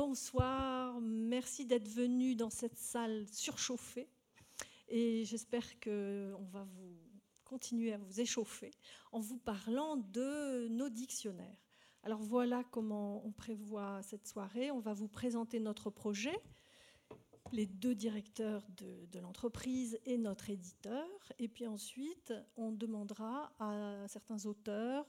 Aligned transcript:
bonsoir, 0.00 0.98
merci 1.02 1.66
d'être 1.66 1.86
venu 1.86 2.34
dans 2.34 2.48
cette 2.48 2.78
salle 2.78 3.26
surchauffée 3.30 4.08
et 4.88 5.26
j'espère 5.26 5.78
qu'on 5.78 6.48
va 6.50 6.64
vous 6.64 6.96
continuer 7.44 7.92
à 7.92 7.98
vous 7.98 8.18
échauffer 8.18 8.70
en 9.12 9.20
vous 9.20 9.36
parlant 9.36 9.98
de 9.98 10.68
nos 10.68 10.88
dictionnaires. 10.88 11.66
Alors 12.02 12.22
voilà 12.22 12.64
comment 12.70 13.22
on 13.26 13.30
prévoit 13.30 14.00
cette 14.02 14.26
soirée. 14.26 14.70
On 14.70 14.80
va 14.80 14.94
vous 14.94 15.06
présenter 15.06 15.60
notre 15.60 15.90
projet, 15.90 16.40
les 17.52 17.66
deux 17.66 17.94
directeurs 17.94 18.66
de, 18.78 19.18
l'entreprise 19.18 20.00
et 20.06 20.16
notre 20.16 20.48
éditeur. 20.48 21.06
Et 21.38 21.46
puis 21.46 21.66
ensuite, 21.66 22.32
on 22.56 22.72
demandera 22.72 23.52
à 23.58 24.08
certains 24.08 24.46
auteurs 24.46 25.04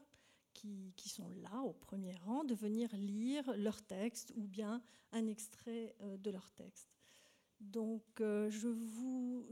qui, 0.54 1.10
sont 1.10 1.30
là 1.42 1.62
au 1.62 1.74
premier 1.74 2.16
rang 2.16 2.44
de 2.44 2.54
venir 2.54 2.90
lire 2.96 3.52
leur 3.58 3.82
texte 3.82 4.32
ou 4.36 4.48
bien 4.48 4.82
un 5.12 5.28
extrait 5.28 5.96
euh, 6.02 6.18
de 6.18 6.30
leur 6.30 6.50
texte. 6.52 6.90
Donc 7.60 8.04
euh, 8.22 8.50
je, 8.50 8.68
vous, 8.68 9.48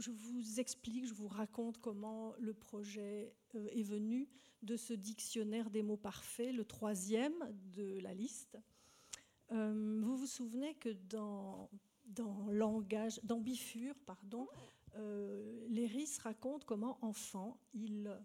explique, 0.58 1.06
je 1.06 1.14
vous 1.14 1.28
raconte 1.28 1.80
comment 1.80 2.34
le 2.40 2.54
projet 2.54 3.34
euh, 3.56 3.68
est 3.72 3.84
venu 3.84 4.28
de 4.64 4.76
ce 4.76 4.94
dictionnaire 4.94 5.70
des 5.70 5.84
mots 5.84 5.98
parfaits, 5.98 6.54
le 6.54 6.66
troisième 6.66 7.36
de 7.74 8.00
la 8.00 8.14
liste. 8.14 8.58
Vous 9.52 10.16
vous 10.16 10.28
souvenez 10.28 10.76
que 10.76 10.90
dans, 11.10 11.72
dans 12.06 12.52
langage, 12.52 13.20
dans 13.24 13.44
pardon, 14.06 14.48
Léris 15.70 16.20
raconte 16.22 16.66
comment 16.66 17.00
enfant 17.02 17.60
il, 17.74 18.16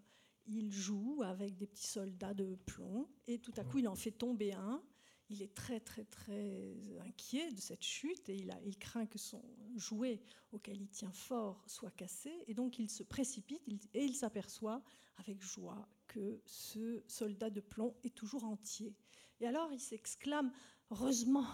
il 0.47 0.71
joue 0.71 1.21
avec 1.23 1.55
des 1.55 1.67
petits 1.67 1.87
soldats 1.87 2.33
de 2.33 2.55
plomb 2.65 3.07
et 3.27 3.39
tout 3.39 3.53
à 3.57 3.63
coup 3.63 3.79
il 3.79 3.87
en 3.87 3.95
fait 3.95 4.11
tomber 4.11 4.53
un 4.53 4.81
il 5.29 5.41
est 5.41 5.53
très 5.53 5.79
très 5.79 6.05
très 6.05 6.77
inquiet 6.99 7.51
de 7.51 7.59
cette 7.59 7.83
chute 7.83 8.29
et 8.29 8.35
il, 8.35 8.77
craint 8.77 9.07
que 9.07 9.17
son 9.17 9.41
jouet 9.75 10.21
auquel 10.51 10.81
il 10.81 10.89
tient 10.89 11.11
fort 11.11 11.63
soit 11.67 11.91
cassé 11.91 12.31
et 12.47 12.53
donc 12.53 12.77
il 12.77 12.89
se 12.89 13.03
précipite 13.03 13.63
et 13.93 14.03
il 14.03 14.13
s'aperçoit 14.13 14.83
avec 15.17 15.41
joie 15.41 15.87
que 16.07 16.41
ce 16.45 17.03
soldat 17.07 17.49
de 17.49 17.61
plomb 17.61 17.95
est 18.03 18.13
toujours 18.13 18.43
entier. 18.43 18.95
Et 19.39 19.47
alors 19.47 19.71
il 19.73 19.79
s'exclame 19.79 20.51
heureusement. 20.91 21.47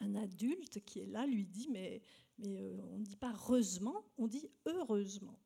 Un 0.00 0.14
adulte 0.14 0.84
qui 0.84 1.00
est 1.00 1.06
là 1.06 1.26
lui 1.26 1.44
dit 1.44 1.68
mais, 1.70 2.02
mais 2.38 2.56
euh, 2.56 2.80
on 2.90 2.98
ne 2.98 3.04
dit 3.04 3.16
pas 3.16 3.32
heureusement, 3.32 4.04
on 4.16 4.28
dit 4.28 4.48
heureusement. 4.64 5.38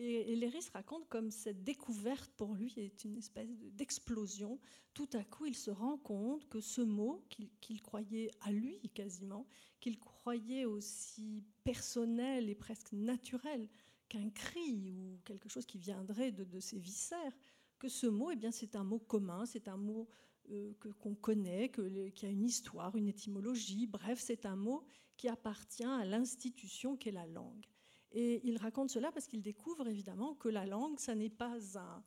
Et, 0.00 0.36
Léris 0.36 0.68
raconte 0.72 1.08
comme 1.08 1.32
cette 1.32 1.64
découverte 1.64 2.30
pour 2.36 2.54
lui 2.54 2.72
est 2.76 3.04
une 3.04 3.16
espèce 3.16 3.50
d'explosion. 3.72 4.60
Tout 4.94 5.08
à 5.12 5.24
coup, 5.24 5.46
il 5.46 5.56
se 5.56 5.72
rend 5.72 5.98
compte 5.98 6.48
que 6.48 6.60
ce 6.60 6.80
mot 6.80 7.24
qu'il 7.60 7.82
croyait 7.82 8.30
à 8.42 8.52
lui 8.52 8.78
quasiment, 8.94 9.44
qu'il 9.80 9.98
croyait 9.98 10.64
aussi 10.64 11.42
personnel 11.64 12.48
et 12.48 12.54
presque 12.54 12.92
naturel 12.92 13.68
qu'un 14.08 14.30
cri 14.30 14.92
ou 14.92 15.18
quelque 15.24 15.48
chose 15.48 15.66
qui 15.66 15.78
viendrait 15.78 16.30
de, 16.30 16.60
ses 16.60 16.78
viscères, 16.78 17.36
que 17.80 17.88
ce 17.88 18.06
mot, 18.06 18.30
eh 18.30 18.36
bien, 18.36 18.52
c'est 18.52 18.76
un 18.76 18.84
mot 18.84 19.00
commun, 19.00 19.46
c'est 19.46 19.66
un 19.66 19.76
mot 19.76 20.08
euh, 20.50 20.72
qu'on 21.00 21.16
connaît, 21.16 21.72
qui 22.14 22.24
a 22.24 22.28
une 22.28 22.44
histoire, 22.44 22.94
une 22.94 23.08
étymologie. 23.08 23.88
Bref, 23.88 24.20
c'est 24.20 24.46
un 24.46 24.56
mot 24.56 24.84
qui 25.16 25.28
appartient 25.28 25.84
à 25.84 26.04
l'institution 26.04 26.96
qu'est 26.96 27.10
la 27.10 27.26
langue. 27.26 27.66
Et 28.12 28.40
il 28.44 28.56
raconte 28.58 28.90
cela 28.90 29.12
parce 29.12 29.26
qu'il 29.26 29.42
découvre 29.42 29.86
évidemment 29.88 30.34
que 30.34 30.48
la 30.48 30.66
langue, 30.66 30.98
ça 30.98 31.14
n'est 31.14 31.28
pas 31.28 31.78
un, 31.78 32.04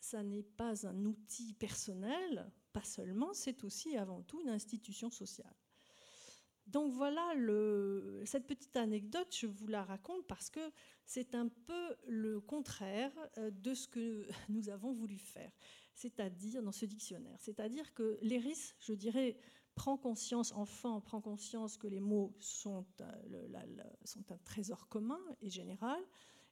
ça 0.00 0.22
n'est 0.22 0.42
pas 0.42 0.86
un 0.86 1.04
outil 1.04 1.54
personnel, 1.54 2.50
pas 2.72 2.84
seulement, 2.84 3.32
c'est 3.32 3.64
aussi 3.64 3.96
avant 3.96 4.22
tout 4.22 4.40
une 4.40 4.50
institution 4.50 5.10
sociale. 5.10 5.54
Donc 6.66 6.92
voilà 6.92 7.32
cette 8.26 8.46
petite 8.46 8.76
anecdote, 8.76 9.34
je 9.34 9.46
vous 9.46 9.68
la 9.68 9.84
raconte 9.84 10.26
parce 10.26 10.50
que 10.50 10.60
c'est 11.06 11.34
un 11.34 11.48
peu 11.48 11.96
le 12.06 12.40
contraire 12.40 13.12
euh, 13.38 13.50
de 13.50 13.72
ce 13.72 13.88
que 13.88 14.28
nous 14.50 14.68
avons 14.68 14.92
voulu 14.92 15.16
faire, 15.16 15.50
c'est-à-dire 15.94 16.62
dans 16.62 16.72
ce 16.72 16.84
dictionnaire. 16.84 17.38
C'est-à-dire 17.40 17.94
que 17.94 18.18
l'ERIS, 18.20 18.74
je 18.80 18.92
dirais, 18.92 19.38
prend 19.78 19.96
conscience, 19.96 20.52
enfant 20.52 21.00
prend 21.00 21.20
conscience 21.20 21.76
que 21.76 21.86
les 21.86 22.00
mots 22.00 22.34
sont, 22.40 22.84
un 23.00 24.38
trésor 24.44 24.88
commun 24.88 25.20
et 25.40 25.50
général. 25.50 26.02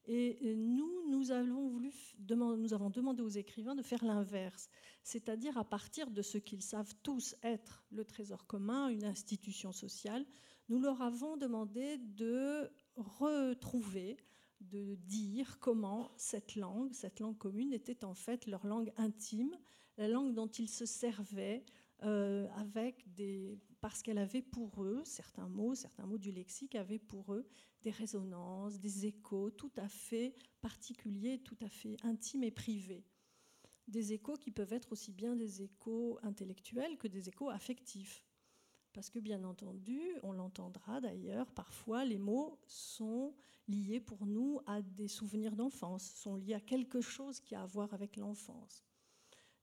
Et 0.08 0.54
nous, 0.54 1.10
nous 1.10 1.32
avons, 1.32 1.68
voulu, 1.68 1.92
nous 2.30 2.72
avons 2.72 2.90
demandé 2.90 3.22
aux 3.22 3.28
écrivains 3.28 3.74
de 3.74 3.82
faire 3.82 4.04
l'inverse, 4.04 4.68
c'est-à-dire 5.02 5.58
à 5.58 5.64
partir 5.64 6.12
de 6.12 6.22
ce 6.22 6.38
qu'ils 6.38 6.62
savent 6.62 6.94
tous 7.02 7.34
être 7.42 7.84
le 7.90 8.04
trésor 8.04 8.46
commun, 8.46 8.88
une 8.88 9.04
institution 9.04 9.72
sociale, 9.72 10.24
nous 10.68 10.78
leur 10.78 11.02
avons 11.02 11.36
demandé 11.36 11.98
de 11.98 12.70
retrouver, 12.94 14.16
de 14.60 14.94
dire 14.94 15.58
comment 15.58 16.12
cette 16.16 16.54
langue, 16.54 16.92
cette 16.92 17.18
langue 17.18 17.36
commune, 17.36 17.72
était 17.72 18.04
en 18.04 18.14
fait 18.14 18.46
leur 18.46 18.64
langue 18.64 18.92
intime, 18.96 19.56
la 19.96 20.06
langue 20.06 20.34
dont 20.34 20.46
ils 20.46 20.68
se 20.68 20.86
servaient 20.86 21.64
euh, 22.02 22.46
avec 22.56 23.10
des, 23.14 23.58
parce 23.80 24.02
qu'elle 24.02 24.18
avait 24.18 24.42
pour 24.42 24.82
eux, 24.82 25.02
certains 25.04 25.48
mots, 25.48 25.74
certains 25.74 26.06
mots 26.06 26.18
du 26.18 26.30
lexique 26.30 26.74
avaient 26.74 26.98
pour 26.98 27.32
eux 27.32 27.46
des 27.82 27.90
résonances, 27.90 28.78
des 28.78 29.06
échos 29.06 29.50
tout 29.50 29.72
à 29.76 29.88
fait 29.88 30.34
particuliers, 30.60 31.38
tout 31.38 31.56
à 31.62 31.68
fait 31.68 31.96
intimes 32.02 32.44
et 32.44 32.50
privés. 32.50 33.04
Des 33.88 34.12
échos 34.12 34.36
qui 34.36 34.50
peuvent 34.50 34.72
être 34.72 34.92
aussi 34.92 35.12
bien 35.12 35.36
des 35.36 35.62
échos 35.62 36.18
intellectuels 36.22 36.98
que 36.98 37.08
des 37.08 37.28
échos 37.28 37.48
affectifs. 37.48 38.24
Parce 38.92 39.10
que 39.10 39.18
bien 39.18 39.44
entendu, 39.44 40.00
on 40.22 40.32
l'entendra 40.32 41.00
d'ailleurs, 41.00 41.50
parfois 41.52 42.04
les 42.04 42.18
mots 42.18 42.58
sont 42.66 43.34
liés 43.68 44.00
pour 44.00 44.26
nous 44.26 44.60
à 44.66 44.80
des 44.80 45.08
souvenirs 45.08 45.54
d'enfance, 45.54 46.02
sont 46.14 46.36
liés 46.36 46.54
à 46.54 46.60
quelque 46.60 47.00
chose 47.00 47.40
qui 47.40 47.54
a 47.54 47.62
à 47.62 47.66
voir 47.66 47.92
avec 47.92 48.16
l'enfance. 48.16 48.85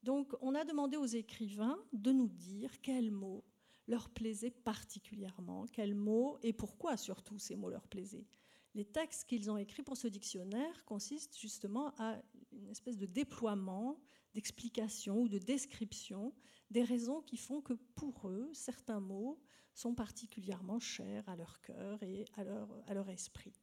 Donc 0.04 0.36
on 0.42 0.54
a 0.54 0.66
demandé 0.66 0.98
aux 0.98 1.06
écrivains 1.06 1.80
de 1.94 2.12
nous 2.12 2.28
dire 2.28 2.82
quels 2.82 3.12
mots 3.12 3.44
leur 3.88 4.10
plaisaient 4.10 4.52
particulièrement, 4.52 5.66
quels 5.68 5.96
mots 5.96 6.38
et 6.44 6.54
pourquoi 6.54 6.98
surtout 6.98 7.40
ces 7.40 7.56
mots 7.56 7.70
leur 7.70 7.88
plaisaient. 7.88 8.28
Les 8.76 8.86
textes 8.86 9.28
qu'ils 9.28 9.52
ont 9.52 9.58
écrits 9.58 9.84
pour 9.84 9.98
ce 9.98 10.08
dictionnaire 10.08 10.84
consistent 10.86 11.38
justement 11.38 11.94
à 11.98 12.22
une 12.52 12.68
espèce 12.68 12.98
de 12.98 13.06
déploiement, 13.06 14.00
d'explication 14.34 15.22
ou 15.22 15.30
de 15.30 15.38
description 15.38 16.34
des 16.70 16.84
raisons 16.84 17.22
qui 17.22 17.38
font 17.38 17.62
que 17.62 17.74
pour 17.96 18.28
eux, 18.28 18.50
certains 18.54 19.00
mots 19.00 19.40
sont 19.76 19.94
particulièrement 19.94 20.80
chers 20.80 21.28
à 21.30 21.36
leur 21.36 21.62
cœur 21.62 22.02
et 22.04 22.26
à 22.36 22.44
leur, 22.44 22.68
à 22.88 22.94
leur 22.94 23.10
esprit. 23.10 23.54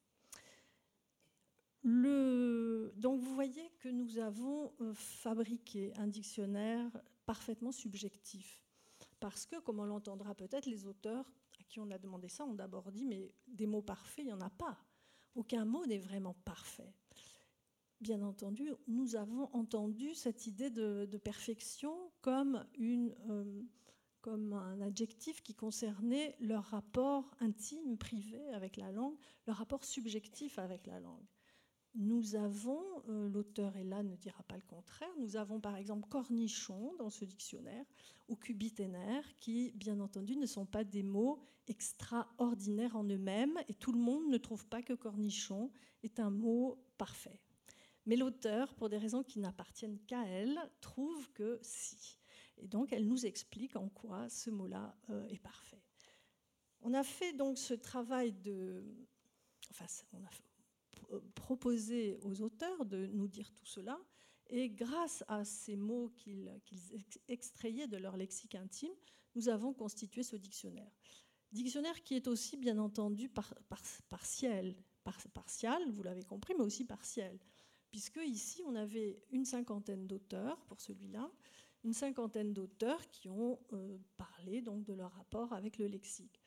Donc 1.83 3.21
vous 3.21 3.35
voyez 3.35 3.71
que 3.79 3.89
nous 3.89 4.19
avons 4.19 4.75
euh, 4.81 4.93
fabriqué 4.93 5.93
un 5.97 6.07
dictionnaire 6.07 6.91
parfaitement 7.25 7.73
subjectif. 7.73 8.63
Parce 9.21 9.47
que, 9.47 9.59
comme 9.61 9.81
on 9.81 9.85
l'entendra 9.85 10.35
peut-être, 10.35 10.67
les 10.67 10.87
auteurs 10.87 11.27
à 11.59 11.63
qui 11.65 11.81
on 11.81 11.91
a 11.91 11.99
demandé 11.99 12.29
ça 12.29 12.45
ont 12.45 12.55
d'abord 12.55 12.93
dit, 12.93 13.07
mais 13.07 13.33
des 13.47 13.67
mots 13.67 13.81
parfaits, 13.81 14.25
il 14.25 14.27
n'y 14.27 14.33
en 14.33 14.41
a 14.41 14.51
pas. 14.51 14.79
Aucun 15.35 15.65
mot 15.65 15.87
n'est 15.87 15.99
vraiment 15.99 16.35
parfait. 16.45 16.93
Bien 18.01 18.21
entendu, 18.23 18.71
nous 18.87 19.17
avons 19.17 19.49
entendu 19.55 20.15
cette 20.15 20.47
idée 20.47 20.71
de, 20.71 21.07
perfection 21.23 21.95
comme, 22.21 22.67
euh, 22.81 23.63
comme 24.21 24.53
un 24.53 24.81
adjectif 24.83 25.43
qui 25.43 25.55
concernait 25.55 26.37
leur 26.41 26.65
rapport 26.65 27.31
intime, 27.41 27.97
privé 27.97 28.47
avec 28.53 28.77
la 28.77 28.93
langue, 28.93 29.17
leur 29.47 29.57
rapport 29.57 29.85
subjectif 29.85 30.59
avec 30.59 30.87
la 30.87 31.01
langue 31.01 31.27
nous 31.95 32.37
avons, 32.37 32.83
euh, 33.09 33.29
l'auteur 33.29 33.77
est 33.77 33.85
là, 33.85 34.03
ne 34.03 34.15
dira 34.17 34.43
pas 34.45 34.57
le 34.57 34.63
contraire, 34.63 35.11
nous 35.19 35.37
avons 35.37 35.61
par 35.61 35.77
exemple 35.77 36.09
cornichon 36.09 36.95
dans 36.99 37.11
ce 37.11 37.25
dictionnaire, 37.25 37.85
ou 38.29 38.37
cubiténaire, 38.37 39.25
qui 39.41 39.73
bien 39.73 39.99
entendu 40.01 40.37
ne 40.37 40.47
sont 40.47 40.67
pas 40.67 40.85
des 40.85 41.03
mots 41.03 41.41
extraordinaires 41.67 42.97
en 42.97 43.05
eux-mêmes, 43.05 43.59
et 43.69 43.75
tout 43.75 43.93
le 43.93 43.99
monde 43.99 44.29
ne 44.29 44.39
trouve 44.39 44.67
pas 44.67 44.83
que 44.83 44.93
cornichon 44.93 45.71
est 46.03 46.21
un 46.21 46.31
mot 46.31 46.79
parfait. 46.97 47.41
Mais 48.07 48.17
l'auteur, 48.17 48.75
pour 48.75 48.89
des 48.89 48.99
raisons 48.99 49.23
qui 49.23 49.39
n'appartiennent 49.41 49.99
qu'à 50.07 50.25
elle, 50.27 50.59
trouve 50.81 51.31
que 51.33 51.59
si. 51.63 52.19
Et 52.57 52.69
donc 52.69 52.93
elle 52.93 53.07
nous 53.07 53.27
explique 53.27 53.77
en 53.77 53.89
quoi 53.89 54.29
ce 54.29 54.51
mot-là 54.51 54.97
euh, 55.11 55.27
est 55.29 55.39
parfait. 55.39 55.83
On 56.83 56.95
a 56.95 57.03
fait 57.03 57.33
donc 57.33 57.59
ce 57.59 57.75
travail 57.75 58.33
de... 58.33 58.85
Enfin, 59.71 59.87
on 60.13 60.25
a 60.25 60.31
fait 60.31 60.50
proposer 61.35 62.19
aux 62.23 62.43
auteurs 62.43 62.85
de 62.85 63.07
nous 63.07 63.29
dire 63.29 63.53
tout 63.53 63.67
cela. 63.67 63.99
Et 64.49 64.69
grâce 64.69 65.23
à 65.29 65.45
ces 65.45 65.77
mots 65.77 66.11
qu'ils 66.17 66.51
extrayaient 67.29 67.87
de 67.87 67.97
leur 67.97 68.17
lexique 68.17 68.57
intime, 68.57 68.93
nous 69.37 69.49
avons 69.49 69.73
constitué 69.73 70.23
ce 70.23 70.37
dictionnaire. 70.37 70.91
Dictionnaire 71.53 72.03
qui 72.03 72.15
est 72.15 72.27
aussi, 72.27 72.57
bien 72.57 72.79
entendu, 72.79 73.29
partiel, 74.09 74.75
vous 75.93 76.03
l'avez 76.03 76.25
compris, 76.25 76.55
mais 76.57 76.65
aussi 76.65 76.85
partiel. 76.85 77.39
Puisque 77.91 78.21
ici, 78.25 78.63
on 78.67 78.75
avait 78.75 79.23
une 79.31 79.45
cinquantaine 79.45 80.07
d'auteurs 80.07 80.61
pour 80.67 80.81
celui-là, 80.81 81.31
une 81.83 81.93
cinquantaine 81.93 82.53
d'auteurs 82.53 83.09
qui 83.09 83.29
ont 83.29 83.59
parlé 84.17 84.63
donc 84.63 84.85
de 84.85 84.93
leur 84.93 85.13
rapport 85.13 85.53
avec 85.53 85.79
le 85.79 85.87
lexique. 85.87 86.40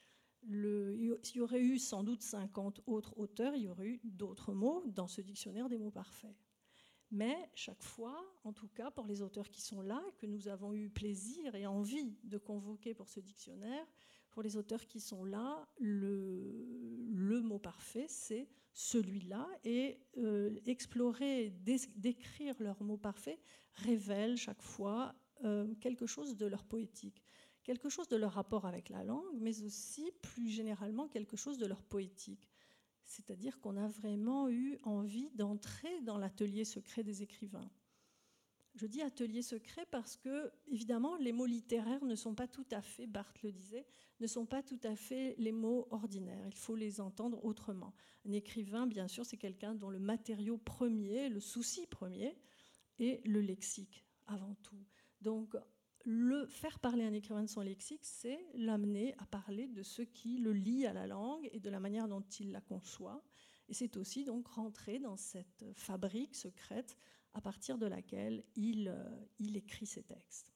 Il 0.49 1.17
y 1.35 1.39
aurait 1.41 1.61
eu 1.61 1.77
sans 1.77 2.03
doute 2.03 2.21
50 2.21 2.81
autres 2.85 3.17
auteurs, 3.17 3.55
il 3.55 3.63
y 3.63 3.67
aurait 3.67 3.87
eu 3.87 4.01
d'autres 4.03 4.53
mots 4.53 4.83
dans 4.87 5.07
ce 5.07 5.21
dictionnaire 5.21 5.69
des 5.69 5.77
mots 5.77 5.91
parfaits. 5.91 6.35
Mais 7.11 7.51
chaque 7.53 7.83
fois, 7.83 8.19
en 8.43 8.53
tout 8.53 8.67
cas 8.67 8.89
pour 8.89 9.05
les 9.05 9.21
auteurs 9.21 9.49
qui 9.49 9.61
sont 9.61 9.81
là, 9.81 10.03
que 10.17 10.25
nous 10.25 10.47
avons 10.47 10.73
eu 10.73 10.89
plaisir 10.89 11.53
et 11.53 11.67
envie 11.67 12.17
de 12.23 12.37
convoquer 12.37 12.93
pour 12.93 13.07
ce 13.07 13.19
dictionnaire, 13.19 13.85
pour 14.31 14.41
les 14.41 14.57
auteurs 14.57 14.87
qui 14.87 14.99
sont 14.99 15.23
là, 15.23 15.67
le, 15.77 17.41
mot 17.43 17.59
parfait, 17.59 18.07
c'est 18.07 18.49
celui-là. 18.73 19.47
Et 19.63 19.99
euh, 20.17 20.59
explorer, 20.65 21.51
décrire 21.95 22.55
leur 22.59 22.81
mot 22.81 22.97
parfait 22.97 23.39
révèle 23.75 24.35
chaque 24.35 24.61
fois 24.61 25.13
euh, 25.43 25.73
quelque 25.75 26.07
chose 26.07 26.35
de 26.35 26.45
leur 26.45 26.63
poétique, 26.63 27.22
quelque 27.63 27.89
chose 27.89 28.07
de 28.07 28.15
leur 28.15 28.33
rapport 28.33 28.65
avec 28.65 28.89
la 28.89 29.03
langue, 29.03 29.37
mais 29.39 29.63
aussi 29.63 30.11
plus 30.21 30.49
généralement 30.49 31.07
quelque 31.07 31.37
chose 31.37 31.57
de 31.57 31.65
leur 31.65 31.81
poétique. 31.83 32.49
C'est-à-dire 33.05 33.59
qu'on 33.59 33.77
a 33.77 33.87
vraiment 33.87 34.49
eu 34.49 34.77
envie 34.83 35.29
d'entrer 35.31 36.01
dans 36.01 36.17
l'atelier 36.17 36.65
secret 36.65 37.03
des 37.03 37.21
écrivains. 37.21 37.69
Je 38.75 38.87
dis 38.87 39.01
atelier 39.01 39.43
secret 39.43 39.85
parce 39.91 40.17
que, 40.17 40.51
évidemment, 40.67 41.15
les 41.17 41.31
mots 41.31 41.45
littéraires 41.45 42.03
ne 42.05 42.15
sont 42.15 42.33
pas 42.33 42.47
tout 42.47 42.65
à 42.71 42.81
fait, 42.81 43.05
Barthes 43.05 43.43
le 43.43 43.51
disait, 43.51 43.85
ne 44.19 44.25
sont 44.25 44.47
pas 44.47 44.63
tout 44.63 44.79
à 44.83 44.95
fait 44.95 45.35
les 45.37 45.51
mots 45.51 45.87
ordinaires. 45.91 46.47
Il 46.47 46.55
faut 46.55 46.75
les 46.75 46.99
entendre 46.99 47.43
autrement. 47.45 47.93
Un 48.25 48.31
écrivain, 48.31 48.87
bien 48.87 49.07
sûr, 49.07 49.25
c'est 49.25 49.37
quelqu'un 49.37 49.75
dont 49.75 49.89
le 49.89 49.99
matériau 49.99 50.57
premier, 50.57 51.29
le 51.29 51.39
souci 51.39 51.85
premier, 51.85 52.35
est 52.97 53.21
le 53.27 53.41
lexique, 53.41 54.05
avant 54.25 54.55
tout. 54.63 54.83
Donc, 55.21 55.55
le 56.05 56.45
faire 56.47 56.79
parler 56.79 57.03
un 57.03 57.13
écrivain 57.13 57.43
de 57.43 57.49
son 57.49 57.61
lexique, 57.61 58.05
c'est 58.05 58.45
l'amener 58.53 59.15
à 59.17 59.25
parler 59.25 59.67
de 59.67 59.83
ce 59.83 60.01
qui 60.01 60.37
le 60.37 60.51
lie 60.51 60.85
à 60.85 60.93
la 60.93 61.07
langue 61.07 61.49
et 61.51 61.59
de 61.59 61.69
la 61.69 61.79
manière 61.79 62.07
dont 62.07 62.23
il 62.39 62.51
la 62.51 62.61
conçoit. 62.61 63.23
Et 63.69 63.73
c'est 63.73 63.95
aussi 63.97 64.25
donc 64.25 64.47
rentrer 64.47 64.99
dans 64.99 65.15
cette 65.15 65.65
fabrique 65.73 66.35
secrète 66.35 66.97
à 67.33 67.41
partir 67.41 67.77
de 67.77 67.85
laquelle 67.85 68.43
il, 68.55 68.89
euh, 68.89 69.55
écrit 69.55 69.85
ses 69.85 70.03
textes. 70.03 70.53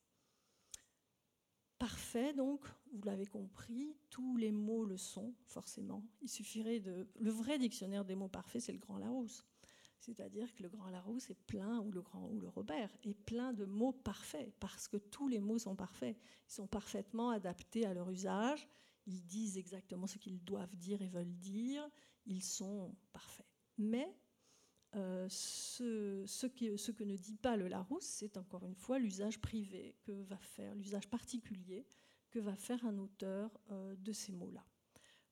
Parfait, 1.79 2.33
donc, 2.33 2.65
vous 2.91 3.03
l'avez 3.03 3.27
compris, 3.27 3.95
tous 4.09 4.35
les 4.35 4.51
mots 4.51 4.83
le 4.83 4.97
sont, 4.97 5.35
forcément. 5.45 6.03
Il 6.21 6.29
suffirait 6.29 6.79
de. 6.79 7.07
Le 7.19 7.29
vrai 7.29 7.59
dictionnaire 7.59 8.03
des 8.03 8.15
mots 8.15 8.27
parfaits, 8.27 8.61
c'est 8.61 8.71
le 8.71 8.79
Grand 8.79 8.97
Larousse. 8.97 9.45
C'est-à-dire 9.99 10.53
que 10.53 10.63
le 10.63 10.69
Grand 10.69 10.89
Larousse 10.89 11.29
est 11.29 11.45
plein, 11.47 11.79
ou 11.79 11.91
le 11.91 12.01
Grand 12.01 12.29
ou 12.29 12.39
le 12.39 12.47
Robert, 12.47 12.89
est 13.03 13.13
plein 13.13 13.53
de 13.53 13.65
mots 13.65 13.93
parfaits, 13.93 14.53
parce 14.59 14.87
que 14.87 14.97
tous 14.97 15.27
les 15.27 15.39
mots 15.39 15.59
sont 15.59 15.75
parfaits. 15.75 16.17
Ils 16.47 16.53
sont 16.53 16.67
parfaitement 16.67 17.31
adaptés 17.31 17.85
à 17.85 17.93
leur 17.93 18.09
usage. 18.09 18.67
Ils 19.05 19.25
disent 19.25 19.57
exactement 19.57 20.07
ce 20.07 20.17
qu'ils 20.17 20.43
doivent 20.43 20.75
dire 20.75 21.01
et 21.01 21.07
veulent 21.07 21.37
dire. 21.37 21.87
Ils 22.25 22.43
sont 22.43 22.95
parfaits. 23.11 23.45
Mais 23.77 24.15
euh, 24.95 25.27
ce, 25.29 26.47
que 26.47 27.03
ne 27.03 27.15
dit 27.15 27.35
pas 27.35 27.57
le 27.57 27.67
Larousse, 27.67 28.05
c'est 28.05 28.37
encore 28.37 28.65
une 28.65 28.75
fois 28.75 28.99
l'usage 28.99 29.39
privé 29.39 29.95
que 30.03 30.11
va 30.11 30.37
faire, 30.37 30.73
l'usage 30.75 31.09
particulier 31.09 31.85
que 32.29 32.39
va 32.39 32.55
faire 32.55 32.83
un 32.85 32.97
auteur 32.97 33.59
euh, 33.71 33.95
de 33.97 34.11
ces 34.11 34.31
mots-là. 34.31 34.65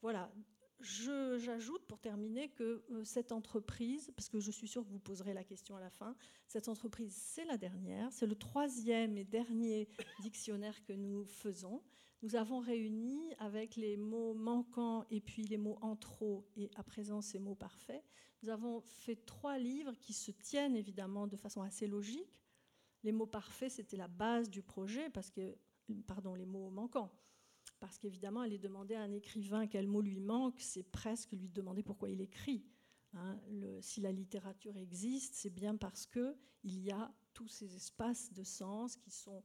Voilà, 0.01 0.31
J'ajoute 0.81 1.85
pour 1.87 1.99
terminer 1.99 2.49
que 2.49 2.83
euh, 2.91 3.03
cette 3.03 3.31
entreprise, 3.31 4.11
parce 4.15 4.29
que 4.29 4.39
je 4.39 4.51
suis 4.51 4.67
sûre 4.67 4.83
que 4.83 4.89
vous 4.89 4.99
poserez 4.99 5.33
la 5.33 5.43
question 5.43 5.75
à 5.75 5.79
la 5.79 5.89
fin, 5.89 6.15
cette 6.47 6.67
entreprise, 6.67 7.13
c'est 7.15 7.45
la 7.45 7.57
dernière, 7.57 8.11
c'est 8.11 8.27
le 8.27 8.35
troisième 8.35 9.17
et 9.17 9.23
dernier 9.23 9.87
dictionnaire 10.21 10.83
que 10.83 10.93
nous 10.93 11.25
faisons. 11.25 11.81
Nous 12.21 12.35
avons 12.35 12.59
réuni 12.59 13.33
avec 13.39 13.75
les 13.75 13.97
mots 13.97 14.33
manquants 14.33 15.05
et 15.11 15.21
puis 15.21 15.43
les 15.43 15.57
mots 15.57 15.77
en 15.81 15.95
trop 15.95 16.45
et 16.55 16.69
à 16.75 16.83
présent 16.83 17.21
ces 17.21 17.39
mots 17.39 17.55
parfaits. 17.55 18.03
Nous 18.43 18.49
avons 18.49 18.81
fait 18.81 19.15
trois 19.15 19.57
livres 19.57 19.93
qui 20.01 20.13
se 20.13 20.31
tiennent 20.31 20.75
évidemment 20.75 21.27
de 21.27 21.37
façon 21.37 21.61
assez 21.61 21.87
logique. 21.87 22.41
Les 23.03 23.11
mots 23.11 23.27
parfaits, 23.27 23.71
c'était 23.71 23.97
la 23.97 24.07
base 24.07 24.49
du 24.49 24.61
projet, 24.61 25.09
parce 25.09 25.29
que, 25.29 25.57
pardon, 26.07 26.35
les 26.35 26.45
mots 26.45 26.69
manquants 26.69 27.11
parce 27.79 27.97
qu'évidemment, 27.97 28.41
aller 28.41 28.57
demander 28.57 28.95
à 28.95 29.01
un 29.01 29.11
écrivain 29.11 29.67
quel 29.67 29.87
mot 29.87 30.01
lui 30.01 30.19
manque, 30.19 30.59
c'est 30.59 30.83
presque 30.83 31.31
lui 31.31 31.49
demander 31.49 31.83
pourquoi 31.83 32.09
il 32.09 32.21
écrit. 32.21 32.65
Hein. 33.13 33.39
si 33.79 34.01
la 34.01 34.11
littérature 34.11 34.75
existe, 34.75 35.35
c'est 35.35 35.49
bien 35.49 35.77
parce 35.77 36.05
qu'il 36.05 36.35
y 36.63 36.91
a 36.91 37.13
tous 37.33 37.47
ces 37.47 37.73
espaces 37.75 38.33
de 38.33 38.43
sens 38.43 38.97
qui 38.97 39.11
sont 39.11 39.41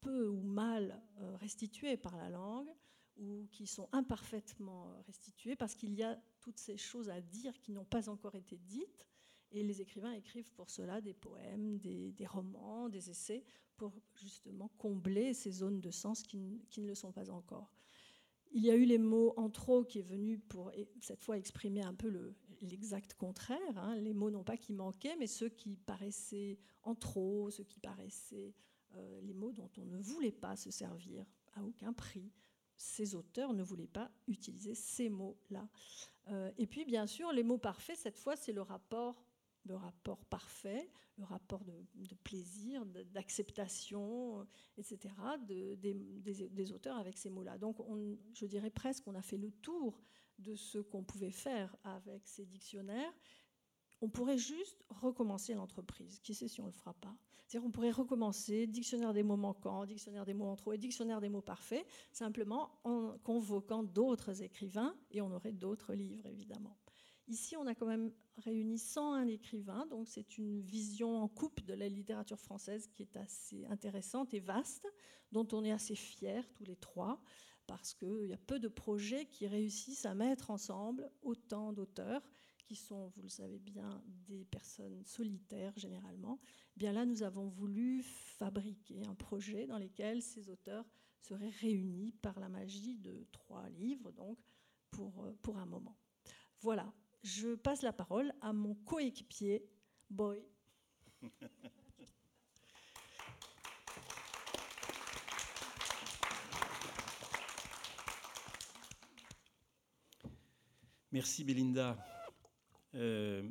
peu 0.00 0.28
ou 0.28 0.42
mal 0.42 1.00
euh, 1.20 1.36
restitués 1.36 1.96
par 1.96 2.16
la 2.16 2.28
langue 2.28 2.68
ou 3.16 3.46
qui 3.52 3.66
sont 3.66 3.88
imparfaitement 3.92 4.92
restitués 5.06 5.56
parce 5.56 5.74
qu'il 5.74 5.94
y 5.94 6.02
a 6.02 6.20
toutes 6.40 6.58
ces 6.58 6.76
choses 6.76 7.08
à 7.08 7.20
dire 7.20 7.58
qui 7.60 7.72
n'ont 7.72 7.84
pas 7.84 8.08
encore 8.08 8.34
été 8.34 8.58
dites. 8.58 9.06
Et 9.54 9.62
les 9.62 9.80
écrivains 9.80 10.12
écrivent 10.12 10.52
pour 10.54 10.68
cela 10.68 11.00
des 11.00 11.14
poèmes, 11.14 11.78
des, 11.78 12.26
romans, 12.26 12.88
des 12.88 13.08
essais, 13.08 13.44
pour 13.76 13.92
justement 14.16 14.68
combler 14.78 15.32
ces 15.32 15.52
zones 15.52 15.80
de 15.80 15.92
sens 15.92 16.24
qui, 16.24 16.38
ne 16.38 16.86
le 16.86 16.94
sont 16.96 17.12
pas 17.12 17.30
encore. 17.30 17.72
Il 18.50 18.64
y 18.64 18.70
a 18.70 18.74
eu 18.74 18.84
les 18.84 18.98
mots 18.98 19.32
en 19.36 19.48
trop 19.50 19.84
qui 19.84 20.00
est 20.00 20.08
venu 20.08 20.38
pour 20.38 20.72
cette 21.00 21.22
fois 21.22 21.38
exprimer 21.38 21.82
un 21.82 21.94
peu 21.94 22.34
l'exact 22.62 23.14
contraire. 23.14 23.78
Hein. 23.78 23.96
Les 24.00 24.12
mots 24.12 24.30
non 24.30 24.42
pas 24.42 24.56
qui 24.56 24.72
manquaient, 24.72 25.16
mais 25.20 25.28
ceux 25.28 25.48
qui 25.48 25.76
paraissaient 25.76 26.58
en 26.82 26.96
trop, 26.96 27.48
ceux 27.50 27.64
qui 27.64 27.78
paraissaient 27.78 28.54
euh, 28.96 29.20
les 29.22 29.34
mots 29.34 29.52
dont 29.52 29.70
on 29.78 29.84
ne 29.84 29.98
voulait 29.98 30.32
pas 30.32 30.56
se 30.56 30.72
servir 30.72 31.24
à 31.54 31.62
aucun 31.62 31.92
prix. 31.92 32.32
Ces 32.76 33.14
auteurs 33.14 33.54
ne 33.54 33.62
voulaient 33.62 33.86
pas 33.86 34.10
utiliser 34.26 34.74
ces 34.74 35.08
mots-là. 35.08 35.68
Euh, 36.28 36.50
et 36.58 36.66
puis, 36.66 36.84
bien 36.84 37.06
sûr, 37.06 37.32
les 37.32 37.44
mots 37.44 37.58
parfaits, 37.58 37.96
cette 37.96 38.18
fois, 38.18 38.34
c'est 38.34 38.52
le 38.52 38.62
rapport 38.62 39.24
le 39.64 39.76
rapport 39.76 40.24
parfait, 40.26 40.90
le 41.18 41.24
rapport 41.24 41.64
de, 41.64 41.74
plaisir, 42.22 42.84
d'acceptation, 43.12 44.46
etc., 44.76 45.14
des, 45.46 46.72
auteurs 46.72 46.96
avec 46.96 47.16
ces 47.16 47.30
mots-là. 47.30 47.58
Donc, 47.58 47.76
je 48.34 48.46
dirais 48.46 48.70
presque 48.70 49.04
qu'on 49.04 49.14
a 49.14 49.22
fait 49.22 49.36
le 49.38 49.50
tour 49.50 50.00
de 50.38 50.54
ce 50.54 50.78
qu'on 50.78 51.02
pouvait 51.02 51.30
faire 51.30 51.76
avec 51.84 52.26
ces 52.26 52.44
dictionnaires. 52.44 53.12
On 54.00 54.08
pourrait 54.08 54.38
juste 54.38 54.84
recommencer 54.88 55.54
l'entreprise. 55.54 56.18
Qui 56.20 56.34
sait 56.34 56.48
si 56.48 56.60
on 56.60 56.64
ne 56.64 56.68
le 56.68 56.74
fera 56.74 56.92
pas? 56.94 57.14
C'est-à-dire 57.46 57.62
qu'on 57.62 57.70
pourrait 57.70 57.90
recommencer 57.90 58.66
dictionnaire 58.66 59.14
des 59.14 59.22
mots 59.22 59.36
manquants, 59.36 59.86
dictionnaire 59.86 60.24
des 60.24 60.34
mots 60.34 60.46
en 60.46 60.56
trop 60.56 60.72
et 60.72 60.78
dictionnaire 60.78 61.20
des 61.20 61.28
mots 61.28 61.40
parfaits, 61.40 61.86
simplement 62.12 62.70
en 62.84 63.16
convoquant 63.22 63.82
d'autres 63.82 64.42
écrivains, 64.42 64.94
et 65.10 65.20
on 65.22 65.30
aurait 65.30 65.52
d'autres 65.52 65.94
livres, 65.94 66.26
évidemment. 66.26 66.76
Ici, 67.26 67.56
on 67.56 67.66
a 67.66 67.74
quand 67.74 67.86
même 67.86 68.12
réuni 68.36 68.78
101 68.78 69.26
écrivains, 69.28 69.86
donc 69.86 70.08
c'est 70.08 70.36
une 70.36 70.60
vision 70.60 71.22
en 71.22 71.28
coupe 71.28 71.64
de 71.64 71.72
la 71.72 71.88
littérature 71.88 72.38
française 72.38 72.86
qui 72.88 73.02
est 73.02 73.16
assez 73.16 73.64
intéressante 73.66 74.34
et 74.34 74.40
vaste, 74.40 74.86
dont 75.32 75.46
on 75.52 75.64
est 75.64 75.72
assez 75.72 75.94
fiers 75.94 76.42
tous 76.54 76.64
les 76.64 76.76
trois, 76.76 77.22
parce 77.66 77.94
qu'il 77.94 78.26
y 78.26 78.34
a 78.34 78.38
peu 78.38 78.58
de 78.58 78.68
projets 78.68 79.24
qui 79.26 79.46
réussissent 79.46 80.04
à 80.04 80.14
mettre 80.14 80.50
ensemble 80.50 81.10
autant 81.22 81.72
d'auteurs 81.72 82.22
qui 82.66 82.76
sont, 82.76 83.08
vous 83.08 83.22
le 83.22 83.28
savez 83.28 83.58
bien, 83.58 84.02
des 84.26 84.44
personnes 84.44 85.02
solitaires 85.04 85.72
généralement. 85.76 86.40
Eh 86.76 86.78
bien 86.78 86.92
là, 86.92 87.06
nous 87.06 87.22
avons 87.22 87.48
voulu 87.48 88.02
fabriquer 88.02 89.04
un 89.06 89.14
projet 89.14 89.66
dans 89.66 89.78
lequel 89.78 90.22
ces 90.22 90.50
auteurs 90.50 90.84
seraient 91.18 91.52
réunis 91.60 92.12
par 92.12 92.38
la 92.38 92.48
magie 92.48 92.96
de 92.96 93.26
trois 93.32 93.68
livres, 93.70 94.12
donc 94.12 94.38
pour, 94.90 95.26
pour 95.42 95.56
un 95.56 95.66
moment. 95.66 95.96
Voilà, 96.60 96.92
je 97.24 97.54
passe 97.54 97.82
la 97.82 97.92
parole 97.92 98.32
à 98.40 98.52
mon 98.52 98.74
coéquipier, 98.74 99.66
Boy. 100.10 100.40
Merci 111.10 111.44
Belinda. 111.44 111.96
Euh, 112.94 113.48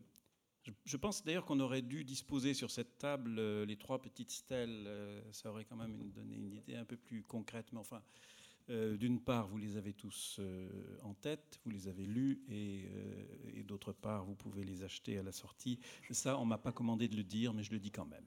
je, 0.85 0.97
pense 0.97 1.23
d'ailleurs 1.23 1.45
qu'on 1.45 1.59
aurait 1.61 1.81
dû 1.81 2.03
disposer 2.03 2.53
sur 2.53 2.69
cette 2.69 2.97
table 2.97 3.39
euh, 3.39 3.65
les 3.65 3.77
trois 3.77 4.01
petites 4.01 4.31
stèles. 4.31 4.83
Euh, 4.85 5.21
ça 5.31 5.49
aurait 5.49 5.65
quand 5.65 5.77
même 5.77 6.11
donné 6.11 6.35
une 6.35 6.53
idée 6.53 6.75
un 6.75 6.85
peu 6.85 6.97
plus 6.97 7.23
concrète. 7.23 7.71
Mais 7.71 7.79
enfin, 7.79 8.03
euh, 8.69 8.95
d'une 8.95 9.19
part, 9.19 9.47
vous 9.47 9.57
les 9.57 9.75
avez 9.75 9.91
tous 9.91 10.37
euh, 10.39 10.69
en 11.03 11.13
tête, 11.13 11.59
vous 11.65 11.71
les 11.71 11.89
avez 11.89 12.05
lus, 12.05 12.41
euh, 12.49 13.25
et, 13.55 13.63
d'autre 13.63 13.91
part, 13.91 14.23
vous 14.23 14.35
pouvez 14.35 14.63
les 14.63 14.83
acheter 14.83 15.17
à 15.17 15.23
la 15.23 15.33
sortie. 15.33 15.79
Ça, 16.11 16.39
on 16.39 16.45
m'a 16.45 16.57
pas 16.57 16.71
commandé 16.71 17.09
de 17.09 17.17
le 17.17 17.23
dire, 17.23 17.53
mais 17.53 17.63
je 17.63 17.71
le 17.71 17.79
dis 17.79 17.91
quand 17.91 18.05
même. 18.05 18.25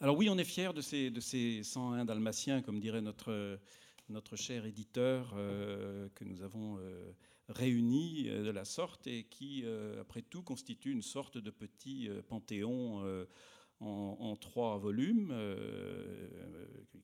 Alors 0.00 0.16
oui, 0.16 0.28
on 0.28 0.38
est 0.38 0.44
fiers 0.44 0.72
de 0.72 0.80
ces, 0.80 1.10
de 1.10 1.20
ces 1.20 1.62
101 1.62 2.04
dalmatiens, 2.04 2.62
comme 2.62 2.80
dirait 2.80 3.00
notre, 3.00 3.60
notre 4.08 4.36
cher 4.36 4.64
éditeur, 4.64 5.34
que 5.34 6.24
nous 6.24 6.42
avons 6.42 6.78
réunis 7.48 8.24
de 8.24 8.50
la 8.50 8.64
sorte 8.64 9.08
et 9.08 9.24
qui, 9.24 9.64
après 10.00 10.22
tout, 10.22 10.42
constitue 10.42 10.92
une 10.92 11.02
sorte 11.02 11.36
de 11.36 11.50
petit 11.50 12.08
panthéon 12.28 13.26
en, 13.80 14.36
trois 14.36 14.78
volumes, 14.78 15.32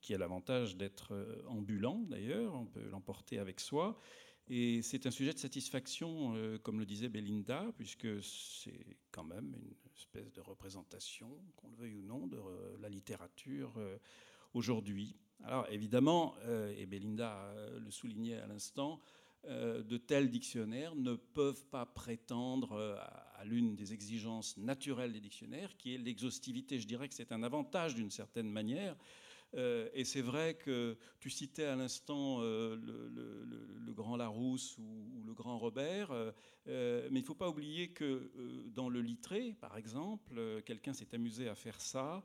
qui 0.00 0.14
a 0.14 0.18
l'avantage 0.18 0.76
d'être 0.76 1.14
ambulant 1.48 2.00
d'ailleurs, 2.08 2.54
on 2.54 2.66
peut 2.66 2.88
l'emporter 2.90 3.38
avec 3.38 3.60
soi. 3.60 3.98
Et 4.48 4.82
c'est 4.82 5.06
un 5.06 5.10
sujet 5.10 5.32
de 5.32 5.38
satisfaction, 5.38 6.34
comme 6.62 6.78
le 6.78 6.84
disait 6.84 7.08
Belinda, 7.08 7.72
puisque 7.76 8.22
c'est 8.22 8.98
quand 9.10 9.24
même 9.24 9.54
une 9.56 9.74
espèce 9.96 10.32
de 10.32 10.40
représentation, 10.40 11.28
qu'on 11.56 11.70
le 11.70 11.76
veuille 11.76 11.94
ou 11.94 12.02
non, 12.02 12.26
de 12.26 12.38
la 12.80 12.88
littérature 12.88 13.72
aujourd'hui. 14.52 15.16
Alors 15.44 15.66
évidemment, 15.70 16.34
et 16.76 16.86
Belinda 16.86 17.54
le 17.78 17.90
soulignait 17.90 18.38
à 18.38 18.46
l'instant, 18.46 19.00
euh, 19.48 19.82
de 19.82 19.98
tels 19.98 20.30
dictionnaires 20.30 20.94
ne 20.94 21.14
peuvent 21.14 21.66
pas 21.66 21.84
prétendre 21.84 22.72
euh, 22.72 22.96
l'une 23.44 23.74
des 23.74 23.92
exigences 23.92 24.56
naturelles 24.56 25.12
des 25.12 25.20
dictionnaires, 25.20 25.76
qui 25.76 25.94
est 25.94 25.98
l'exhaustivité. 25.98 26.78
Je 26.78 26.86
dirais 26.86 27.08
que 27.08 27.14
c'est 27.14 27.32
un 27.32 27.42
avantage 27.42 27.94
d'une 27.94 28.10
certaine 28.10 28.50
manière. 28.50 28.96
Euh, 29.54 29.88
et 29.94 30.04
c'est 30.04 30.22
vrai 30.22 30.54
que 30.54 30.96
tu 31.20 31.30
citais 31.30 31.64
à 31.64 31.76
l'instant 31.76 32.40
le, 32.40 33.92
grand 33.92 34.16
Larousse 34.16 34.76
ou, 34.78 35.22
le 35.24 35.32
grand 35.32 35.58
Robert, 35.58 36.10
mais 36.66 37.08
il 37.10 37.20
ne 37.20 37.22
faut 37.22 37.34
pas 37.34 37.48
oublier 37.48 37.88
que 37.88 38.32
dans 38.74 38.88
le 38.88 39.00
littré, 39.00 39.54
par 39.60 39.76
exemple, 39.76 40.62
quelqu'un 40.66 40.92
s'est 40.92 41.14
amusé 41.14 41.48
à 41.48 41.54
faire 41.54 41.80
ça. 41.80 42.24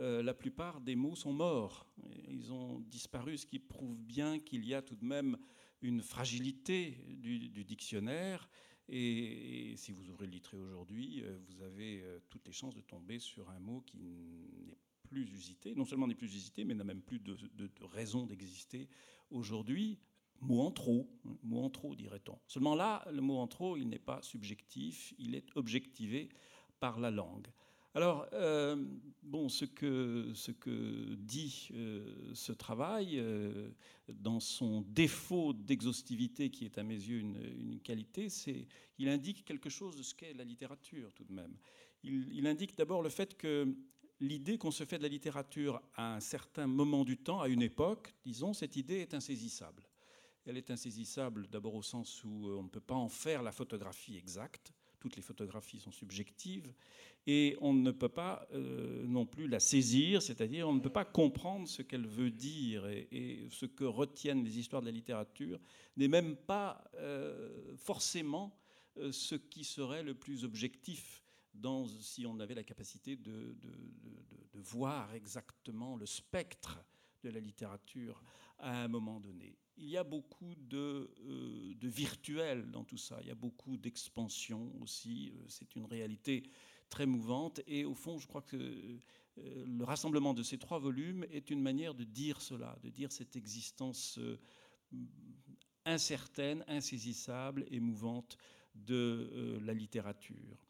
la 0.00 0.32
plupart 0.32 0.80
des 0.80 0.96
mots 0.96 1.16
sont 1.16 1.34
morts. 1.34 1.86
Ils 2.28 2.52
ont 2.52 2.80
disparu, 2.80 3.36
ce 3.36 3.44
qui 3.44 3.58
prouve 3.58 3.98
bien 3.98 4.38
qu'il 4.38 4.64
y 4.64 4.72
a 4.72 4.80
tout 4.80 4.96
de 4.96 5.04
même 5.04 5.36
une 5.82 6.02
fragilité 6.02 6.98
du, 7.08 7.64
dictionnaire. 7.64 8.48
Et, 8.92 9.74
si 9.76 9.92
vous 9.92 10.10
ouvrez 10.10 10.26
le 10.26 10.32
littré 10.32 10.56
aujourd'hui, 10.56 11.22
euh, 11.22 11.38
vous 11.48 11.62
avez 11.62 12.02
euh, 12.02 12.18
toutes 12.28 12.44
les 12.46 12.52
chances 12.52 12.74
de 12.74 12.80
tomber 12.80 13.20
sur 13.20 13.48
un 13.50 13.60
mot 13.60 13.82
qui 13.82 13.98
n'est 13.98 14.76
plus 15.08 15.30
usité, 15.32 15.76
non 15.76 15.84
seulement 15.84 16.08
n'est 16.08 16.16
plus 16.16 16.34
usité, 16.34 16.64
mais 16.64 16.74
n'a 16.74 16.82
même 16.82 17.00
plus 17.00 17.20
de, 17.20 17.36
raison 17.82 18.26
d'exister 18.26 18.88
aujourd'hui. 19.30 19.98
Mot 20.40 20.62
en 20.62 20.70
trop, 20.70 21.06
mot 21.42 21.62
en 21.62 21.70
trop, 21.70 21.94
dirait-on. 21.94 22.38
Seulement 22.46 22.74
là, 22.74 23.06
le 23.12 23.20
mot 23.20 23.36
en 23.36 23.46
trop, 23.46 23.76
il 23.76 23.88
n'est 23.88 23.98
pas 23.98 24.22
subjectif, 24.22 25.12
il 25.18 25.34
est 25.34 25.46
objectivé 25.54 26.30
par 26.80 26.98
la 26.98 27.10
langue. 27.10 27.46
Alors, 27.94 28.26
euh, 28.34 28.76
bon, 29.22 29.48
ce 29.48 29.64
que, 29.64 31.14
dit 31.16 31.68
euh, 31.74 32.32
ce 32.34 32.52
travail, 32.52 33.18
euh, 33.18 33.70
dans 34.08 34.38
son 34.38 34.82
défaut 34.82 35.52
d'exhaustivité, 35.52 36.50
qui 36.50 36.64
est 36.64 36.78
à 36.78 36.84
mes 36.84 36.94
yeux 36.94 37.18
une, 37.18 37.80
qualité, 37.80 38.28
c'est 38.28 38.68
qu'il 38.94 39.08
indique 39.08 39.44
quelque 39.44 39.68
chose 39.68 39.96
de 39.96 40.02
ce 40.02 40.14
qu'est 40.14 40.34
la 40.34 40.44
littérature 40.44 41.12
tout 41.14 41.24
de 41.24 41.32
même. 41.32 41.56
Il, 42.04 42.32
il 42.32 42.46
indique 42.46 42.76
d'abord 42.76 43.02
le 43.02 43.08
fait 43.08 43.36
que 43.36 43.74
l'idée 44.20 44.56
qu'on 44.56 44.70
se 44.70 44.84
fait 44.84 44.98
de 44.98 45.02
la 45.02 45.08
littérature 45.08 45.82
à 45.96 46.14
un 46.14 46.20
certain 46.20 46.68
moment 46.68 47.04
du 47.04 47.16
temps, 47.16 47.40
à 47.40 47.48
une 47.48 47.62
époque, 47.62 48.14
disons, 48.24 48.52
cette 48.52 48.76
idée 48.76 48.98
est 48.98 49.14
insaisissable. 49.14 49.88
Elle 50.46 50.56
est 50.56 50.70
insaisissable 50.70 51.48
d'abord 51.48 51.74
au 51.74 51.82
sens 51.82 52.22
où 52.22 52.48
on 52.50 52.62
ne 52.62 52.68
peut 52.68 52.80
pas 52.80 52.94
en 52.94 53.08
faire 53.08 53.42
la 53.42 53.52
photographie 53.52 54.16
exacte 54.16 54.72
toutes 55.00 55.16
les 55.16 55.22
photographies 55.22 55.80
sont 55.80 55.90
subjectives, 55.90 56.72
et 57.26 57.56
on 57.60 57.72
ne 57.72 57.90
peut 57.90 58.08
pas 58.08 58.46
euh, 58.52 59.04
non 59.06 59.26
plus 59.26 59.48
la 59.48 59.60
saisir, 59.60 60.22
c'est-à-dire 60.22 60.68
on 60.68 60.74
ne 60.74 60.80
peut 60.80 60.92
pas 60.92 61.04
comprendre 61.04 61.66
ce 61.66 61.82
qu'elle 61.82 62.06
veut 62.06 62.30
dire, 62.30 62.86
et, 62.86 63.48
ce 63.50 63.66
que 63.66 63.84
retiennent 63.84 64.44
les 64.44 64.58
histoires 64.58 64.82
de 64.82 64.86
la 64.86 64.92
littérature 64.92 65.58
n'est 65.96 66.08
même 66.08 66.36
pas 66.36 66.84
euh, 66.96 67.74
forcément 67.76 68.56
euh, 68.98 69.10
ce 69.10 69.34
qui 69.34 69.64
serait 69.64 70.02
le 70.02 70.14
plus 70.14 70.44
objectif 70.44 71.22
si 72.00 72.24
on 72.26 72.38
avait 72.38 72.54
la 72.54 72.62
capacité 72.62 73.16
de 73.16 73.56
voir 74.54 75.12
exactement 75.14 75.96
le 75.96 76.06
spectre 76.06 76.78
de 77.22 77.28
la 77.28 77.40
littérature 77.40 78.22
à 78.58 78.84
un 78.84 78.88
moment 78.88 79.20
donné 79.20 79.58
il 79.80 79.88
y 79.88 79.96
a 79.96 80.04
beaucoup 80.04 80.54
de, 80.68 81.10
euh, 81.26 81.74
de, 81.74 81.88
virtuel 81.88 82.70
dans 82.70 82.84
tout 82.84 82.98
ça. 82.98 83.18
Il 83.22 83.28
y 83.28 83.30
a 83.30 83.34
beaucoup 83.34 83.76
d'expansion 83.76 84.72
aussi. 84.80 85.32
Euh, 85.34 85.44
c'est 85.48 85.74
une 85.74 85.86
réalité 85.86 86.44
très 86.90 87.06
mouvante. 87.06 87.60
Et 87.66 87.84
au 87.84 87.94
fond, 87.94 88.18
je 88.18 88.26
crois 88.26 88.42
que 88.42 88.56
euh, 88.56 89.64
le 89.66 89.84
rassemblement 89.84 90.34
de 90.34 90.42
ces 90.42 90.58
trois 90.58 90.78
volumes 90.78 91.24
est 91.30 91.50
une 91.50 91.62
manière 91.62 91.94
de 91.94 92.04
dire 92.04 92.42
cela, 92.42 92.78
de 92.82 92.90
dire 92.90 93.10
cette 93.10 93.36
existence 93.36 94.20
incertaine, 95.86 96.62
insaisissable 96.68 97.64
et 97.70 97.80
mouvante 97.80 98.36
de 98.74 99.58
la 99.62 99.72
littérature 99.72 100.66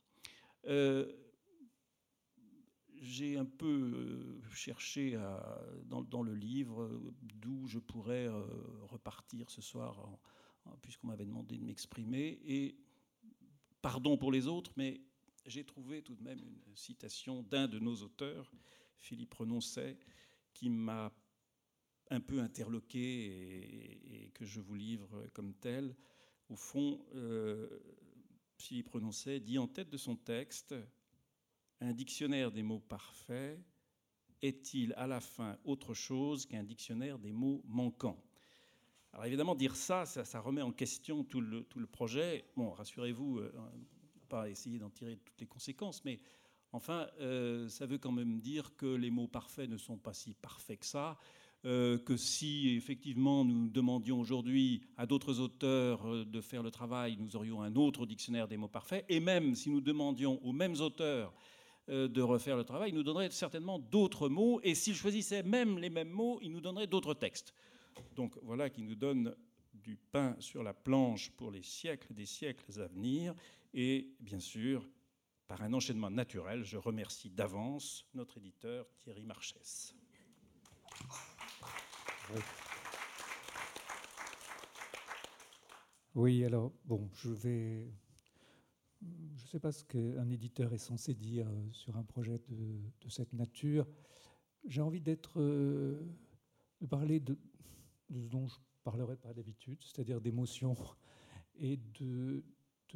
j'ai 3.21 3.37
un 3.37 3.45
peu 3.45 3.67
euh, 3.67 4.41
cherché 4.55 5.19
dans, 5.85 6.23
le 6.23 6.35
livre 6.35 6.89
d'où 7.21 7.67
je 7.67 7.79
pourrais 7.79 8.27
euh, 8.27 8.43
repartir 8.85 9.51
ce 9.51 9.61
soir, 9.61 10.09
puisqu'on 10.81 11.09
m'avait 11.09 11.27
demandé 11.27 11.59
de 11.59 11.65
m'exprimer. 11.65 12.41
Et 12.47 12.79
pardon 13.83 14.17
pour 14.17 14.33
les 14.33 14.47
autres, 14.47 14.73
mais 14.77 15.03
j'ai 15.45 15.65
trouvé 15.65 16.01
tout 16.01 16.15
de 16.15 16.23
même 16.23 16.39
une 16.39 16.77
citation 16.77 17.43
d'un 17.43 17.69
de 17.69 17.79
nos 17.79 17.97
auteurs, 17.97 18.51
Philippe 18.99 19.35
Renoncet, 19.35 19.99
qui 20.55 20.71
m'a 20.71 21.13
un 22.09 22.21
peu 22.21 22.41
interloqué 22.41 24.25
et, 24.25 24.31
que 24.31 24.47
je 24.47 24.61
vous 24.61 24.75
livre 24.75 25.27
comme 25.35 25.53
tel. 25.53 25.95
Au 26.49 26.57
fond, 26.57 27.05
euh, 27.15 27.69
Philippe 28.57 28.89
Renoncet 28.89 29.41
dit 29.41 29.59
en 29.59 29.69
tête 29.69 29.91
de 29.91 29.99
son 29.99 30.17
texte 30.17 30.75
un 31.81 31.93
dictionnaire 31.93 32.51
des 32.51 32.63
mots 32.63 32.81
parfaits 32.81 33.59
est-il 34.43 34.95
à 34.95 35.07
la 35.07 35.21
fin 35.21 35.59
autre 35.65 35.95
chose 35.95 36.47
qu'un 36.47 36.63
dictionnaire 36.63 37.19
des 37.19 37.33
mots 37.33 37.63
manquants? 37.67 38.23
Alors 39.13 39.27
évidemment, 39.27 39.55
dire 39.55 39.75
ça, 39.75 40.07
ça, 40.07 40.41
remet 40.41 40.63
en 40.63 40.73
question 40.73 41.25
tout 41.25 41.41
le, 41.41 41.67
projet. 41.87 42.45
Bon, 42.57 42.71
rassurez-vous, 42.71 43.39
euh, 43.39 43.53
pas 44.29 44.49
essayer 44.49 44.79
d'en 44.79 44.91
tirer 44.91 45.17
toutes 45.17 45.41
les 45.41 45.47
conséquences, 45.47 46.05
mais 46.05 46.21
enfin, 46.73 47.09
euh, 47.21 47.69
ça 47.69 47.87
veut 47.87 47.99
quand 47.99 48.13
même 48.13 48.41
dire 48.41 48.77
que 48.77 48.87
les 48.87 49.11
mots 49.11 49.27
parfaits 49.27 49.69
ne 49.69 49.77
sont 49.77 49.99
pas 49.99 50.15
si 50.15 50.35
parfaits 50.35 50.81
que 50.81 50.87
ça. 50.87 51.19
Euh, 51.67 51.99
que 51.99 52.17
si 52.17 52.71
effectivement 52.71 53.45
nous 53.45 53.69
demandions 53.69 54.19
aujourd'hui 54.19 54.81
à 54.97 55.05
d'autres 55.05 55.41
auteurs 55.41 56.25
de 56.25 56.41
faire 56.41 56.63
le 56.63 56.71
travail, 56.71 57.19
nous 57.19 57.37
aurions 57.37 57.61
un 57.61 57.77
autre 57.77 58.07
dictionnaire 58.07 58.49
des 58.49 58.57
mots 58.57 58.69
parfaits. 58.69 59.05
Et 59.11 59.21
même 59.21 59.55
si 59.55 59.69
nous 59.69 59.83
demandions 59.83 60.43
aux 60.43 60.53
mêmes 60.53 60.81
auteurs 60.81 61.35
euh, 61.35 61.37
de 61.91 62.23
refaire 62.23 62.57
le 62.57 62.65
travail, 62.65 62.91
il 62.91 62.95
nous 62.95 63.03
donnerait 63.03 63.31
certainement 63.31 63.79
d'autres 63.79 64.29
mots, 64.29 64.61
et 64.63 64.75
s'il 64.75 64.95
choisissait 64.95 65.43
même 65.43 65.79
les 65.79 65.91
mêmes 65.91 66.11
mots, 66.11 66.39
il 66.41 66.53
nous 66.53 66.61
donnerait 66.61 66.87
d'autres 66.87 67.15
textes. 67.15 67.53
Donc 68.15 68.39
voilà 68.43 68.71
qui 68.71 68.83
nous 68.83 68.95
donne 68.95 69.35
du 69.75 69.97
pain 69.97 70.37
sur 70.39 70.63
la 70.63 70.73
planche 70.73 71.31
pour 71.31 71.51
les 71.51 71.63
siècles 71.63 72.15
des 72.15 72.27
siècles 72.27 72.81
à 72.81 72.87
venir, 72.87 73.35
et 73.75 74.09
bien 74.21 74.41
sûr, 74.41 74.89
par 75.49 75.63
un 75.63 75.73
enchaînement 75.73 76.11
naturel, 76.11 76.63
je 76.63 76.77
remercie 76.77 77.29
d'avance 77.29 78.07
notre 78.15 78.39
éditeur 78.39 78.87
Thierry 79.03 79.25
Marchès. 79.25 79.95
Oui, 86.15 86.45
alors, 86.45 86.73
bon, 86.85 87.09
je 87.15 87.31
vais 87.31 87.89
je 89.03 89.45
ne 89.45 89.49
sais 89.49 89.61
pas 89.61 89.73
ce 89.73 89.85
qu'un 89.85 90.29
éditeur 90.29 90.73
est 90.73 90.79
censé 90.79 91.15
dire 91.15 91.49
euh, 91.49 91.73
sur 91.73 91.97
un 91.97 92.03
projet 92.03 92.39
de, 92.49 93.09
cette 93.09 93.33
nature. 93.33 93.87
J'ai 94.65 94.83
envie 94.83 95.01
d'être, 95.01 95.41
euh, 95.41 96.07
de 96.81 96.87
parler 96.87 97.21
de, 97.21 97.39
ce 98.11 98.29
dont 98.29 98.47
je 98.47 98.57
ne 98.57 98.61
parlerai 98.85 99.17
pas 99.17 99.33
d'habitude, 99.33 99.83
c'est-à-dire 99.83 100.21
d'émotions 100.21 100.77
et 101.59 101.79
de, 101.99 102.45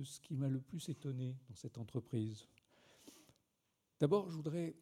ce 0.03 0.21
qui 0.21 0.35
m'a 0.35 0.49
le 0.49 0.61
plus 0.61 0.89
étonné 0.89 1.37
dans 1.49 1.55
cette 1.55 1.79
entreprise. 1.79 2.49
D'abord, 4.01 4.29
je 4.29 4.37
voudrais 4.37 4.77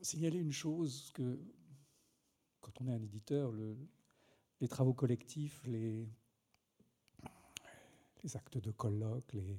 signaler 0.00 0.38
une 0.38 0.52
chose 0.52 1.10
que 1.12 1.38
quand 2.60 2.80
on 2.80 2.86
est 2.86 2.92
un 2.92 3.02
éditeur, 3.02 3.52
le, 3.52 3.76
les 4.60 4.68
travaux 4.68 4.94
collectifs, 4.94 5.62
les, 5.66 6.08
les 8.22 8.36
actes 8.36 8.58
de 8.58 8.70
colloque, 8.70 9.32
les, 9.32 9.58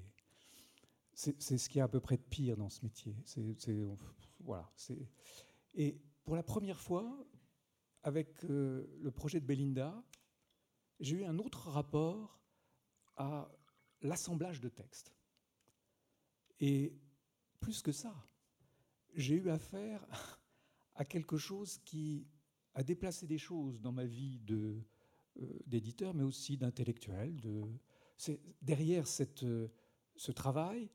c'est 1.19 1.57
ce 1.57 1.67
qui 1.67 1.79
y 1.79 1.81
a 1.81 1.83
à 1.83 1.88
peu 1.89 1.99
près 1.99 2.15
de 2.15 2.23
pire 2.23 2.55
dans 2.55 2.69
ce 2.69 2.81
métier. 2.81 3.13
voilà, 4.39 4.71
et 5.73 5.99
pour 6.23 6.35
la 6.38 6.43
première 6.43 6.79
fois, 6.79 7.27
avec 8.03 8.45
euh, 8.45 8.88
le 9.01 9.11
projet 9.11 9.41
de 9.41 9.45
Belinda, 9.45 10.01
j'ai 11.01 11.17
eu 11.17 11.25
un 11.25 11.38
autre 11.38 11.69
rapport 11.69 12.39
à 13.17 13.51
l'assemblage 14.01 14.61
de 14.61 14.69
textes. 14.69 15.13
Et 16.61 16.97
plus 17.59 17.81
que 17.81 17.91
ça, 17.91 18.15
j'ai 19.13 19.35
eu 19.35 19.49
affaire 19.49 20.07
à 20.95 21.03
quelque 21.03 21.38
chose 21.38 21.79
qui 21.79 22.27
a 22.75 22.83
déplacé 22.83 23.27
des 23.27 23.38
choses 23.38 23.81
dans 23.81 23.91
ma 23.91 24.05
vie 24.05 24.39
euh, 24.51 24.81
d'éditeur, 25.65 26.13
mais 26.13 26.23
aussi 26.23 26.55
d'intellectuel. 26.55 27.41
De, 27.41 27.65
derrière 28.61 29.05
cette, 29.05 29.45
ce 30.15 30.31
travail, 30.31 30.89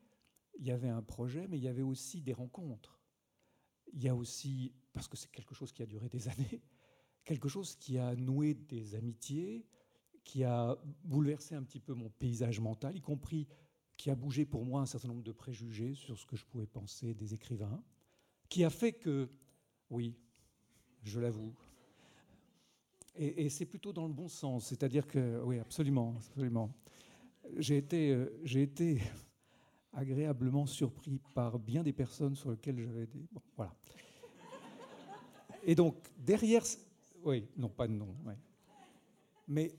il 0.57 0.65
y 0.65 0.71
avait 0.71 0.89
un 0.89 1.01
projet, 1.01 1.47
mais 1.47 1.57
il 1.57 1.63
y 1.63 1.67
avait 1.67 1.81
aussi 1.81 2.21
des 2.21 2.33
rencontres. 2.33 3.01
il 3.93 4.03
y 4.03 4.09
a 4.09 4.15
aussi, 4.15 4.73
parce 4.93 5.07
que 5.07 5.15
c'est 5.15 5.31
quelque 5.31 5.55
chose 5.55 5.71
qui 5.71 5.83
a 5.83 5.85
duré 5.85 6.09
des 6.09 6.27
années, 6.29 6.61
quelque 7.23 7.47
chose 7.47 7.75
qui 7.75 7.97
a 7.97 8.15
noué 8.15 8.53
des 8.53 8.95
amitiés, 8.95 9.65
qui 10.23 10.43
a 10.43 10.77
bouleversé 11.03 11.55
un 11.55 11.63
petit 11.63 11.79
peu 11.79 11.93
mon 11.93 12.09
paysage 12.09 12.59
mental, 12.59 12.97
y 12.97 13.01
compris 13.01 13.47
qui 13.97 14.09
a 14.09 14.15
bougé 14.15 14.45
pour 14.45 14.65
moi 14.65 14.81
un 14.81 14.85
certain 14.85 15.07
nombre 15.07 15.23
de 15.23 15.31
préjugés 15.31 15.93
sur 15.93 16.19
ce 16.19 16.25
que 16.25 16.35
je 16.35 16.45
pouvais 16.45 16.67
penser 16.67 17.13
des 17.13 17.33
écrivains, 17.33 17.81
qui 18.49 18.63
a 18.63 18.69
fait 18.69 18.93
que, 18.93 19.29
oui, 19.89 20.17
je 21.03 21.19
l'avoue, 21.19 21.55
et, 23.17 23.47
c'est 23.49 23.65
plutôt 23.65 23.93
dans 23.93 24.07
le 24.07 24.13
bon 24.13 24.27
sens, 24.27 24.67
c'est-à-dire 24.67 25.07
que, 25.07 25.41
oui, 25.43 25.59
absolument, 25.59 26.15
absolument. 26.17 26.75
J'ai 27.57 27.77
été, 27.77 28.11
euh, 28.11 28.37
j'ai 28.43 28.63
été 28.63 29.01
agréablement 29.95 30.65
surpris 30.65 31.19
par 31.33 31.57
bien 31.57 31.81
des 31.81 31.93
personnes 31.93 32.35
sur 32.35 32.51
lesquelles 32.51 32.79
j'avais 32.79 33.07
des. 33.07 33.25
Bon, 33.31 33.41
voilà. 33.55 33.73
Et 35.63 35.73
donc, 35.73 35.95
derrière. 36.17 36.63
Oui, 37.23 37.47
non, 37.57 37.69
pas 37.69 37.87
de 37.87 37.93
nom. 37.93 38.15
Mais 39.47 39.75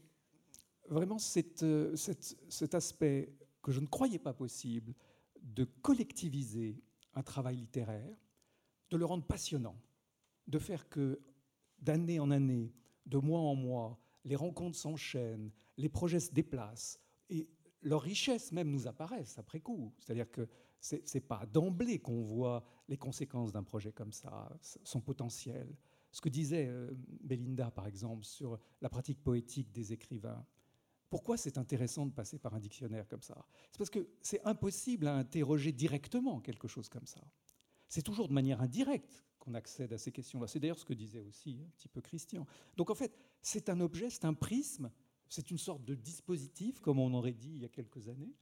vraiment, 0.89 1.19
euh, 1.63 1.97
cet 1.97 2.75
aspect 2.75 3.33
que 3.63 3.71
je 3.71 3.81
ne 3.81 3.87
croyais 3.87 4.19
pas 4.19 4.33
possible 4.33 4.95
de 5.41 5.65
collectiviser 5.65 6.83
un 7.15 7.23
travail 7.23 7.57
littéraire, 7.57 8.17
de 8.91 8.97
le 8.97 9.05
rendre 9.05 9.25
passionnant, 9.25 9.77
de 10.47 10.59
faire 10.59 10.89
que 10.89 11.21
d'année 11.79 12.19
en 12.21 12.31
année, 12.31 12.73
de 13.07 13.19
mois 13.19 13.41
en 13.41 13.55
mois, 13.55 13.99
les 14.25 14.37
rencontres 14.37 14.77
s'enchaînent, 14.77 15.51
les 15.77 15.89
projets 15.89 16.21
se 16.21 16.33
déplacent, 16.33 16.99
et 17.31 17.49
leur 17.83 18.03
richesse 18.03 18.53
même 18.53 18.71
nous 18.71 18.87
apparaissent 18.87 19.39
après 19.39 19.61
coup. 19.61 19.93
C'est-à-dire 19.99 20.31
que 20.31 20.49
ce 20.81 20.97
n'est 20.97 21.21
pas 21.21 21.47
d'emblée 21.47 21.99
qu'on 21.99 22.23
voit 22.23 22.65
les 22.89 22.97
conséquences 22.97 23.53
d'un 23.53 23.63
projet 23.63 23.93
comme 23.93 24.13
ça, 24.13 24.57
son 24.61 25.01
potentiel. 25.01 25.77
Ce 26.13 26.21
que 26.21 26.29
disait 26.29 26.67
euh, 26.69 26.93
Belinda, 27.23 27.71
par 27.71 27.87
exemple, 27.87 28.25
sur 28.25 28.59
la 28.81 28.89
pratique 28.89 29.23
poétique 29.23 29.73
des 29.73 29.93
écrivains. 29.93 30.47
Pourquoi 31.11 31.37
c'est 31.37 31.59
intéressant 31.59 32.07
de 32.07 32.13
passer 32.13 32.39
par 32.39 32.55
un 32.55 32.61
dictionnaire 32.61 33.07
comme 33.07 33.23
ça? 33.23 33.47
C'est 33.71 33.79
parce 33.79 33.91
que 33.91 34.09
c'est 34.23 34.43
impossible 34.45 35.07
à 35.07 35.15
interroger 35.15 35.73
directement 35.73 36.41
quelque 36.41 36.69
chose 36.69 36.89
comme 36.89 37.07
ça. 37.07 37.21
C'est 37.89 38.03
toujours 38.03 38.29
de 38.29 38.33
manière 38.33 38.61
indirecte 38.61 39.25
qu'on 39.39 39.55
accède 39.55 39.93
à 39.93 39.99
ces 39.99 40.11
questions-là. 40.11 40.49
C'est 40.49 40.59
d'ailleurs 40.59 40.79
ce 40.79 40.85
que 40.85 40.95
disait 40.95 41.21
aussi 41.21 41.61
un 41.65 41.71
petit 41.77 41.89
peu 41.89 42.01
Christian. 42.01 42.47
Donc 42.77 42.91
en 42.91 42.95
fait, 42.95 43.17
c'est 43.43 43.69
un 43.69 43.81
objet, 43.81 44.11
c'est 44.11 44.25
un 44.25 44.35
prisme, 44.35 44.91
c'est 45.29 45.51
une 45.51 45.59
sorte 45.59 45.85
de 45.85 45.95
dispositif, 45.95 46.81
comme 46.81 46.99
on 46.99 47.13
aurait 47.15 47.33
dit 47.33 47.51
il 47.55 47.63
y 47.63 47.65
a 47.65 47.69
quelques 47.69 48.09
années, 48.09 48.33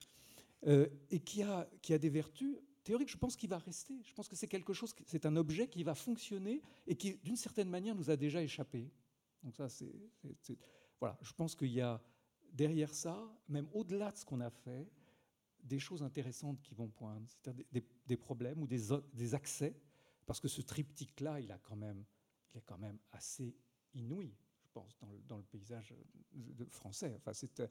euh, 0.66 0.88
et 1.10 1.20
qui 1.20 1.42
a, 1.42 1.68
qui 1.82 1.92
a 1.92 1.98
des 1.98 2.10
vertus 2.10 2.56
théoriques. 2.82 3.10
Je 3.10 3.18
pense 3.18 3.36
qu'il 3.36 3.48
va 3.48 3.58
rester. 3.58 3.94
Je 4.02 4.14
pense 4.14 4.28
que 4.28 4.36
c'est 4.36 4.48
quelque 4.48 4.72
chose, 4.72 4.94
c'est 5.06 5.26
un 5.26 5.36
objet 5.36 5.68
qui 5.68 5.82
va 5.82 5.94
fonctionner 5.94 6.62
et 6.86 6.96
qui, 6.96 7.16
d'une 7.22 7.36
certaine 7.36 7.68
manière, 7.68 7.94
nous 7.94 8.10
a 8.10 8.16
déjà 8.16 8.42
échappé. 8.42 8.90
Donc 9.42 9.56
ça, 9.56 9.68
c'est, 9.68 9.92
voilà. 11.00 11.18
Je 11.22 11.32
pense 11.32 11.54
qu'il 11.54 11.72
y 11.72 11.80
a 11.80 12.00
derrière 12.52 12.94
ça, 12.94 13.22
même 13.48 13.68
au-delà 13.72 14.12
de 14.12 14.16
ce 14.16 14.24
qu'on 14.24 14.40
a 14.40 14.50
fait, 14.50 14.88
des 15.62 15.78
choses 15.78 16.02
intéressantes 16.02 16.60
qui 16.60 16.74
vont 16.74 16.88
poindre, 16.88 17.26
c'est-à-dire 17.28 17.64
des, 18.06 18.16
problèmes 18.16 18.62
ou 18.62 18.66
des, 18.66 19.34
accès, 19.34 19.74
parce 20.26 20.40
que 20.40 20.48
ce 20.48 20.60
triptyque-là, 20.60 21.40
il, 21.40 21.50
a 21.50 21.58
quand 21.58 21.76
même, 21.76 22.04
il 22.52 22.58
est 22.58 22.62
quand 22.62 22.78
même 22.78 22.98
assez 23.12 23.56
inouï, 23.94 24.34
dans 25.28 25.36
le, 25.36 25.42
paysage 25.42 25.94
français. 26.68 27.14
Enfin, 27.16 27.32
c'est 27.32 27.62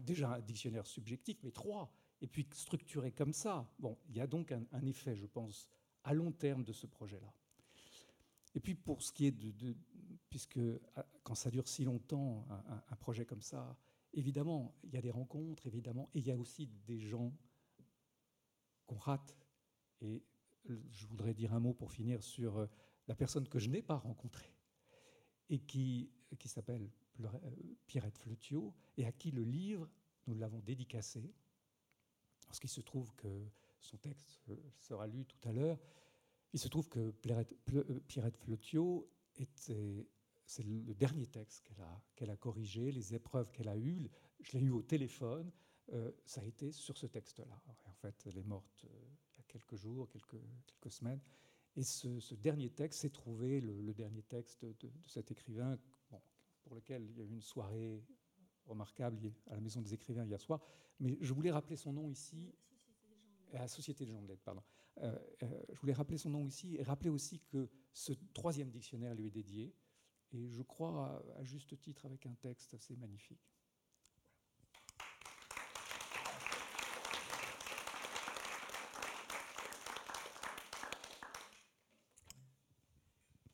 déjà 0.00 0.34
un 0.34 0.40
dictionnaire 0.40 0.86
subjectif, 0.86 1.38
mais 1.42 1.50
trois, 1.50 1.92
et 2.20 2.26
puis 2.26 2.48
structuré 2.52 3.12
comme 3.12 3.32
ça. 3.32 3.68
Bon, 3.78 3.98
il 4.08 4.16
y 4.16 4.20
a 4.20 4.26
donc 4.26 4.52
un, 4.52 4.86
effet, 4.86 5.16
je 5.16 5.26
pense, 5.26 5.68
à 6.04 6.14
long 6.14 6.32
terme 6.32 6.64
de 6.64 6.72
ce 6.72 6.86
projet-là. 6.86 7.32
Et 8.54 8.60
puis 8.60 8.74
pour 8.74 9.02
ce 9.02 9.12
qui 9.12 9.26
est 9.26 9.32
de, 9.32 9.76
puisque 10.30 10.60
quand 11.22 11.34
ça 11.34 11.50
dure 11.50 11.66
si 11.68 11.84
longtemps, 11.84 12.46
un 12.88 12.96
projet 12.96 13.24
comme 13.24 13.42
ça, 13.42 13.76
Évidemment, 14.16 14.76
il 14.84 14.94
y 14.94 14.96
a 14.96 15.02
des 15.02 15.10
rencontres, 15.10 15.66
évidemment, 15.66 16.08
et 16.14 16.20
il 16.20 16.26
y 16.26 16.30
a 16.30 16.36
aussi 16.36 16.68
des 16.86 17.00
gens 17.00 17.32
qu'on 18.86 18.96
rate. 18.96 19.36
Et 20.00 20.22
je 20.92 21.06
voudrais 21.06 21.34
dire 21.34 21.52
un 21.52 21.58
mot 21.58 21.74
pour 21.74 21.90
finir 21.90 22.22
sur 22.22 22.58
euh, 22.58 22.66
la 23.08 23.16
personne 23.16 23.48
que 23.48 23.58
je 23.58 23.68
n'ai 23.68 23.82
pas 23.82 23.96
rencontrée 23.96 24.54
et 25.50 25.58
qui, 25.58 26.10
qui 26.36 26.48
s'appelle 26.48 26.90
euh, 27.20 27.28
Pierrette 27.86 28.18
Fleutiot 28.18 28.74
et 28.96 29.06
à 29.06 29.12
qui 29.12 29.30
le 29.30 29.42
livre, 29.42 29.88
nous 30.26 30.34
l'avons 30.34 30.60
dédicacé, 30.60 31.34
parce 32.46 32.60
qu'il 32.60 32.70
se 32.70 32.80
trouve 32.80 33.12
que 33.14 33.46
son 33.80 33.96
texte 33.98 34.40
euh, 34.48 34.56
sera 34.78 35.06
lu 35.06 35.24
tout 35.26 35.48
à 35.48 35.52
l'heure. 35.52 35.78
Il 36.52 36.60
se 36.60 36.68
trouve 36.68 36.88
que 36.88 37.10
Pierrette 38.06 38.36
Fleutiot 38.36 39.10
était 39.36 40.06
c'est 40.46 40.62
le 40.62 40.94
dernier 40.94 41.26
texte 41.26 41.62
qu'elle 41.64 41.80
a, 41.80 42.02
qu'elle 42.14 42.30
a 42.30 42.36
corrigé, 42.36 42.92
les 42.92 43.14
épreuves 43.14 43.50
qu'elle 43.50 43.68
a 43.68 43.76
eues. 43.76 44.10
Je 44.42 44.58
l'ai 44.58 44.64
eu 44.64 44.70
au 44.70 44.82
téléphone. 44.82 45.50
Euh, 45.92 46.10
ça 46.26 46.40
a 46.40 46.44
été 46.44 46.72
sur 46.72 46.96
ce 46.96 47.06
texte-là. 47.06 47.62
En 47.86 47.92
fait, 47.92 48.14
elle 48.26 48.38
est 48.38 48.44
morte 48.44 48.84
euh, 48.84 48.88
il 49.32 49.36
y 49.38 49.40
a 49.40 49.44
quelques 49.48 49.76
jours, 49.76 50.08
quelques 50.08 50.92
semaines. 50.92 51.20
Et 51.76 51.82
ce, 51.82 52.34
dernier 52.34 52.70
texte 52.70 53.00
s'est 53.00 53.10
trouvé, 53.10 53.60
le, 53.60 53.92
dernier 53.94 54.22
texte 54.22 54.64
de, 54.64 54.90
cet 55.06 55.30
écrivain, 55.32 55.78
pour 56.64 56.74
lequel 56.74 57.08
il 57.10 57.18
y 57.18 57.20
a 57.20 57.24
eu 57.24 57.30
une 57.30 57.42
soirée 57.42 58.02
remarquable 58.66 59.32
à 59.48 59.54
la 59.54 59.60
Maison 59.60 59.80
des 59.80 59.94
écrivains 59.94 60.24
hier 60.24 60.40
soir. 60.40 60.60
Mais 61.00 61.16
je 61.20 61.32
voulais 61.32 61.50
rappeler 61.50 61.76
son 61.76 61.92
nom 61.92 62.08
ici. 62.08 62.54
À 63.52 63.58
la 63.58 63.68
Société 63.68 64.04
des 64.04 64.12
gens 64.12 64.22
de 64.22 64.26
lettres, 64.26 64.42
pardon. 64.42 64.62
Euh, 64.98 65.16
je 65.72 65.80
voulais 65.80 65.92
rappeler 65.92 66.18
son 66.18 66.30
nom 66.30 66.44
ici 66.44 66.76
et 66.76 66.82
rappeler 66.82 67.10
aussi 67.10 67.40
que 67.40 67.68
ce 67.92 68.12
troisième 68.32 68.70
dictionnaire 68.70 69.14
lui 69.14 69.26
est 69.26 69.30
dédié 69.30 69.74
et 70.32 70.48
je 70.48 70.62
crois 70.62 71.22
à, 71.36 71.44
juste 71.44 71.78
titre 71.78 72.06
avec 72.06 72.26
un 72.26 72.34
texte 72.34 72.74
assez 72.74 72.96
magnifique. 72.96 73.38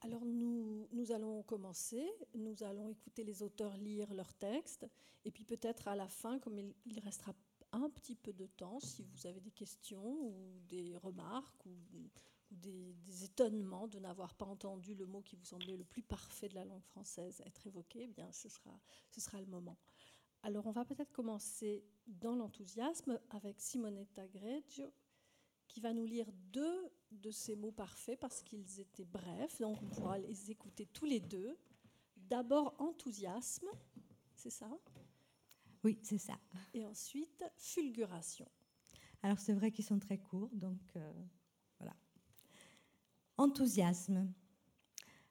Alors 0.01 0.25
nous, 1.11 1.17
allons 1.17 1.43
commencer, 1.43 2.09
nous 2.35 2.63
allons 2.63 2.89
écouter 2.89 3.25
les 3.25 3.43
auteurs 3.43 3.77
lire 3.77 4.15
leurs 4.15 4.33
textes, 4.35 4.87
et 5.25 5.31
puis 5.33 5.45
peut-être 5.45 5.89
à 5.89 5.97
la 5.97 6.09
fin, 6.09 6.39
comme 6.39 6.59
il, 6.59 6.73
il, 6.87 7.01
restera 7.01 7.35
un 7.73 7.91
petit 7.91 8.15
peu 8.15 8.33
de 8.33 8.47
temps, 8.47 8.79
si 8.79 9.03
vous 9.03 9.27
avez 9.27 9.41
des 9.41 9.51
questions 9.51 10.05
ou 10.05 10.61
des 10.69 10.97
remarques 10.99 11.67
ou 11.67 11.77
des, 12.51 13.25
étonnements 13.25 13.89
de 13.89 13.99
n'avoir 13.99 14.35
pas 14.35 14.47
entendu 14.47 14.95
le 14.95 15.07
mot 15.07 15.21
qui 15.21 15.37
vous 15.37 15.45
semblait 15.45 15.77
le 15.77 15.85
plus 15.85 16.03
parfait 16.03 16.49
de 16.49 16.55
la 16.55 16.65
langue 16.65 16.85
française 16.85 17.43
être 17.45 17.67
évoqué, 17.67 18.05
eh 18.05 18.07
bien 18.07 18.31
ce 18.33 18.49
sera, 18.49 18.79
ce 19.11 19.21
sera 19.21 19.41
le 19.41 19.47
moment. 19.47 19.79
Alors 20.43 20.67
on 20.67 20.73
va 20.73 20.85
peut-être 20.85 21.13
commencer 21.13 21.85
dans 22.07 22.35
l'enthousiasme 22.35 23.21
avec 23.31 23.61
Simonetta 23.61 24.27
Greggio 24.29 24.93
qui 25.69 25.81
va 25.81 25.93
nous 25.93 26.07
lire 26.07 26.31
deux 26.33 26.91
de 27.11 27.31
ces 27.31 27.57
mots 27.57 27.73
parfaits 27.73 28.19
parce 28.19 28.43
qu'ils 28.43 28.81
étaient 28.81 29.05
brefs, 29.05 29.61
donc 29.61 29.79
on 29.83 29.89
pourra 29.89 30.19
les 30.19 30.51
écouter 30.51 30.87
tous 30.87 31.07
les 31.07 31.21
deux. 31.21 31.57
D'abord 32.17 32.75
enthousiasme, 32.79 33.69
c'est 34.35 34.51
ça? 34.51 34.71
Oui, 35.83 35.99
c'est 36.03 36.19
ça. 36.19 36.39
Et 36.75 36.85
ensuite 36.87 37.45
fulguration. 37.57 38.47
Alors 39.23 39.39
c'est 39.39 39.55
vrai 39.55 39.71
qu'ils 39.73 39.85
sont 39.85 39.99
très 39.99 40.19
courts, 40.19 40.51
donc 40.53 40.81
euh, 40.97 41.13
Enthousiasme. 43.41 44.31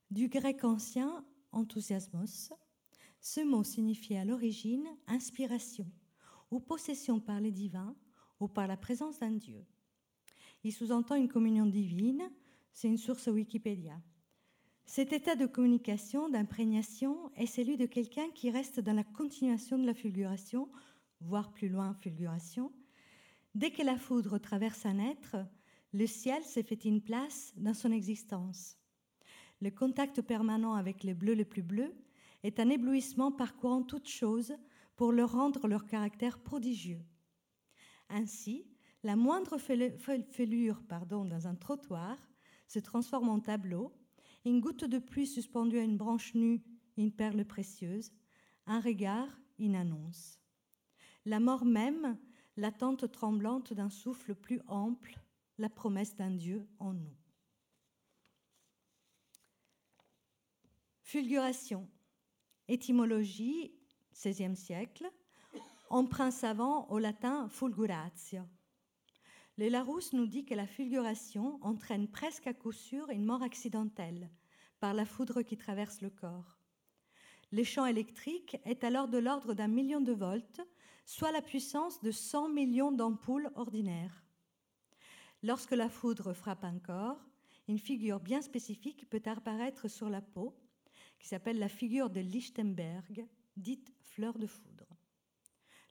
Du 0.09 0.29
grec 0.29 0.63
ancien 0.63 1.23
enthousiasmos, 1.51 2.51
ce 3.21 3.41
mot 3.41 3.63
signifiait 3.63 4.17
à 4.17 4.25
l'origine 4.25 4.87
inspiration 5.05 5.85
ou 6.49 6.59
possession 6.59 7.19
par 7.19 7.39
les 7.39 7.51
divins 7.51 7.95
ou 8.39 8.47
par 8.47 8.65
la 8.65 8.77
présence 8.77 9.19
d'un 9.19 9.33
Dieu. 9.33 9.63
Il 10.63 10.73
sous-entend 10.73 11.15
une 11.15 11.29
communion 11.29 11.65
divine, 11.65 12.29
c'est 12.71 12.87
une 12.87 12.97
source 12.97 13.27
Wikipédia. 13.27 13.99
Cet 14.85 15.13
état 15.13 15.35
de 15.35 15.45
communication, 15.45 16.29
d'imprégnation, 16.29 17.31
est 17.35 17.45
celui 17.45 17.77
de 17.77 17.85
quelqu'un 17.85 18.29
qui 18.31 18.49
reste 18.49 18.79
dans 18.79 18.93
la 18.93 19.03
continuation 19.03 19.77
de 19.77 19.85
la 19.85 19.93
fulguration, 19.93 20.69
voire 21.21 21.51
plus 21.51 21.69
loin 21.69 21.93
fulguration. 21.93 22.71
Dès 23.55 23.71
que 23.71 23.83
la 23.83 23.97
foudre 23.97 24.39
traverse 24.39 24.85
un 24.85 24.99
être, 24.99 25.37
le 25.93 26.07
ciel 26.07 26.43
s'est 26.43 26.63
fait 26.63 26.85
une 26.85 27.01
place 27.01 27.53
dans 27.55 27.73
son 27.73 27.91
existence. 27.91 28.77
Le 29.61 29.71
contact 29.71 30.21
permanent 30.21 30.73
avec 30.73 31.03
le 31.03 31.13
bleu 31.13 31.35
le 31.35 31.45
plus 31.45 31.63
bleu 31.63 31.93
est 32.43 32.59
un 32.59 32.69
éblouissement 32.69 33.31
parcourant 33.31 33.83
toutes 33.83 34.07
choses 34.07 34.55
pour 34.95 35.11
leur 35.11 35.31
rendre 35.31 35.67
leur 35.67 35.85
caractère 35.85 36.39
prodigieux. 36.39 37.01
Ainsi, 38.09 38.65
la 39.03 39.15
moindre 39.15 39.57
fêlure 39.57 40.83
pardon, 40.88 41.25
dans 41.25 41.47
un 41.47 41.55
trottoir 41.55 42.17
se 42.67 42.79
transforme 42.79 43.29
en 43.29 43.39
tableau, 43.39 43.93
une 44.45 44.62
goutte 44.62 44.85
de 44.85 44.99
pluie 44.99 45.27
suspendue 45.27 45.79
à 45.79 45.83
une 45.83 45.97
branche 45.97 46.33
nue, 46.35 46.62
une 46.97 47.12
perle 47.12 47.45
précieuse, 47.45 48.12
un 48.65 48.79
regard, 48.79 49.27
une 49.57 49.75
annonce. 49.75 50.39
La 51.25 51.39
mort 51.39 51.65
même, 51.65 52.17
l'attente 52.57 53.12
tremblante 53.12 53.73
d'un 53.73 53.89
souffle 53.89 54.35
plus 54.35 54.62
ample, 54.67 55.19
la 55.57 55.69
promesse 55.69 56.15
d'un 56.15 56.31
Dieu 56.31 56.67
en 56.79 56.93
nous. 56.93 57.15
Fulguration. 61.01 61.89
Étymologie, 62.67 63.73
XVIe 64.13 64.55
siècle. 64.55 65.09
Emprunt 65.89 66.29
savant 66.29 66.88
au 66.89 66.99
latin 66.99 67.49
fulguratio. 67.49 68.43
Le 69.59 69.67
Larousse 69.67 70.13
nous 70.13 70.25
dit 70.25 70.45
que 70.45 70.53
la 70.53 70.65
fulguration 70.65 71.59
entraîne 71.61 72.07
presque 72.07 72.47
à 72.47 72.53
coup 72.53 72.71
sûr 72.71 73.09
une 73.09 73.25
mort 73.25 73.43
accidentelle 73.43 74.29
par 74.79 74.93
la 74.93 75.03
foudre 75.03 75.41
qui 75.41 75.57
traverse 75.57 75.99
le 75.99 76.09
corps. 76.09 76.57
Le 77.51 77.65
champ 77.65 77.85
électrique 77.85 78.55
est 78.63 78.85
alors 78.85 79.09
de 79.09 79.17
l'ordre 79.17 79.53
d'un 79.53 79.67
million 79.67 79.99
de 79.99 80.13
volts, 80.13 80.61
soit 81.05 81.33
la 81.33 81.41
puissance 81.41 82.01
de 82.01 82.09
100 82.09 82.47
millions 82.47 82.93
d'ampoules 82.93 83.51
ordinaires. 83.55 84.23
Lorsque 85.43 85.71
la 85.71 85.89
foudre 85.89 86.31
frappe 86.31 86.63
un 86.63 86.79
corps, 86.79 87.19
une 87.67 87.79
figure 87.79 88.21
bien 88.21 88.41
spécifique 88.41 89.09
peut 89.09 89.23
apparaître 89.25 89.89
sur 89.89 90.09
la 90.09 90.21
peau, 90.21 90.55
qui 91.19 91.27
s'appelle 91.27 91.59
la 91.59 91.67
figure 91.67 92.09
de 92.09 92.21
Lichtenberg, 92.21 93.27
dite 93.57 93.91
fleur 94.03 94.39
de 94.39 94.47
foudre. 94.47 94.78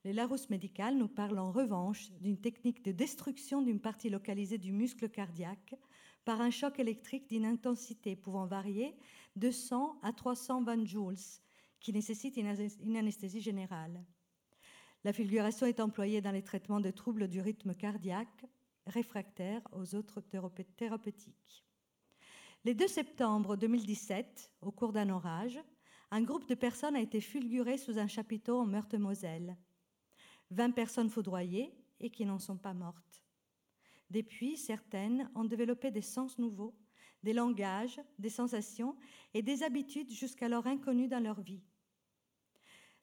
Le 0.09 0.15
Larousse 0.15 0.49
médical 0.49 0.97
nous 0.97 1.07
parle 1.07 1.39
en 1.39 1.53
revanche 1.53 2.11
d'une 2.23 2.41
technique 2.41 2.83
de 2.83 2.93
destruction 2.93 3.61
d'une 3.61 3.79
partie 3.79 4.09
localisée 4.09 4.57
du 4.57 4.73
muscle 4.73 5.11
cardiaque 5.11 5.75
par 6.25 6.41
un 6.41 6.49
choc 6.49 6.79
électrique 6.79 7.29
d'une 7.29 7.45
intensité 7.45 8.17
pouvant 8.17 8.47
varier 8.47 8.97
de 9.37 9.51
100 9.51 9.99
à 10.03 10.15
320 10.15 10.87
joules, 10.87 11.19
qui 11.79 11.93
nécessite 11.93 12.39
une 12.39 12.97
anesthésie 12.97 13.43
générale. 13.43 14.03
La 15.05 15.13
fulguration 15.13 15.67
est 15.67 15.79
employée 15.79 16.23
dans 16.23 16.33
les 16.33 16.43
traitements 16.43 16.81
de 16.81 16.91
troubles 16.91 17.29
du 17.29 17.43
rythme 17.43 17.75
cardiaque 17.75 18.47
réfractaires 18.87 19.69
aux 19.73 19.95
autres 19.95 20.23
thérapeutiques. 20.79 21.67
Le 22.65 22.75
2 22.75 22.89
septembre 22.89 23.57
2017, 23.57 24.53
au 24.63 24.73
cours 24.73 24.95
d'un 24.95 25.11
orage, 25.11 25.61
un 26.11 26.23
groupe 26.23 26.49
de 26.49 26.55
personnes 26.55 26.97
a 26.97 27.03
été 27.03 27.21
fulguré 27.21 27.77
sous 27.77 27.99
un 27.99 28.07
chapiteau 28.07 28.59
en 28.59 28.65
Meurthe-Moselle. 28.65 29.59
20 30.51 30.71
personnes 30.71 31.11
foudroyées 31.11 31.75
et 32.01 32.11
qui 32.11 32.25
n'en 32.25 32.39
sont 32.39 32.57
pas 32.57 32.75
mortes. 32.75 33.25
Depuis, 34.11 34.57
certaines 34.57 35.31
ont 35.35 35.45
développé 35.45 35.91
des 35.91 36.03
sens 36.03 36.39
nouveaux, 36.39 36.75
des 37.23 37.33
langages, 37.33 38.01
des 38.19 38.31
sensations 38.31 38.97
et 39.35 39.43
des 39.43 39.63
habitudes 39.63 40.11
jusqu'alors 40.11 40.67
inconnues 40.67 41.09
dans 41.09 41.23
leur 41.23 41.41
vie. 41.41 41.63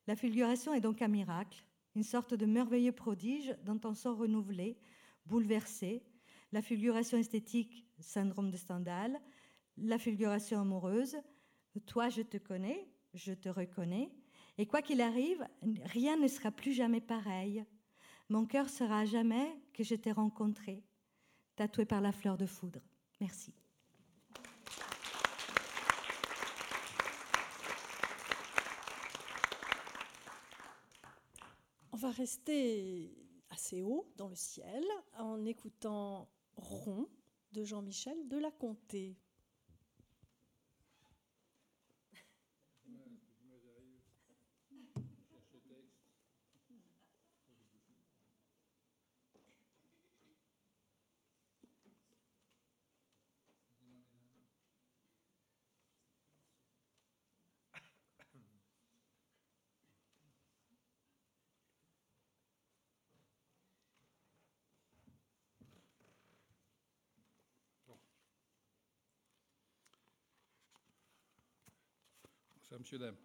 La 0.07 0.15
fulguration 0.15 0.73
est 0.73 0.81
donc 0.81 1.01
un 1.01 1.07
miracle, 1.07 1.65
une 1.95 2.03
sorte 2.03 2.33
de 2.33 2.45
merveilleux 2.45 2.91
prodige 2.91 3.55
dont 3.63 3.79
on 3.83 3.93
sort 3.93 4.17
renouvelé, 4.17 4.77
bouleversé. 5.25 6.03
La 6.51 6.61
fulguration 6.61 7.17
esthétique, 7.17 7.85
syndrome 7.99 8.51
de 8.51 8.57
Stendhal, 8.57 9.19
la 9.77 9.97
fulguration 9.97 10.61
amoureuse, 10.61 11.17
toi 11.85 12.09
je 12.09 12.21
te 12.21 12.37
connais, 12.37 12.87
je 13.13 13.33
te 13.33 13.49
reconnais, 13.49 14.11
et 14.57 14.65
quoi 14.65 14.81
qu'il 14.81 15.01
arrive, 15.01 15.45
rien 15.85 16.17
ne 16.17 16.27
sera 16.27 16.51
plus 16.51 16.73
jamais 16.73 17.01
pareil. 17.01 17.65
Mon 18.29 18.45
cœur 18.45 18.69
sera 18.69 19.01
à 19.01 19.05
jamais 19.05 19.59
que 19.73 19.83
je 19.83 19.95
t'ai 19.95 20.11
rencontré, 20.11 20.83
tatoué 21.55 21.85
par 21.85 22.01
la 22.01 22.11
fleur 22.11 22.37
de 22.37 22.45
foudre. 22.45 22.81
Merci. 23.19 23.53
On 31.91 31.97
va 31.97 32.11
rester 32.11 33.15
assez 33.49 33.81
haut 33.81 34.05
dans 34.17 34.27
le 34.27 34.35
ciel 34.35 34.83
en 35.17 35.45
écoutant 35.45 36.29
Rond 36.55 37.07
de 37.51 37.63
Jean-Michel 37.63 38.27
de 38.27 38.37
la 38.37 38.51
Comté. 38.51 39.17
Monsieur, 72.79 72.97
dame. 72.97 73.15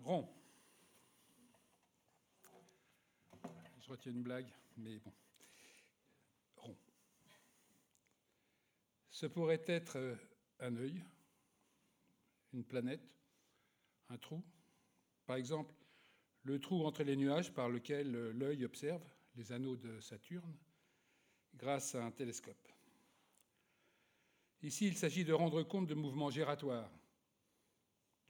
Rond. 0.00 0.28
Je 3.80 3.88
retiens 3.88 4.12
une 4.12 4.22
blague, 4.22 4.52
mais 4.76 4.98
bon. 4.98 5.12
Rond. 6.56 6.76
Ce 9.10 9.26
pourrait 9.26 9.62
être 9.66 9.96
euh, 9.96 10.16
un 10.60 10.76
œil, 10.76 11.02
une 12.52 12.64
planète, 12.64 13.08
un 14.08 14.18
trou. 14.18 14.42
Par 15.26 15.36
exemple, 15.36 15.74
le 16.42 16.60
trou 16.60 16.84
entre 16.84 17.02
les 17.04 17.16
nuages 17.16 17.52
par 17.52 17.68
lequel 17.68 18.14
euh, 18.14 18.32
l'œil 18.32 18.64
observe 18.64 19.02
les 19.36 19.52
anneaux 19.52 19.76
de 19.76 20.00
Saturne 20.00 20.56
grâce 21.54 21.94
à 21.94 22.04
un 22.04 22.10
télescope. 22.10 22.71
Ici, 24.62 24.86
il 24.86 24.96
s'agit 24.96 25.24
de 25.24 25.32
rendre 25.32 25.64
compte 25.64 25.88
de 25.88 25.94
mouvements 25.94 26.30
gératoires, 26.30 26.90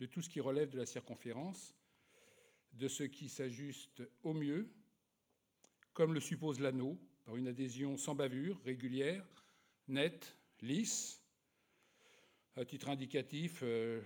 de 0.00 0.06
tout 0.06 0.22
ce 0.22 0.30
qui 0.30 0.40
relève 0.40 0.70
de 0.70 0.78
la 0.78 0.86
circonférence, 0.86 1.74
de 2.72 2.88
ce 2.88 3.02
qui 3.02 3.28
s'ajuste 3.28 4.02
au 4.22 4.32
mieux, 4.32 4.72
comme 5.92 6.14
le 6.14 6.20
suppose 6.20 6.58
l'anneau, 6.58 6.98
par 7.26 7.36
une 7.36 7.48
adhésion 7.48 7.98
sans 7.98 8.14
bavure, 8.14 8.58
régulière, 8.64 9.26
nette, 9.88 10.38
lisse. 10.62 11.22
À 12.56 12.64
titre 12.64 12.88
indicatif, 12.88 13.60
euh, 13.62 14.00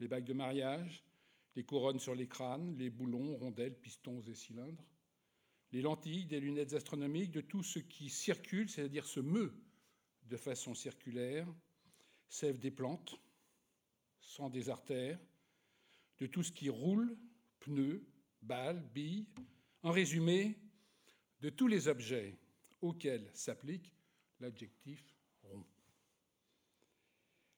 les 0.00 0.08
bagues 0.08 0.24
de 0.24 0.32
mariage, 0.32 1.04
les 1.54 1.64
couronnes 1.64 2.00
sur 2.00 2.14
les 2.14 2.28
crânes, 2.28 2.76
les 2.78 2.88
boulons, 2.88 3.36
rondelles, 3.36 3.78
pistons 3.78 4.22
et 4.22 4.34
cylindres, 4.34 4.84
les 5.72 5.82
lentilles, 5.82 6.24
des 6.24 6.40
lunettes 6.40 6.72
astronomiques, 6.72 7.30
de 7.30 7.42
tout 7.42 7.62
ce 7.62 7.78
qui 7.78 8.08
circule, 8.08 8.70
c'est-à-dire 8.70 9.04
se 9.04 9.20
meut 9.20 9.52
de 10.28 10.36
façon 10.36 10.74
circulaire, 10.74 11.46
sève 12.28 12.58
des 12.58 12.70
plantes, 12.70 13.18
sang 14.20 14.50
des 14.50 14.68
artères, 14.68 15.18
de 16.18 16.26
tout 16.26 16.42
ce 16.42 16.52
qui 16.52 16.68
roule, 16.68 17.16
pneus, 17.60 18.06
balles, 18.42 18.82
billes, 18.94 19.26
en 19.82 19.90
résumé, 19.90 20.58
de 21.40 21.50
tous 21.50 21.68
les 21.68 21.88
objets 21.88 22.36
auxquels 22.80 23.30
s'applique 23.32 23.92
l'adjectif 24.40 25.02
rond. 25.42 25.64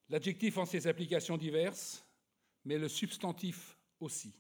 L'adjectif 0.09 0.59
en 0.59 0.67
ses 0.67 0.87
applications 0.87 1.39
diverses, 1.39 2.05
mais 2.65 2.79
le 2.79 2.89
substantif 2.89 3.79
aussi. 4.01 4.35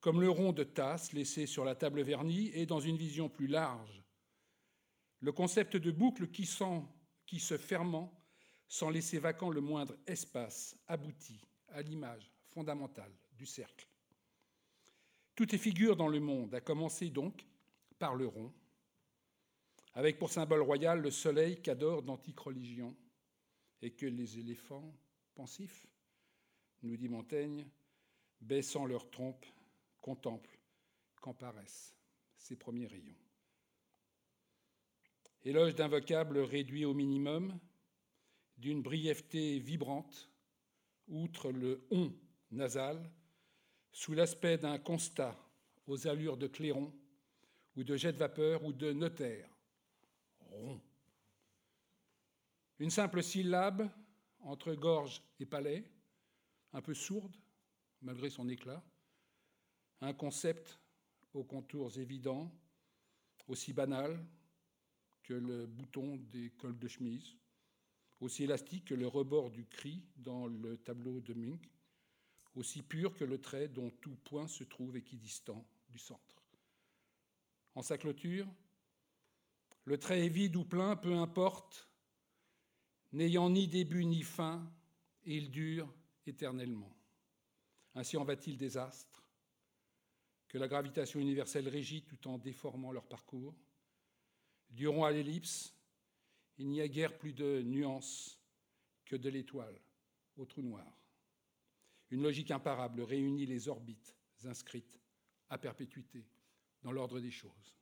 Comme 0.00 0.20
le 0.20 0.28
rond 0.28 0.52
de 0.52 0.64
tasse 0.64 1.12
laissé 1.12 1.46
sur 1.46 1.64
la 1.64 1.74
table 1.74 2.02
vernie 2.02 2.50
et 2.54 2.66
dans 2.66 2.80
une 2.80 2.96
vision 2.96 3.28
plus 3.28 3.46
large 3.46 4.03
le 5.24 5.32
concept 5.32 5.78
de 5.78 5.90
boucle 5.90 6.28
qui, 6.28 6.46
qui 7.24 7.40
se 7.40 7.56
fermant 7.56 8.12
sans 8.68 8.90
laisser 8.90 9.18
vacant 9.18 9.48
le 9.48 9.62
moindre 9.62 9.96
espace 10.06 10.76
abouti 10.86 11.40
à 11.68 11.80
l'image 11.80 12.30
fondamentale 12.50 13.10
du 13.32 13.46
cercle. 13.46 13.88
Tout 15.34 15.54
est 15.54 15.58
figure 15.58 15.96
dans 15.96 16.08
le 16.08 16.20
monde, 16.20 16.54
à 16.54 16.60
commencer 16.60 17.08
donc 17.08 17.46
par 17.98 18.14
le 18.14 18.26
rond, 18.26 18.52
avec 19.94 20.18
pour 20.18 20.30
symbole 20.30 20.60
royal 20.60 21.00
le 21.00 21.10
soleil 21.10 21.62
qu'adorent 21.62 22.02
d'antiques 22.02 22.40
religions 22.40 22.94
et 23.80 23.92
que 23.92 24.06
les 24.06 24.38
éléphants 24.38 24.94
pensifs, 25.34 25.86
nous 26.82 26.98
dit 26.98 27.08
Montaigne, 27.08 27.66
baissant 28.42 28.84
leurs 28.84 29.10
trompes, 29.10 29.46
contemplent 30.02 30.58
quand 31.22 31.32
paraissent 31.32 31.96
ses 32.36 32.56
premiers 32.56 32.88
rayons. 32.88 33.23
Éloge 35.44 35.74
d'un 35.74 35.88
vocable 35.88 36.38
réduit 36.38 36.86
au 36.86 36.94
minimum, 36.94 37.58
d'une 38.56 38.82
brièveté 38.82 39.58
vibrante, 39.58 40.30
outre 41.06 41.52
le 41.52 41.86
on 41.90 42.12
nasal, 42.50 43.10
sous 43.92 44.14
l'aspect 44.14 44.56
d'un 44.56 44.78
constat 44.78 45.38
aux 45.86 46.06
allures 46.06 46.38
de 46.38 46.46
clairon 46.46 46.92
ou 47.76 47.84
de 47.84 47.94
jet 47.94 48.12
de 48.12 48.18
vapeur 48.18 48.64
ou 48.64 48.72
de 48.72 48.92
notaire. 48.92 49.48
Rond. 50.40 50.80
Une 52.78 52.90
simple 52.90 53.22
syllabe 53.22 53.88
entre 54.40 54.72
gorge 54.74 55.22
et 55.40 55.46
palais, 55.46 55.84
un 56.72 56.80
peu 56.80 56.94
sourde 56.94 57.36
malgré 58.00 58.30
son 58.30 58.48
éclat, 58.48 58.82
un 60.00 60.12
concept 60.12 60.78
aux 61.32 61.44
contours 61.44 61.98
évidents, 61.98 62.50
aussi 63.46 63.72
banal 63.72 64.24
que 65.24 65.34
le 65.34 65.66
bouton 65.66 66.16
des 66.32 66.50
cols 66.50 66.78
de 66.78 66.88
chemise, 66.88 67.34
aussi 68.20 68.44
élastique 68.44 68.86
que 68.86 68.94
le 68.94 69.08
rebord 69.08 69.50
du 69.50 69.66
cri 69.66 70.02
dans 70.16 70.46
le 70.46 70.76
tableau 70.76 71.20
de 71.20 71.34
Munch, 71.34 71.68
aussi 72.54 72.82
pur 72.82 73.14
que 73.14 73.24
le 73.24 73.40
trait 73.40 73.68
dont 73.68 73.90
tout 73.90 74.14
point 74.24 74.46
se 74.46 74.64
trouve 74.64 74.96
équidistant 74.96 75.66
du 75.88 75.98
centre. 75.98 76.42
En 77.74 77.82
sa 77.82 77.98
clôture, 77.98 78.46
le 79.84 79.98
trait 79.98 80.24
est 80.24 80.28
vide 80.28 80.56
ou 80.56 80.64
plein, 80.64 80.96
peu 80.96 81.14
importe, 81.14 81.88
n'ayant 83.12 83.50
ni 83.50 83.66
début 83.66 84.04
ni 84.04 84.22
fin, 84.22 84.70
et 85.24 85.36
il 85.36 85.50
dure 85.50 85.92
éternellement. 86.26 86.94
Ainsi 87.94 88.16
en 88.16 88.24
va-t-il 88.24 88.56
des 88.56 88.76
astres, 88.76 89.22
que 90.48 90.58
la 90.58 90.68
gravitation 90.68 91.18
universelle 91.18 91.68
régit 91.68 92.02
tout 92.02 92.28
en 92.28 92.38
déformant 92.38 92.92
leur 92.92 93.06
parcours. 93.06 93.54
Durant 94.74 95.04
à 95.04 95.12
l'ellipse, 95.12 95.72
il 96.58 96.68
n'y 96.68 96.80
a 96.80 96.88
guère 96.88 97.16
plus 97.16 97.32
de 97.32 97.62
nuances 97.62 98.40
que 99.04 99.14
de 99.14 99.28
l'étoile 99.28 99.80
au 100.36 100.44
trou 100.44 100.62
noir. 100.62 100.98
Une 102.10 102.22
logique 102.22 102.50
imparable 102.50 103.02
réunit 103.02 103.46
les 103.46 103.68
orbites 103.68 104.16
inscrites 104.44 105.00
à 105.48 105.58
perpétuité 105.58 106.26
dans 106.82 106.90
l'ordre 106.90 107.20
des 107.20 107.30
choses. 107.30 107.76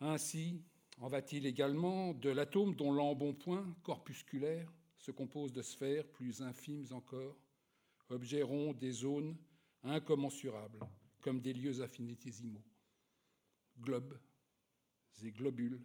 Ainsi 0.00 0.62
en 0.98 1.08
va-t-il 1.08 1.46
également 1.46 2.12
de 2.12 2.28
l'atome 2.28 2.74
dont 2.74 2.92
l'embonpoint 2.92 3.74
corpusculaire 3.82 4.70
se 4.98 5.10
compose 5.10 5.54
de 5.54 5.62
sphères 5.62 6.06
plus 6.06 6.42
infimes 6.42 6.86
encore, 6.90 7.36
objets 8.10 8.42
ronds 8.42 8.74
des 8.74 8.92
zones 8.92 9.38
incommensurables, 9.84 10.80
comme 11.22 11.40
des 11.40 11.54
lieux 11.54 11.80
infinitésimaux. 11.80 12.64
Globes 13.80 14.18
et 15.24 15.30
globules 15.30 15.80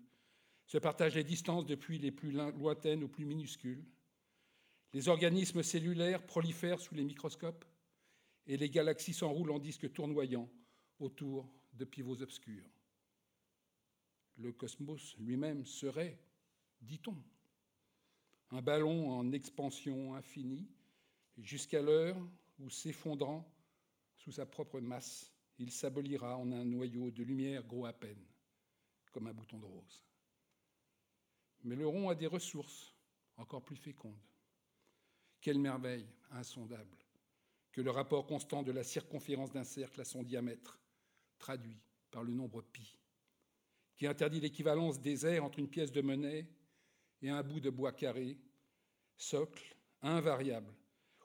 se 0.65 0.77
partagent 0.77 1.15
les 1.15 1.23
distances 1.23 1.65
depuis 1.65 1.99
les 1.99 2.11
plus 2.11 2.31
lointaines 2.31 3.03
aux 3.03 3.07
plus 3.09 3.25
minuscules. 3.25 3.83
Les 4.93 5.09
organismes 5.09 5.63
cellulaires 5.63 6.25
prolifèrent 6.25 6.79
sous 6.79 6.95
les 6.95 7.03
microscopes 7.03 7.65
et 8.47 8.57
les 8.57 8.69
galaxies 8.69 9.13
s'enroulent 9.13 9.51
en 9.51 9.59
disques 9.59 9.91
tournoyants 9.91 10.49
autour 10.99 11.49
de 11.73 11.85
pivots 11.85 12.21
obscurs. 12.21 12.69
Le 14.37 14.51
cosmos 14.51 15.15
lui-même 15.19 15.65
serait, 15.65 16.19
dit-on, 16.81 17.17
un 18.51 18.61
ballon 18.61 19.11
en 19.11 19.31
expansion 19.31 20.13
infinie, 20.15 20.67
jusqu'à 21.37 21.81
l'heure 21.81 22.17
où, 22.59 22.69
s'effondrant 22.69 23.47
sous 24.15 24.31
sa 24.31 24.45
propre 24.45 24.79
masse, 24.79 25.31
il 25.59 25.71
s'abolira 25.71 26.37
en 26.37 26.51
un 26.51 26.65
noyau 26.65 27.11
de 27.11 27.23
lumière 27.23 27.63
gros 27.65 27.85
à 27.85 27.93
peine, 27.93 28.23
comme 29.13 29.27
un 29.27 29.33
bouton 29.33 29.59
de 29.59 29.65
rose. 29.65 30.03
Mais 31.63 31.75
le 31.75 31.87
rond 31.87 32.09
a 32.09 32.15
des 32.15 32.27
ressources 32.27 32.93
encore 33.37 33.63
plus 33.63 33.77
fécondes. 33.77 34.19
Quelle 35.39 35.59
merveille 35.59 36.07
insondable 36.31 36.97
que 37.71 37.81
le 37.81 37.89
rapport 37.89 38.27
constant 38.27 38.61
de 38.61 38.71
la 38.71 38.83
circonférence 38.83 39.51
d'un 39.51 39.63
cercle 39.63 39.99
à 39.99 40.05
son 40.05 40.23
diamètre, 40.23 40.79
traduit 41.39 41.81
par 42.11 42.23
le 42.23 42.31
nombre 42.31 42.61
pi, 42.61 42.99
qui 43.95 44.05
interdit 44.05 44.39
l'équivalence 44.39 45.01
des 45.01 45.25
airs 45.25 45.43
entre 45.43 45.59
une 45.59 45.69
pièce 45.69 45.91
de 45.91 46.01
monnaie 46.01 46.47
et 47.21 47.29
un 47.29 47.41
bout 47.41 47.59
de 47.59 47.71
bois 47.71 47.91
carré, 47.91 48.37
socle 49.17 49.75
invariable, 50.03 50.71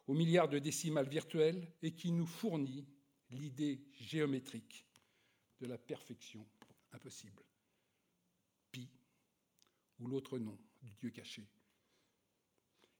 aux 0.07 0.15
milliards 0.15 0.49
de 0.49 0.59
décimales 0.59 1.09
virtuelles 1.09 1.71
et 1.83 1.93
qui 1.93 2.13
nous 2.13 2.27
fournit 2.27 2.87
l'idée 3.31 3.85
géométrique 3.93 4.87
de 5.61 5.67
la 5.67 5.77
perfection 5.77 6.47
impossible. 6.93 7.43
Ou 10.01 10.09
l'autre 10.09 10.39
nom 10.39 10.59
du 10.83 10.93
Dieu 10.93 11.11
caché. 11.11 11.47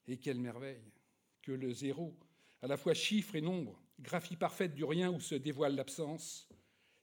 Et 0.07 0.17
quelle 0.17 0.39
merveille 0.39 0.91
que 1.41 1.51
le 1.51 1.71
zéro, 1.71 2.17
à 2.61 2.67
la 2.67 2.77
fois 2.77 2.93
chiffre 2.93 3.35
et 3.35 3.41
nombre, 3.41 3.81
graphie 3.99 4.35
parfaite 4.35 4.73
du 4.73 4.83
rien 4.83 5.11
où 5.11 5.19
se 5.19 5.35
dévoile 5.35 5.75
l'absence, 5.75 6.49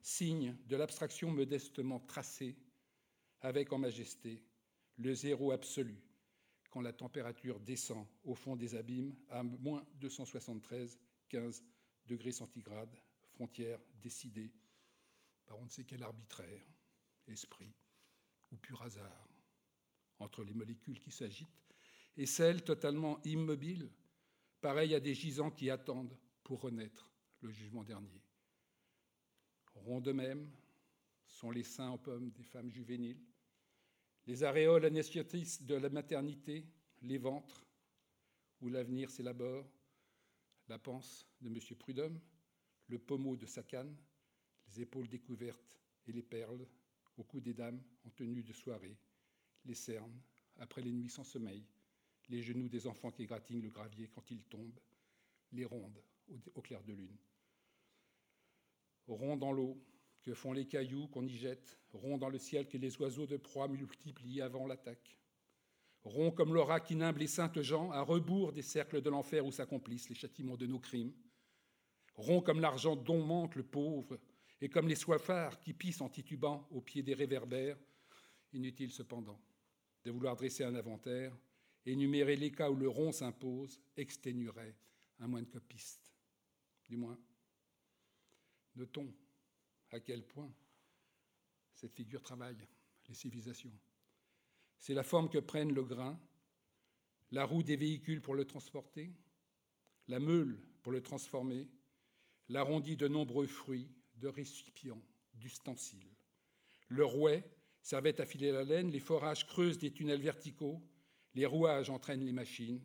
signe 0.01 0.57
de 0.67 0.77
l'abstraction 0.77 1.31
modestement 1.31 2.01
tracée, 2.01 2.57
avec 3.41 3.73
en 3.73 3.79
majesté 3.79 4.43
le 4.99 5.15
zéro 5.15 5.53
absolu, 5.53 6.01
quand 6.71 6.81
la 6.81 6.93
température 6.93 7.61
descend 7.61 8.07
au 8.25 8.35
fond 8.35 8.57
des 8.57 8.75
abîmes 8.75 9.15
à 9.31 9.43
moins 9.43 9.87
273,15 10.01 11.63
degrés 12.07 12.33
centigrades, 12.33 12.97
frontière 13.29 13.81
décidée 14.01 14.53
par 15.47 15.59
on 15.59 15.65
ne 15.65 15.71
sait 15.71 15.85
quel 15.85 16.03
arbitraire, 16.03 16.67
esprit 17.29 17.73
ou 18.51 18.57
pur 18.57 18.83
hasard, 18.83 19.29
entre 20.19 20.45
les 20.45 20.55
molécules 20.55 21.01
qui 21.01 21.11
s'agitent 21.11 21.49
et 22.17 22.27
celles 22.27 22.65
totalement 22.65 23.21
immobiles, 23.25 23.91
pareilles 24.61 24.95
à 24.95 25.01
des 25.01 25.15
gisants 25.15 25.51
qui 25.51 25.71
attendent 25.71 26.17
pour 26.43 26.63
renaître 26.63 27.13
le 27.43 27.51
jugement 27.51 27.85
dernier. 27.85 28.23
Ronds 29.75 30.01
de 30.01 30.13
même 30.13 30.51
sont 31.29 31.51
les 31.51 31.63
seins 31.63 31.91
en 31.91 31.99
pommes 31.99 32.31
des 32.31 32.43
femmes 32.43 32.71
juvéniles, 32.71 33.23
les 34.27 34.43
aréoles 34.43 34.87
anesthétistes 34.87 35.65
de 35.65 35.75
la 35.75 35.91
maternité, 35.91 36.67
les 37.03 37.19
ventres, 37.19 37.67
où 38.61 38.69
l'avenir 38.69 39.11
s'élabore, 39.11 39.71
la 40.69 40.79
panse 40.79 41.29
de 41.41 41.49
M. 41.49 41.59
Prudhomme, 41.79 42.21
le 42.89 42.99
pommeau 42.99 43.37
de 43.37 43.47
sa 43.47 43.63
canne, 43.63 43.97
les 44.69 44.81
épaules 44.81 45.09
découvertes 45.09 45.81
et 46.07 46.13
les 46.13 46.23
perles 46.23 46.67
au 47.17 47.25
cou 47.25 47.41
des 47.41 47.55
dames 47.55 47.83
en 48.05 48.11
tenue 48.11 48.43
de 48.43 48.53
soirée, 48.53 48.97
les 49.67 49.75
cernes 49.75 50.21
après 50.59 50.83
les 50.83 50.93
nuits 50.93 51.11
sans 51.11 51.25
sommeil, 51.25 51.65
les 52.29 52.43
genoux 52.43 52.69
des 52.69 52.87
enfants 52.87 53.11
qui 53.11 53.27
gratignent 53.27 53.63
le 53.63 53.71
gravier 53.71 54.09
quand 54.09 54.31
il 54.31 54.43
tombe, 54.45 54.79
les 55.53 55.65
rondes 55.65 56.03
au 56.55 56.61
clair 56.61 56.83
de 56.83 56.93
lune. 56.93 57.17
Ronds 59.07 59.37
dans 59.37 59.53
l'eau, 59.53 59.81
que 60.23 60.35
font 60.35 60.53
les 60.53 60.67
cailloux 60.67 61.07
qu'on 61.07 61.25
y 61.25 61.37
jette, 61.37 61.79
ronds 61.93 62.19
dans 62.19 62.29
le 62.29 62.39
ciel 62.39 62.69
que 62.69 62.79
les 62.79 63.01
oiseaux 63.01 63.27
de 63.27 63.37
proie 63.37 63.69
multiplient 63.69 64.41
avant 64.41 64.67
l'attaque, 64.67 65.17
ronds 66.03 66.33
comme 66.33 66.53
l'aura 66.53 66.81
qui 66.81 66.97
nimble 66.97 67.21
les 67.21 67.29
saintes 67.29 67.63
gens 67.63 67.93
à 67.93 68.01
rebours 68.01 68.53
des 68.53 68.63
cercles 68.63 69.03
de 69.03 69.11
l'enfer 69.11 69.47
où 69.47 69.53
s'accomplissent 69.53 70.09
les 70.09 70.17
châtiments 70.17 70.57
de 70.57 70.67
nos 70.67 70.81
crimes, 70.81 71.15
ronds 72.17 72.43
comme 72.43 72.61
l'argent 72.61 72.97
dont 72.97 73.25
manque 73.25 73.55
le 73.55 73.63
pauvre, 73.63 74.19
et 74.61 74.69
comme 74.69 74.89
les 74.89 74.97
soifards 74.97 75.61
qui 75.61 75.75
pissent 75.75 76.01
en 76.01 76.09
titubant 76.09 76.67
au 76.71 76.81
pied 76.81 77.03
des 77.03 77.15
réverbères, 77.15 77.79
inutile 78.53 78.91
cependant 78.91 79.39
de 80.07 80.13
vouloir 80.13 80.37
dresser 80.37 80.63
un 80.63 80.77
inventaire, 80.77 81.37
énumérer 81.85 82.37
les 82.37 82.53
cas 82.53 82.71
où 82.71 82.77
le 82.77 82.89
rond 82.89 83.11
s'impose, 83.11 83.81
exténuerait 83.97 84.77
un 85.19 85.27
moine 85.27 85.47
copiste. 85.47 86.15
Du 86.89 86.97
moins, 86.97 87.19
notons 88.77 89.13
à 89.91 89.99
quel 89.99 90.25
point 90.25 90.55
cette 91.75 91.93
figure 91.93 92.23
travaille 92.23 92.57
les 93.09 93.15
civilisations. 93.15 93.73
C'est 94.79 94.95
la 94.95 95.03
forme 95.03 95.29
que 95.29 95.39
prennent 95.39 95.75
le 95.75 95.83
grain, 95.83 96.17
la 97.33 97.45
roue 97.45 97.65
des 97.65 97.77
véhicules 97.77 98.23
pour 98.23 98.37
le 98.37 98.45
transporter, 98.45 99.13
la 100.07 100.21
meule 100.21 100.57
pour 100.83 100.93
le 100.93 101.03
transformer, 101.03 101.69
l'arrondi 102.49 102.97
de 102.97 103.09
nombreux 103.09 103.49
fruits, 103.49 103.91
de 104.15 104.29
récipients, 104.29 105.03
d'ustensiles. 105.35 106.15
Le 106.87 107.05
rouet 107.05 107.43
servait 107.87 108.21
à 108.21 108.27
filer 108.27 108.51
la 108.51 108.65
laine, 108.65 108.91
les 108.91 108.99
forages 108.99 109.47
creusent 109.47 109.79
des 109.79 109.93
tunnels 109.93 110.21
verticaux, 110.21 110.83
les 111.35 111.47
rouages 111.47 111.89
entraînent 111.89 112.25
les 112.25 112.33
machines. 112.33 112.85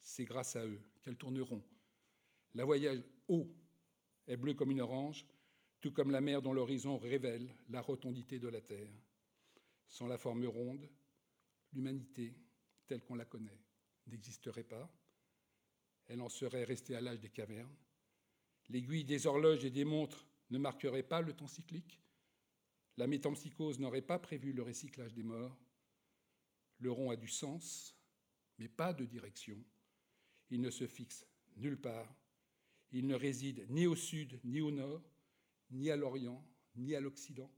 C'est 0.00 0.26
grâce 0.26 0.54
à 0.54 0.64
eux 0.64 0.80
qu'elles 1.02 1.16
tourneront. 1.16 1.64
La 2.54 2.64
voyelle 2.64 3.02
haut 3.26 3.52
est 4.28 4.36
bleue 4.36 4.54
comme 4.54 4.70
une 4.70 4.80
orange, 4.80 5.26
tout 5.80 5.90
comme 5.90 6.12
la 6.12 6.20
mer 6.20 6.40
dont 6.40 6.52
l'horizon 6.52 6.98
révèle 6.98 7.52
la 7.68 7.80
rotondité 7.80 8.38
de 8.38 8.46
la 8.46 8.60
Terre. 8.60 8.92
Sans 9.88 10.06
la 10.06 10.18
forme 10.18 10.46
ronde, 10.46 10.88
l'humanité, 11.72 12.36
telle 12.86 13.02
qu'on 13.02 13.16
la 13.16 13.24
connaît, 13.24 13.60
n'existerait 14.06 14.62
pas. 14.62 14.88
Elle 16.06 16.20
en 16.20 16.28
serait 16.28 16.62
restée 16.62 16.94
à 16.94 17.00
l'âge 17.00 17.18
des 17.18 17.30
cavernes. 17.30 17.74
L'aiguille 18.68 19.02
des 19.02 19.26
horloges 19.26 19.64
et 19.64 19.70
des 19.70 19.84
montres 19.84 20.28
ne 20.50 20.58
marquerait 20.58 21.02
pas 21.02 21.22
le 21.22 21.32
temps 21.32 21.48
cyclique. 21.48 22.00
La 22.98 23.06
métampsychose 23.06 23.78
n'aurait 23.78 24.02
pas 24.02 24.18
prévu 24.18 24.52
le 24.52 24.64
recyclage 24.64 25.14
des 25.14 25.22
morts. 25.22 25.56
Le 26.80 26.90
rond 26.90 27.10
a 27.10 27.16
du 27.16 27.28
sens, 27.28 27.96
mais 28.58 28.66
pas 28.66 28.92
de 28.92 29.04
direction. 29.04 29.56
Il 30.50 30.60
ne 30.60 30.70
se 30.70 30.84
fixe 30.88 31.24
nulle 31.56 31.80
part. 31.80 32.12
Il 32.90 33.06
ne 33.06 33.14
réside 33.14 33.64
ni 33.70 33.86
au 33.86 33.94
sud 33.94 34.40
ni 34.42 34.60
au 34.60 34.72
nord 34.72 35.08
ni 35.70 35.90
à 35.90 35.96
l'Orient, 35.96 36.44
ni 36.74 36.96
à 36.96 37.00
l'Occident. 37.00 37.52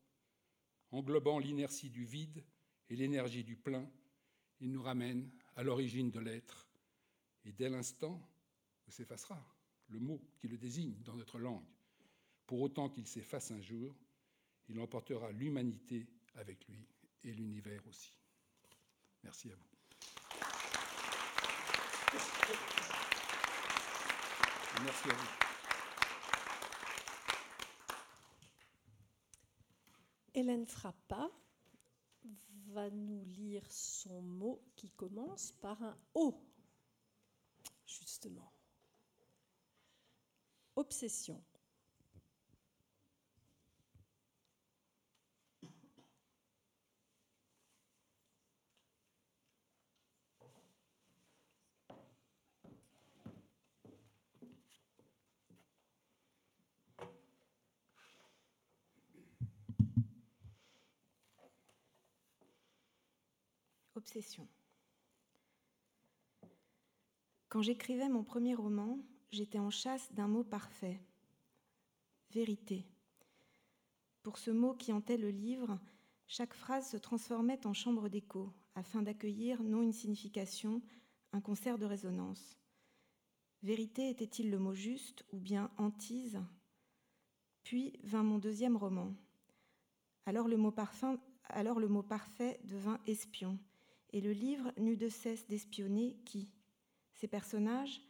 Englobant 0.91 1.39
l'inertie 1.39 1.89
du 1.89 2.05
vide 2.05 2.45
et 2.91 2.97
l'énergie 2.97 3.45
du 3.45 3.57
plein, 3.57 3.91
il 4.61 4.71
nous 4.71 4.83
ramène 4.83 5.31
à 5.57 5.63
l'origine 5.63 6.11
de 6.11 6.21
l'être. 6.21 6.69
Et 7.47 7.53
dès 7.53 7.71
l'instant 7.71 8.21
où 8.87 8.91
s'effacera 8.91 9.43
le 9.89 10.01
mot 10.01 10.21
qui 10.37 10.49
le 10.49 10.59
désigne 10.59 11.01
dans 11.03 11.17
notre 11.17 11.39
langue, 11.39 11.65
pour 12.47 12.61
autant 12.61 12.91
qu'il 12.91 13.07
s'efface 13.07 13.53
un 13.53 13.61
jour, 13.63 13.97
il 14.71 14.79
emportera 14.81 15.33
l'humanité 15.33 16.07
avec 16.37 16.67
lui 16.69 16.87
et 17.25 17.33
l'univers 17.33 17.85
aussi. 17.89 18.17
Merci 19.25 19.51
à 19.51 19.55
vous. 19.57 19.71
Merci 24.85 25.11
à 25.11 25.13
vous. 25.13 25.29
Hélène 30.33 30.67
Frappa 30.67 31.29
va 32.69 32.89
nous 32.91 33.25
lire 33.25 33.71
son 33.71 34.23
mot 34.23 34.63
qui 34.77 34.91
commence 34.91 35.53
par 35.61 35.83
un 35.83 35.99
O, 36.15 36.41
justement. 37.85 38.53
Obsession. 40.77 41.43
Quand 67.49 67.63
j'écrivais 67.63 68.09
mon 68.09 68.25
premier 68.25 68.55
roman, 68.55 68.99
j'étais 69.31 69.59
en 69.59 69.71
chasse 69.71 70.13
d'un 70.13 70.29
mot 70.29 70.45
parfait. 70.45 71.01
Vérité. 72.31 72.87
Pour 74.23 74.39
ce 74.39 74.51
mot 74.51 74.75
qui 74.75 74.93
hantait 74.93 75.17
le 75.17 75.31
livre, 75.31 75.79
chaque 76.27 76.55
phrase 76.55 76.91
se 76.91 76.97
transformait 76.97 77.67
en 77.67 77.73
chambre 77.73 78.09
d'écho 78.09 78.53
afin 78.75 79.03
d'accueillir 79.03 79.63
non 79.63 79.83
une 79.83 79.93
signification, 79.93 80.83
un 81.33 81.41
concert 81.41 81.79
de 81.79 81.87
résonance. 81.87 82.57
Vérité 83.63 84.09
était-il 84.11 84.51
le 84.51 84.59
mot 84.59 84.75
juste 84.75 85.25
ou 85.33 85.39
bien 85.39 85.71
hantise? 85.77 86.41
Puis 87.63 87.99
vint 88.03 88.23
mon 88.23 88.39
deuxième 88.39 88.77
roman. 88.77 89.15
Alors 90.25 90.49
le 90.49 90.57
mot 90.57 90.73
parfait 92.03 92.61
devint 92.65 93.01
espion, 93.07 93.59
et 94.13 94.21
le 94.21 94.33
livre 94.33 94.73
n'eut 94.77 94.97
de 94.97 95.09
cesse 95.09 95.47
d'espionner 95.47 96.17
qui 96.25 96.51
Ses 97.15 97.29
personnages 97.29 98.01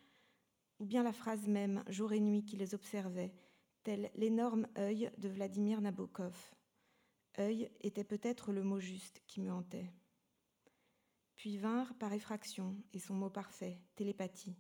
Ou 0.79 0.87
bien 0.87 1.03
la 1.03 1.13
phrase 1.13 1.47
même, 1.47 1.85
jour 1.89 2.13
et 2.13 2.21
nuit, 2.21 2.45
qui 2.45 2.57
les 2.57 2.75
observait, 2.75 3.33
tel 3.83 4.11
l'énorme 4.15 4.67
œil 4.79 5.11
de 5.19 5.29
Vladimir 5.29 5.81
Nabokov. 5.81 6.37
Œil 7.39 7.71
était 7.81 8.05
peut-être 8.05 8.53
le 8.53 8.63
mot 8.63 8.81
juste 8.81 9.23
qui 9.27 9.41
me 9.41 9.53
hantait. 9.53 9.93
Puis 11.37 11.59
vinrent 11.59 11.95
par 11.95 12.13
effraction, 12.13 12.77
et 12.93 12.99
son 12.99 13.15
mot 13.15 13.31
parfait, 13.31 13.79
télépathie. 13.95 14.57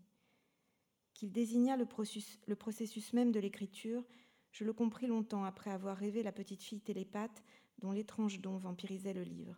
Qu'il 1.14 1.32
désigna 1.32 1.76
le 1.76 1.86
processus, 1.86 2.38
le 2.46 2.56
processus 2.56 3.12
même 3.12 3.32
de 3.32 3.40
l'écriture, 3.40 4.06
je 4.52 4.64
le 4.64 4.72
compris 4.72 5.06
longtemps 5.06 5.44
après 5.44 5.70
avoir 5.70 5.96
rêvé 5.96 6.22
la 6.22 6.32
petite 6.32 6.62
fille 6.62 6.80
télépathe 6.80 7.42
dont 7.78 7.92
l'étrange 7.92 8.40
don 8.40 8.56
vampirisait 8.58 9.14
le 9.14 9.22
livre 9.22 9.56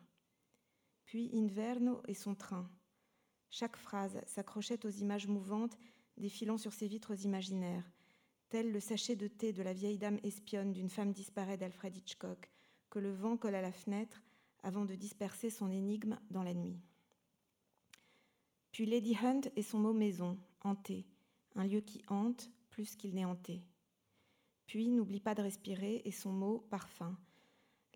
puis 1.12 1.30
Inverno 1.34 2.00
et 2.08 2.14
son 2.14 2.34
train. 2.34 2.66
Chaque 3.50 3.76
phrase 3.76 4.18
s'accrochait 4.24 4.86
aux 4.86 4.90
images 4.90 5.26
mouvantes 5.26 5.76
défilant 6.16 6.56
sur 6.56 6.72
ses 6.72 6.86
vitres 6.86 7.26
imaginaires, 7.26 7.84
tel 8.48 8.72
le 8.72 8.80
sachet 8.80 9.14
de 9.14 9.28
thé 9.28 9.52
de 9.52 9.62
la 9.62 9.74
vieille 9.74 9.98
dame 9.98 10.18
espionne 10.22 10.72
d'une 10.72 10.88
femme 10.88 11.12
disparue 11.12 11.58
d'Alfred 11.58 11.94
Hitchcock, 11.94 12.50
que 12.88 12.98
le 12.98 13.12
vent 13.12 13.36
colle 13.36 13.56
à 13.56 13.60
la 13.60 13.72
fenêtre 13.72 14.22
avant 14.62 14.86
de 14.86 14.94
disperser 14.94 15.50
son 15.50 15.70
énigme 15.70 16.18
dans 16.30 16.42
la 16.42 16.54
nuit. 16.54 16.80
Puis 18.70 18.86
Lady 18.86 19.14
Hunt 19.22 19.42
et 19.54 19.62
son 19.62 19.80
mot 19.80 19.92
maison, 19.92 20.38
hanté, 20.62 21.04
un 21.56 21.66
lieu 21.66 21.82
qui 21.82 22.00
hante 22.08 22.50
plus 22.70 22.96
qu'il 22.96 23.14
n'est 23.14 23.26
hanté. 23.26 23.60
Puis 24.64 24.88
N'oublie 24.88 25.20
pas 25.20 25.34
de 25.34 25.42
respirer 25.42 26.00
et 26.06 26.10
son 26.10 26.32
mot 26.32 26.66
parfum, 26.70 27.18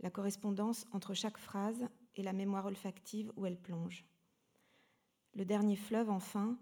la 0.01 0.11
correspondance 0.11 0.85
entre 0.93 1.15
chaque 1.15 1.39
phrase 1.39 1.89
et 2.17 2.23
la 2.23 2.33
mémoire 2.33 2.67
olfactive 2.67 3.33
où 3.37 3.47
elle 3.47 3.61
plonge. 3.61 4.05
Le 5.35 5.45
dernier 5.45 5.77
fleuve, 5.77 6.11
enfin, 6.11 6.59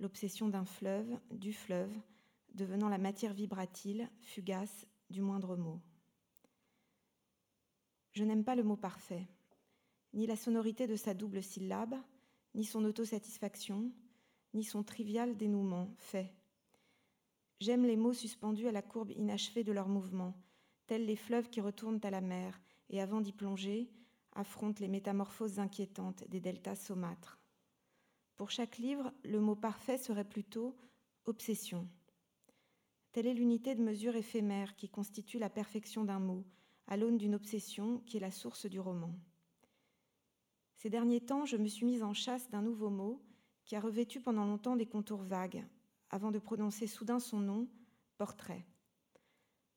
l'obsession 0.00 0.48
d'un 0.48 0.64
fleuve, 0.64 1.18
du 1.30 1.52
fleuve, 1.52 1.92
devenant 2.54 2.88
la 2.88 2.98
matière 2.98 3.32
vibratile, 3.32 4.08
fugace 4.20 4.86
du 5.10 5.22
moindre 5.22 5.56
mot. 5.56 5.80
Je 8.12 8.24
n'aime 8.24 8.44
pas 8.44 8.56
le 8.56 8.64
mot 8.64 8.76
parfait, 8.76 9.26
ni 10.12 10.26
la 10.26 10.36
sonorité 10.36 10.86
de 10.86 10.96
sa 10.96 11.14
double 11.14 11.42
syllabe, 11.42 11.94
ni 12.54 12.64
son 12.64 12.84
autosatisfaction, 12.84 13.90
ni 14.54 14.64
son 14.64 14.82
trivial 14.82 15.36
dénouement 15.36 15.94
fait. 15.98 16.32
J'aime 17.60 17.84
les 17.84 17.96
mots 17.96 18.12
suspendus 18.12 18.68
à 18.68 18.72
la 18.72 18.82
courbe 18.82 19.10
inachevée 19.12 19.64
de 19.64 19.72
leur 19.72 19.88
mouvement, 19.88 20.34
tels 20.86 21.06
les 21.06 21.16
fleuves 21.16 21.50
qui 21.50 21.60
retournent 21.60 22.00
à 22.02 22.10
la 22.10 22.20
mer, 22.20 22.60
et 22.90 23.00
avant 23.00 23.20
d'y 23.20 23.32
plonger, 23.32 23.90
affrontent 24.38 24.80
les 24.80 24.88
métamorphoses 24.88 25.58
inquiétantes 25.58 26.22
des 26.28 26.38
deltas 26.40 26.76
saumâtres. 26.76 27.40
Pour 28.36 28.50
chaque 28.50 28.78
livre, 28.78 29.12
le 29.24 29.40
mot 29.40 29.56
parfait 29.56 29.98
serait 29.98 30.28
plutôt 30.28 30.76
obsession. 31.24 31.88
Telle 33.10 33.26
est 33.26 33.34
l'unité 33.34 33.74
de 33.74 33.82
mesure 33.82 34.14
éphémère 34.14 34.76
qui 34.76 34.88
constitue 34.88 35.40
la 35.40 35.50
perfection 35.50 36.04
d'un 36.04 36.20
mot, 36.20 36.44
à 36.86 36.96
l'aune 36.96 37.18
d'une 37.18 37.34
obsession 37.34 37.98
qui 38.06 38.16
est 38.16 38.20
la 38.20 38.30
source 38.30 38.66
du 38.66 38.78
roman. 38.78 39.12
Ces 40.76 40.88
derniers 40.88 41.20
temps, 41.20 41.44
je 41.44 41.56
me 41.56 41.66
suis 41.66 41.84
mise 41.84 42.04
en 42.04 42.14
chasse 42.14 42.48
d'un 42.48 42.62
nouveau 42.62 42.90
mot 42.90 43.20
qui 43.64 43.74
a 43.74 43.80
revêtu 43.80 44.20
pendant 44.20 44.46
longtemps 44.46 44.76
des 44.76 44.86
contours 44.86 45.24
vagues, 45.24 45.66
avant 46.10 46.30
de 46.30 46.38
prononcer 46.38 46.86
soudain 46.86 47.18
son 47.18 47.40
nom, 47.40 47.66
portrait. 48.18 48.64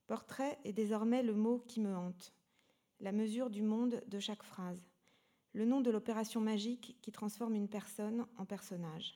Portrait 0.06 0.60
est 0.66 0.74
désormais 0.74 1.24
le 1.24 1.34
mot 1.34 1.66
qui 1.68 1.82
me 1.82 1.96
hante 1.96 2.32
la 3.02 3.12
mesure 3.12 3.50
du 3.50 3.64
monde 3.64 4.02
de 4.08 4.20
chaque 4.20 4.44
phrase, 4.44 4.88
le 5.54 5.66
nom 5.66 5.82
de 5.82 5.90
l'opération 5.90 6.40
magique 6.40 6.98
qui 7.02 7.12
transforme 7.12 7.56
une 7.56 7.68
personne 7.68 8.28
en 8.38 8.46
personnage. 8.46 9.16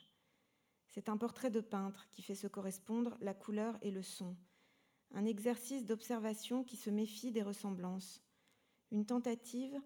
C'est 0.87 1.07
un 1.07 1.17
portrait 1.17 1.51
de 1.51 1.61
peintre 1.61 2.07
qui 2.11 2.23
fait 2.23 2.35
se 2.35 2.47
correspondre 2.47 3.15
la 3.21 3.33
couleur 3.33 3.77
et 3.81 3.91
le 3.91 4.01
son, 4.01 4.35
un 5.13 5.25
exercice 5.25 5.85
d'observation 5.85 6.63
qui 6.63 6.77
se 6.77 6.89
méfie 6.89 7.31
des 7.31 7.43
ressemblances, 7.43 8.23
une 8.91 9.05
tentative 9.05 9.79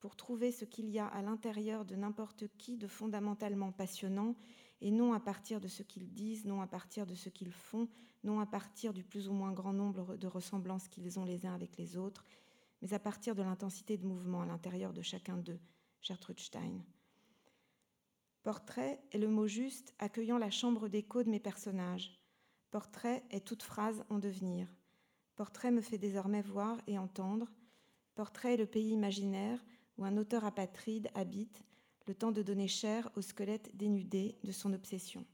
pour 0.00 0.16
trouver 0.16 0.50
ce 0.50 0.64
qu'il 0.64 0.90
y 0.90 0.98
a 0.98 1.06
à 1.06 1.22
l'intérieur 1.22 1.84
de 1.84 1.94
n'importe 1.94 2.48
qui 2.58 2.76
de 2.76 2.88
fondamentalement 2.88 3.72
passionnant, 3.72 4.34
et 4.80 4.90
non 4.90 5.14
à 5.14 5.20
partir 5.20 5.60
de 5.60 5.68
ce 5.68 5.82
qu'ils 5.82 6.12
disent, 6.12 6.44
non 6.44 6.60
à 6.60 6.66
partir 6.66 7.06
de 7.06 7.14
ce 7.14 7.28
qu'ils 7.28 7.52
font, 7.52 7.88
non 8.24 8.40
à 8.40 8.46
partir 8.46 8.92
du 8.92 9.04
plus 9.04 9.28
ou 9.28 9.32
moins 9.32 9.52
grand 9.52 9.72
nombre 9.72 10.16
de 10.16 10.26
ressemblances 10.26 10.88
qu'ils 10.88 11.18
ont 11.18 11.24
les 11.24 11.46
uns 11.46 11.54
avec 11.54 11.76
les 11.78 11.96
autres, 11.96 12.24
mais 12.84 12.92
à 12.92 12.98
partir 12.98 13.34
de 13.34 13.42
l'intensité 13.42 13.96
de 13.96 14.06
mouvement 14.06 14.42
à 14.42 14.46
l'intérieur 14.46 14.92
de 14.92 15.00
chacun 15.00 15.38
d'eux, 15.38 15.58
Gertrude 16.02 16.38
Stein. 16.38 16.84
Portrait 18.42 19.00
est 19.10 19.18
le 19.18 19.26
mot 19.26 19.46
juste 19.46 19.94
accueillant 19.98 20.36
la 20.36 20.50
chambre 20.50 20.88
d'écho 20.88 21.22
de 21.22 21.30
mes 21.30 21.40
personnages. 21.40 22.20
Portrait 22.70 23.24
est 23.30 23.46
toute 23.46 23.62
phrase 23.62 24.04
en 24.10 24.18
devenir. 24.18 24.68
Portrait 25.34 25.70
me 25.70 25.80
fait 25.80 25.96
désormais 25.96 26.42
voir 26.42 26.76
et 26.86 26.98
entendre. 26.98 27.50
Portrait 28.14 28.52
est 28.52 28.58
le 28.58 28.66
pays 28.66 28.90
imaginaire 28.90 29.64
où 29.96 30.04
un 30.04 30.18
auteur 30.18 30.44
apatride 30.44 31.08
habite, 31.14 31.62
le 32.06 32.14
temps 32.14 32.32
de 32.32 32.42
donner 32.42 32.68
chair 32.68 33.10
au 33.16 33.22
squelette 33.22 33.74
dénudé 33.74 34.36
de 34.44 34.52
son 34.52 34.74
obsession. 34.74 35.24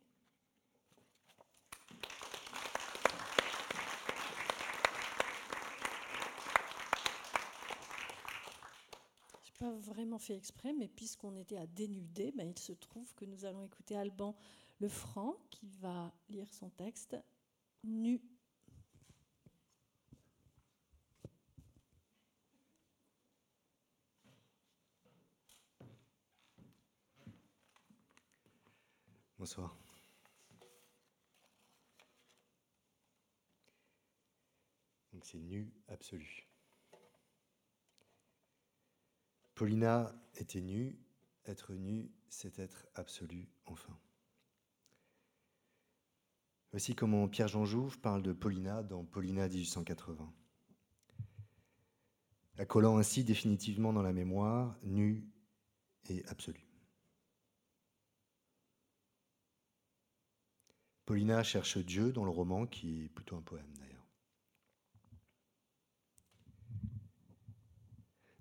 Pas 9.60 9.70
vraiment 9.72 10.18
fait 10.18 10.34
exprès, 10.34 10.72
mais 10.72 10.88
puisqu'on 10.88 11.36
était 11.36 11.58
à 11.58 11.66
dénuder, 11.66 12.32
ben, 12.32 12.48
il 12.48 12.58
se 12.58 12.72
trouve 12.72 13.14
que 13.14 13.26
nous 13.26 13.44
allons 13.44 13.62
écouter 13.62 13.94
Alban 13.94 14.34
Lefranc 14.80 15.36
qui 15.50 15.68
va 15.68 16.12
lire 16.30 16.52
son 16.54 16.70
texte 16.70 17.14
nu. 17.84 18.22
Bonsoir. 29.38 29.76
Donc 35.12 35.26
c'est 35.26 35.38
nu 35.38 35.70
absolu. 35.88 36.49
Paulina 39.60 40.10
était 40.36 40.62
nue, 40.62 40.98
être 41.44 41.74
nue, 41.74 42.10
c'est 42.30 42.58
être 42.58 42.86
absolu 42.94 43.46
enfin. 43.66 43.94
Voici 46.70 46.94
comment 46.94 47.28
Pierre-Jean 47.28 47.66
Jouve 47.66 48.00
parle 48.00 48.22
de 48.22 48.32
Paulina 48.32 48.82
dans 48.82 49.04
Paulina 49.04 49.46
1880. 49.48 50.32
Accolant 52.56 52.96
ainsi 52.96 53.22
définitivement 53.22 53.92
dans 53.92 54.00
la 54.00 54.14
mémoire, 54.14 54.78
nue 54.82 55.28
et 56.08 56.24
absolue. 56.28 56.66
Paulina 61.04 61.42
cherche 61.42 61.76
Dieu 61.76 62.12
dans 62.12 62.24
le 62.24 62.30
roman, 62.30 62.66
qui 62.66 63.02
est 63.02 63.08
plutôt 63.10 63.36
un 63.36 63.42
poème 63.42 63.70
d'ailleurs. 63.76 63.89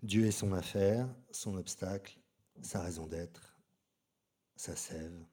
Dieu 0.01 0.25
est 0.25 0.31
son 0.31 0.53
affaire, 0.53 1.13
son 1.31 1.57
obstacle, 1.57 2.17
sa 2.61 2.81
raison 2.81 3.05
d'être, 3.05 3.59
sa 4.55 4.75
sève. 4.75 5.25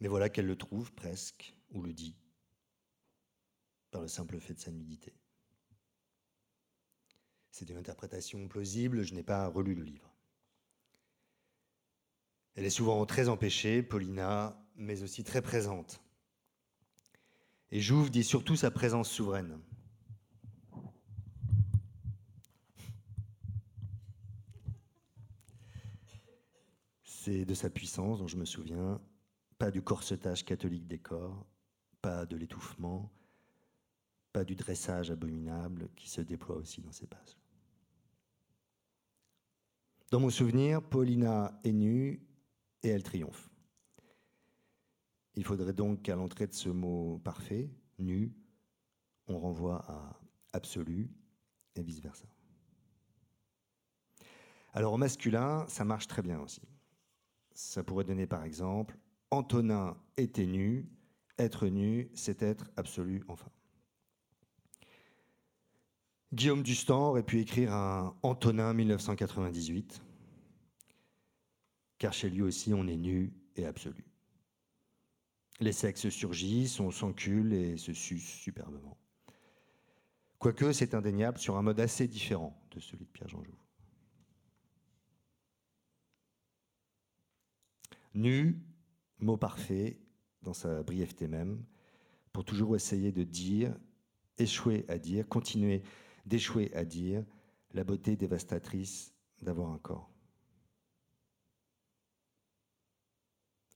Mais 0.00 0.08
voilà 0.08 0.30
qu'elle 0.30 0.46
le 0.46 0.56
trouve 0.56 0.92
presque, 0.92 1.54
ou 1.70 1.82
le 1.82 1.92
dit, 1.92 2.16
par 3.90 4.00
le 4.00 4.08
simple 4.08 4.40
fait 4.40 4.54
de 4.54 4.60
sa 4.60 4.70
nudité. 4.70 5.14
C'est 7.50 7.68
une 7.68 7.76
interprétation 7.76 8.48
plausible, 8.48 9.02
je 9.02 9.14
n'ai 9.14 9.22
pas 9.22 9.46
relu 9.46 9.74
le 9.74 9.84
livre. 9.84 10.10
Elle 12.54 12.64
est 12.64 12.70
souvent 12.70 13.04
très 13.04 13.28
empêchée, 13.28 13.82
Paulina, 13.82 14.58
mais 14.76 15.02
aussi 15.02 15.22
très 15.22 15.42
présente. 15.42 16.00
Et 17.70 17.80
Jouve 17.80 18.10
dit 18.10 18.24
surtout 18.24 18.56
sa 18.56 18.70
présence 18.70 19.10
souveraine. 19.10 19.60
C'est 27.24 27.46
de 27.46 27.54
sa 27.54 27.70
puissance 27.70 28.18
dont 28.18 28.26
je 28.26 28.36
me 28.36 28.44
souviens, 28.44 29.00
pas 29.56 29.70
du 29.70 29.80
corsetage 29.80 30.44
catholique 30.44 30.86
des 30.86 30.98
corps, 30.98 31.46
pas 32.02 32.26
de 32.26 32.36
l'étouffement, 32.36 33.10
pas 34.30 34.44
du 34.44 34.54
dressage 34.54 35.10
abominable 35.10 35.88
qui 35.96 36.10
se 36.10 36.20
déploie 36.20 36.56
aussi 36.56 36.82
dans 36.82 36.92
ces 36.92 37.06
pages. 37.06 37.38
Dans 40.10 40.20
mon 40.20 40.28
souvenir, 40.28 40.82
Paulina 40.82 41.58
est 41.64 41.72
nue 41.72 42.28
et 42.82 42.88
elle 42.88 43.02
triomphe. 43.02 43.48
Il 45.34 45.46
faudrait 45.46 45.72
donc 45.72 46.02
qu'à 46.02 46.16
l'entrée 46.16 46.46
de 46.46 46.52
ce 46.52 46.68
mot 46.68 47.22
parfait, 47.24 47.70
nu, 47.98 48.36
on 49.28 49.38
renvoie 49.38 49.82
à 49.90 50.20
absolu 50.52 51.10
et 51.74 51.82
vice-versa. 51.82 52.26
Alors 54.74 54.92
au 54.92 54.98
masculin, 54.98 55.64
ça 55.68 55.86
marche 55.86 56.06
très 56.06 56.20
bien 56.20 56.38
aussi. 56.38 56.60
Ça 57.54 57.82
pourrait 57.82 58.04
donner 58.04 58.26
par 58.26 58.44
exemple 58.44 58.98
Antonin 59.30 59.96
était 60.16 60.46
nu, 60.46 60.88
être 61.38 61.66
nu, 61.66 62.10
c'est 62.14 62.42
être 62.42 62.70
absolu 62.76 63.22
enfin. 63.28 63.50
Guillaume 66.32 66.62
Dustan 66.62 67.10
aurait 67.10 67.22
pu 67.22 67.40
écrire 67.40 67.72
un 67.72 68.16
Antonin 68.22 68.72
1998, 68.74 70.02
car 71.98 72.12
chez 72.12 72.28
lui 72.28 72.42
aussi 72.42 72.74
on 72.74 72.86
est 72.88 72.96
nu 72.96 73.32
et 73.56 73.66
absolu. 73.66 74.04
Les 75.60 75.72
sexes 75.72 76.08
surgissent, 76.08 76.80
on 76.80 76.90
s'encule 76.90 77.52
et 77.52 77.76
se 77.76 77.92
suce 77.92 78.26
superbement. 78.26 78.96
Quoique 80.38 80.72
c'est 80.72 80.94
indéniable 80.94 81.38
sur 81.38 81.56
un 81.56 81.62
mode 81.62 81.80
assez 81.80 82.08
différent 82.08 82.60
de 82.72 82.80
celui 82.80 83.06
de 83.06 83.10
Pierre-Jean 83.10 83.42
Jouve. 83.42 83.63
Nu, 88.14 88.62
mot 89.18 89.36
parfait, 89.36 90.00
dans 90.42 90.54
sa 90.54 90.82
brièveté 90.82 91.26
même, 91.26 91.64
pour 92.32 92.44
toujours 92.44 92.76
essayer 92.76 93.12
de 93.12 93.24
dire, 93.24 93.76
échouer 94.38 94.84
à 94.88 94.98
dire, 94.98 95.28
continuer 95.28 95.82
d'échouer 96.26 96.72
à 96.74 96.84
dire 96.84 97.24
la 97.72 97.84
beauté 97.84 98.16
dévastatrice 98.16 99.12
d'avoir 99.42 99.70
un 99.70 99.78
corps. 99.78 100.10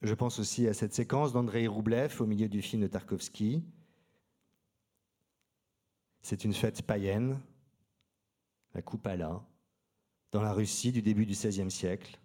Je 0.03 0.14
pense 0.14 0.39
aussi 0.39 0.68
à 0.68 0.74
cette 0.74 0.95
séquence 0.95 1.32
d'Andrei 1.32 1.66
Roublev 1.66 2.20
au 2.20 2.26
milieu 2.26 2.49
du 2.49 2.62
film 2.62 2.82
de 2.82 2.86
Tarkovsky. 2.86 3.64
C'est 6.22 6.45
une 6.45 6.55
fête 6.55 6.82
païenne, 6.82 7.41
la 8.74 8.82
Koupala, 8.82 9.45
dans 10.30 10.43
la 10.43 10.53
Russie 10.53 10.93
du 10.93 11.03
début 11.03 11.26
du 11.26 11.32
XVIe 11.32 11.70
siècle. 11.70 12.20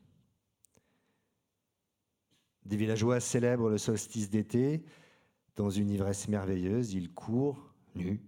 Des 2.65 2.77
villageois 2.77 3.19
célèbrent 3.19 3.69
le 3.69 3.77
solstice 3.77 4.29
d'été 4.29 4.83
dans 5.55 5.69
une 5.69 5.89
ivresse 5.89 6.27
merveilleuse. 6.27 6.93
Ils 6.93 7.11
courent, 7.11 7.73
nus, 7.95 8.21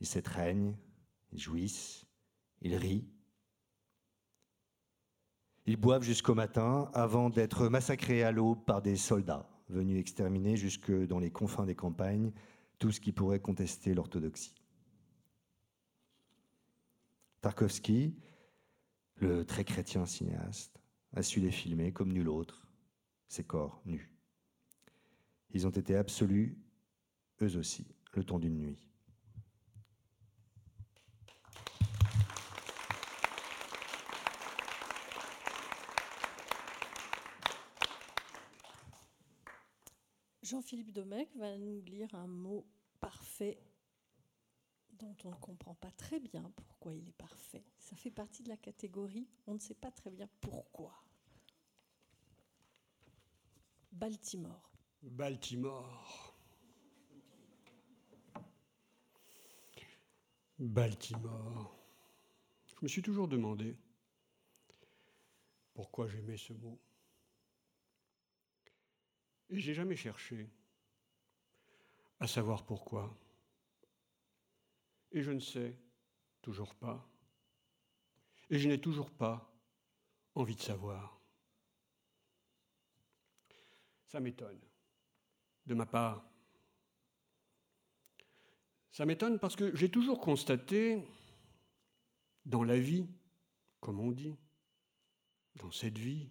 ils 0.00 0.06
s'étreignent, 0.06 0.76
ils 1.32 1.40
jouissent, 1.40 2.06
ils 2.62 2.76
rient. 2.76 3.06
Ils 5.66 5.76
boivent 5.76 6.02
jusqu'au 6.02 6.34
matin 6.34 6.90
avant 6.94 7.30
d'être 7.30 7.68
massacrés 7.68 8.24
à 8.24 8.32
l'aube 8.32 8.64
par 8.64 8.82
des 8.82 8.96
soldats 8.96 9.48
venus 9.68 10.00
exterminer 10.00 10.56
jusque 10.56 10.90
dans 11.06 11.20
les 11.20 11.30
confins 11.30 11.64
des 11.64 11.76
campagnes 11.76 12.32
tout 12.78 12.90
ce 12.90 13.00
qui 13.00 13.12
pourrait 13.12 13.40
contester 13.40 13.94
l'orthodoxie. 13.94 14.54
Tarkovsky, 17.40 18.16
le 19.16 19.44
très 19.44 19.64
chrétien 19.64 20.06
cinéaste, 20.06 20.80
a 21.14 21.22
su 21.22 21.40
les 21.40 21.50
filmer 21.50 21.92
comme 21.92 22.12
nul 22.12 22.28
autre, 22.28 22.69
ces 23.30 23.44
corps 23.44 23.80
nus. 23.84 24.12
Ils 25.50 25.66
ont 25.66 25.70
été 25.70 25.94
absolus, 25.94 26.58
eux 27.40 27.56
aussi, 27.56 27.86
le 28.12 28.24
temps 28.24 28.40
d'une 28.40 28.58
nuit. 28.58 28.88
Jean-Philippe 40.42 40.92
Domecq 40.92 41.28
va 41.36 41.56
nous 41.56 41.80
lire 41.82 42.12
un 42.16 42.26
mot 42.26 42.66
parfait 42.98 43.62
dont 44.90 45.14
on 45.22 45.30
ne 45.30 45.36
comprend 45.36 45.76
pas 45.76 45.92
très 45.92 46.18
bien 46.18 46.52
pourquoi 46.56 46.92
il 46.94 47.08
est 47.08 47.16
parfait. 47.16 47.64
Ça 47.78 47.94
fait 47.94 48.10
partie 48.10 48.42
de 48.42 48.48
la 48.48 48.56
catégorie, 48.56 49.28
on 49.46 49.54
ne 49.54 49.60
sait 49.60 49.74
pas 49.74 49.92
très 49.92 50.10
bien 50.10 50.28
pourquoi. 50.40 51.04
Baltimore. 53.92 54.70
Baltimore. 55.02 56.34
Baltimore. 60.58 61.76
Je 62.66 62.74
me 62.82 62.88
suis 62.88 63.02
toujours 63.02 63.28
demandé 63.28 63.76
pourquoi 65.74 66.06
j'aimais 66.08 66.36
ce 66.36 66.52
mot. 66.52 66.78
Et 69.48 69.58
j'ai 69.58 69.74
jamais 69.74 69.96
cherché 69.96 70.48
à 72.20 72.26
savoir 72.26 72.64
pourquoi. 72.64 73.16
Et 75.12 75.22
je 75.22 75.32
ne 75.32 75.40
sais 75.40 75.76
toujours 76.42 76.74
pas. 76.74 77.08
Et 78.50 78.58
je 78.58 78.68
n'ai 78.68 78.80
toujours 78.80 79.10
pas 79.10 79.50
envie 80.34 80.56
de 80.56 80.62
savoir. 80.62 81.19
Ça 84.10 84.18
m'étonne, 84.18 84.58
de 85.66 85.74
ma 85.74 85.86
part. 85.86 86.28
Ça 88.90 89.06
m'étonne 89.06 89.38
parce 89.38 89.54
que 89.54 89.74
j'ai 89.76 89.88
toujours 89.88 90.20
constaté, 90.20 91.00
dans 92.44 92.64
la 92.64 92.76
vie, 92.76 93.06
comme 93.78 94.00
on 94.00 94.10
dit, 94.10 94.36
dans 95.54 95.70
cette 95.70 95.96
vie, 95.96 96.28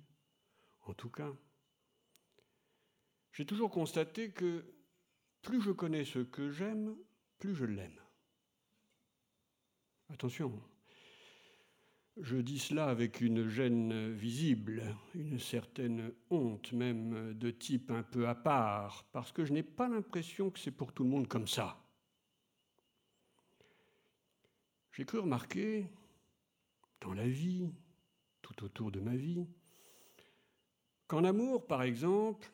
en 0.88 0.94
tout 0.94 1.10
cas, 1.10 1.32
j'ai 3.32 3.46
toujours 3.46 3.72
constaté 3.72 4.32
que 4.32 4.66
plus 5.42 5.62
je 5.62 5.72
connais 5.72 6.04
ce 6.04 6.20
que 6.20 6.52
j'aime, 6.52 6.98
plus 7.38 7.56
je 7.56 7.64
l'aime. 7.64 8.02
Attention, 10.10 10.62
je 12.22 12.38
dis 12.38 12.60
cela 12.60 12.88
avec 12.88 13.22
une 13.22 13.48
gêne 13.48 14.12
visible, 14.12 14.84
une 15.16 15.40
certaine 15.40 16.12
honte 16.30 16.72
même 16.74 17.34
de 17.34 17.52
type 17.52 17.92
un 17.92 18.04
peu 18.04 18.28
à 18.28 18.36
part, 18.36 19.06
parce 19.12 19.32
que 19.32 19.46
je 19.46 19.54
n'ai 19.54 19.64
pas 19.64 19.88
l'impression 19.88 20.50
que 20.50 20.60
c'est 20.60 20.72
pour 20.72 20.92
tout 20.92 21.04
le 21.04 21.10
monde 21.10 21.28
comme 21.28 21.48
ça. 21.48 21.82
J'ai 24.92 25.06
cru 25.06 25.20
remarquer, 25.20 25.88
dans 27.00 27.14
la 27.14 27.28
vie, 27.28 27.70
tout 28.42 28.64
autour 28.64 28.92
de 28.92 29.00
ma 29.00 29.16
vie, 29.16 29.46
qu'en 31.08 31.24
amour, 31.24 31.66
par 31.66 31.84
exemple, 31.84 32.52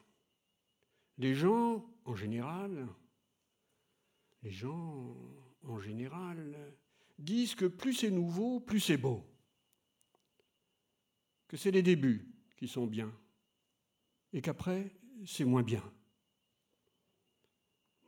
les 1.18 1.34
gens, 1.34 1.86
en 2.05 2.16
général, 2.16 2.88
les 4.43 4.51
gens, 4.51 5.16
en 5.63 5.80
général, 5.80 6.55
disent 7.18 7.55
que 7.55 7.66
plus 7.66 7.93
c'est 7.93 8.11
nouveau, 8.11 8.59
plus 8.59 8.80
c'est 8.80 8.97
beau. 8.97 9.26
Que 11.48 11.58
c'est 11.58 11.72
les 11.72 11.84
débuts 11.84 12.28
qui 12.58 12.68
sont 12.68 12.88
bien. 12.88 13.12
Et 14.34 14.41
qu'après, 14.41 14.91
c'est 15.26 15.46
moins 15.46 15.64
bien. 15.64 15.84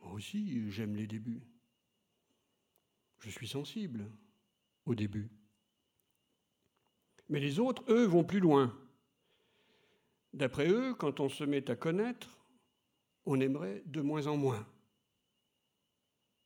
Moi 0.02 0.12
aussi, 0.12 0.70
j'aime 0.70 0.96
les 0.96 1.06
débuts. 1.06 1.42
Je 3.20 3.30
suis 3.30 3.48
sensible 3.48 4.10
au 4.84 4.94
début. 4.94 5.30
Mais 7.28 7.40
les 7.40 7.58
autres, 7.58 7.84
eux, 7.88 8.06
vont 8.06 8.24
plus 8.24 8.40
loin. 8.40 8.76
D'après 10.32 10.68
eux, 10.68 10.94
quand 10.94 11.20
on 11.20 11.28
se 11.28 11.44
met 11.44 11.70
à 11.70 11.76
connaître, 11.76 12.38
on 13.26 13.40
aimerait 13.40 13.82
de 13.86 14.00
moins 14.00 14.26
en 14.26 14.36
moins. 14.36 14.66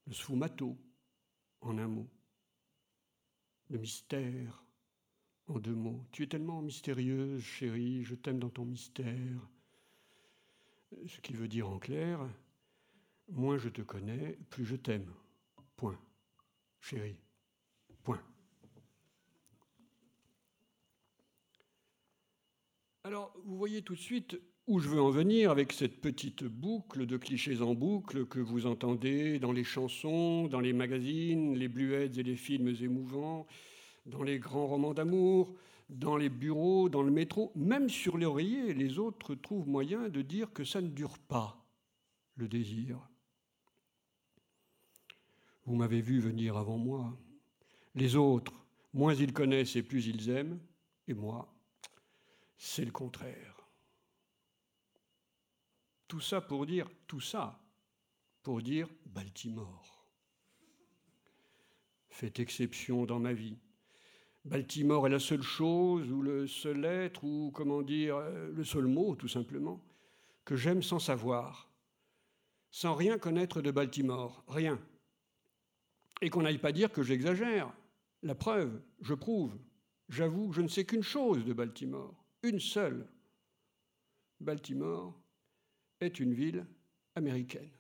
Le 0.07 0.12
sfumato, 0.12 0.76
en 1.61 1.78
un 1.78 1.88
mot. 1.88 2.09
Le 3.68 3.78
mystère, 3.78 4.64
deux 5.61 5.74
mots. 5.74 6.05
Tu 6.12 6.22
es 6.22 6.26
tellement 6.26 6.62
mystérieuse, 6.62 7.42
chérie, 7.42 8.05
je 8.05 8.14
t'aime 8.14 8.38
dans 8.38 8.50
ton 8.50 8.64
mystère. 8.64 9.48
Ce 11.07 11.20
qui 11.20 11.32
veut 11.32 11.48
dire 11.48 11.68
en 11.68 11.78
clair, 11.78 12.20
moins 13.28 13.59
je 13.59 13.68
te 13.68 13.82
connais, 13.82 14.38
plus 14.50 14.64
je 14.64 14.76
t'aime. 14.76 15.11
Point. 15.76 15.98
Chérie. 16.80 17.16
Point. 18.03 18.22
Alors, 23.05 23.34
vous 23.44 23.57
voyez 23.57 23.82
tout 23.82 23.94
de 23.94 24.00
suite 24.00 24.38
où 24.68 24.78
je 24.78 24.88
veux 24.88 25.00
en 25.00 25.11
venir 25.11 25.50
avec 25.50 25.72
cette 25.72 26.00
petite 26.00 26.44
boucle 26.44 27.05
de 27.05 27.16
clichés 27.16 27.62
en 27.62 27.74
boucle 27.74 28.26
que 28.26 28.38
vous 28.38 28.66
entendez 28.66 29.40
dans 29.40 29.50
les 29.50 29.64
chansons, 29.64 30.46
dans 30.46 30.61
les 30.61 30.72
magazines, 30.72 31.57
les 31.57 31.68
bluettes 31.68 32.16
et 32.16 32.22
les 32.22 32.36
films 32.36 32.68
émouvants, 32.80 33.46
dans 34.07 34.22
les 34.22 34.38
grands 34.38 34.66
romans 34.66 34.94
d'amour, 34.94 35.55
dans 35.88 36.16
les 36.16 36.28
bureaux, 36.28 36.88
dans 36.88 37.03
le 37.03 37.11
métro, 37.11 37.53
même 37.55 37.88
sur 37.88 38.16
l'oreiller, 38.16 38.74
les 38.74 38.98
autres 38.98 39.34
trouvent 39.34 39.68
moyen 39.68 40.09
de 40.09 40.22
dire 40.22 40.53
que 40.53 40.64
ça 40.64 40.80
ne 40.80 40.88
dure 40.88 41.18
pas, 41.18 41.64
le 42.36 42.48
désir. 42.48 42.98
Vous 45.64 45.76
m'avez 45.76 46.00
vu 46.00 46.18
venir 46.18 46.57
avant 46.57 46.78
moi. 46.78 47.16
Les 47.94 48.16
autres, 48.16 48.55
moins 48.92 49.14
ils 49.14 49.32
connaissent 49.32 49.76
et 49.76 49.82
plus 49.82 50.07
ils 50.07 50.30
aiment, 50.30 50.59
et 51.07 51.14
moi, 51.14 51.53
c'est 52.57 52.84
le 52.84 52.90
contraire. 52.90 53.68
Tout 56.09 56.20
ça 56.20 56.40
pour 56.40 56.66
dire, 56.66 56.88
tout 57.07 57.20
ça 57.20 57.59
pour 58.42 58.61
dire 58.61 58.88
Baltimore. 59.07 60.07
Fait 62.09 62.38
exception 62.40 63.07
dans 63.07 63.18
ma 63.18 63.32
vie. 63.32 63.59
Baltimore 64.45 65.07
est 65.07 65.11
la 65.11 65.18
seule 65.18 65.43
chose, 65.43 66.11
ou 66.11 66.22
le 66.22 66.47
seul 66.47 66.84
être, 66.84 67.24
ou 67.24 67.51
comment 67.55 67.82
dire, 67.82 68.16
euh, 68.16 68.51
le 68.53 68.64
seul 68.64 68.86
mot 68.86 69.14
tout 69.14 69.28
simplement, 69.28 69.80
que 70.45 70.57
j'aime 70.57 70.82
sans 70.82 70.99
savoir, 70.99 71.70
sans 72.70 72.95
rien 72.95 73.18
connaître 73.18 73.62
de 73.62 73.70
Baltimore, 73.70 74.45
rien. 74.49 74.80
Et 76.20 76.30
qu'on 76.30 76.43
n'aille 76.43 76.59
pas 76.59 76.72
dire 76.72 76.90
que 76.93 77.03
j'exagère. 77.03 77.72
La 78.22 78.34
preuve, 78.34 78.80
je 79.01 79.14
prouve, 79.14 79.57
j'avoue, 80.09 80.53
je 80.53 80.62
ne 80.62 80.68
sais 80.68 80.84
qu'une 80.84 81.03
chose 81.03 81.45
de 81.45 81.53
Baltimore 81.53 82.22
une 82.43 82.61
seule. 82.61 83.09
Baltimore 84.40 85.20
est 86.01 86.18
une 86.18 86.34
ville 86.34 86.66
américaine. 87.14 87.70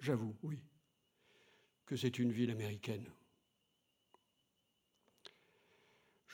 J'avoue, 0.00 0.36
oui, 0.42 0.62
que 1.86 1.96
c'est 1.96 2.18
une 2.18 2.30
ville 2.30 2.50
américaine. 2.50 3.06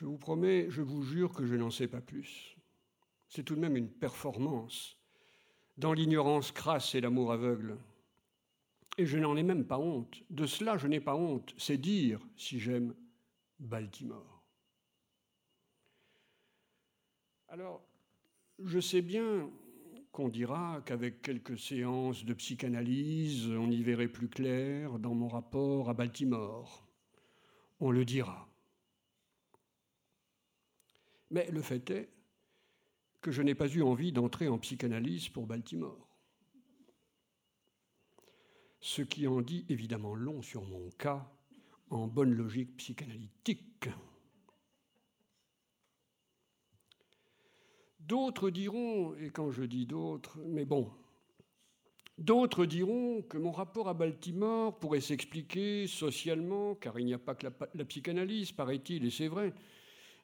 Je 0.03 0.07
vous 0.09 0.18
promets, 0.18 0.66
je 0.68 0.82
vous 0.82 1.05
jure 1.05 1.32
que 1.32 1.46
je 1.46 1.55
n'en 1.55 1.70
sais 1.70 1.86
pas 1.86 2.00
plus. 2.00 2.57
C'est 3.28 3.44
tout 3.44 3.55
de 3.55 3.61
même 3.61 3.76
une 3.76 3.88
performance 3.88 4.98
dans 5.76 5.92
l'ignorance 5.92 6.50
crasse 6.50 6.96
et 6.96 7.00
l'amour 7.00 7.30
aveugle. 7.30 7.78
Et 8.98 9.07
je 9.07 9.16
n'en 9.16 9.36
ai 9.36 9.44
même 9.44 9.64
pas 9.64 9.78
honte. 9.78 10.24
De 10.28 10.44
cela, 10.44 10.76
je 10.76 10.88
n'ai 10.88 10.98
pas 10.98 11.14
honte. 11.14 11.55
C'est 11.57 11.78
dire 11.78 12.18
si 12.36 12.59
j'aime 12.59 12.96
Baltimore. 13.61 14.42
Alors, 17.46 17.80
je 18.59 18.80
sais 18.80 19.03
bien 19.03 19.48
qu'on 20.11 20.28
dira 20.28 20.82
qu'avec 20.84 21.22
quelques 21.22 21.61
séances 21.61 22.24
de 22.24 22.34
psychanalyse, 22.34 23.48
on 23.53 23.70
y 23.70 23.84
verrait 23.84 24.09
plus 24.09 24.28
clair 24.28 24.98
dans 24.98 25.14
mon 25.14 25.28
rapport 25.28 25.88
à 25.88 25.94
Baltimore. 25.94 26.88
On 27.78 27.92
le 27.92 28.05
dira. 28.05 28.51
Mais 31.33 31.51
le 31.51 31.62
fait 31.62 31.91
est 31.91 32.11
que 33.22 33.30
je 33.30 33.41
n'ai 33.41 33.55
pas 33.55 33.68
eu 33.68 33.83
envie 33.83 34.12
d'entrer 34.12 34.49
en 34.49 34.59
psychanalyse 34.59 35.30
pour 35.30 35.47
Baltimore. 35.47 36.07
Ce 38.80 39.01
qui 39.01 39.26
en 39.26 39.41
dit 39.41 39.64
évidemment 39.68 40.14
long 40.14 40.43
sur 40.43 40.62
mon 40.62 40.91
cas 40.91 41.26
en 41.89 42.07
bonne 42.07 42.35
logique 42.35 42.76
psychanalytique. 42.76 43.89
D'autres 48.01 48.51
diront, 48.51 49.14
et 49.14 49.30
quand 49.30 49.51
je 49.53 49.62
dis 49.62 49.87
d'autres, 49.87 50.39
mais 50.45 50.66
bon, 50.66 50.91
d'autres 52.18 52.66
diront 52.66 53.22
que 53.22 53.39
mon 53.39 53.53
rapport 53.53 53.89
à 53.89 53.95
Baltimore 53.95 54.78
pourrait 54.78 55.01
s'expliquer 55.01 55.87
socialement, 55.87 56.74
car 56.74 56.99
il 56.99 57.07
n'y 57.07 57.14
a 57.14 57.18
pas 57.18 57.35
que 57.35 57.47
la, 57.47 57.85
psychanalyse, 57.85 58.53
paraît-il, 58.53 59.07
et 59.07 59.11
c'est 59.11 59.28
vrai. 59.28 59.55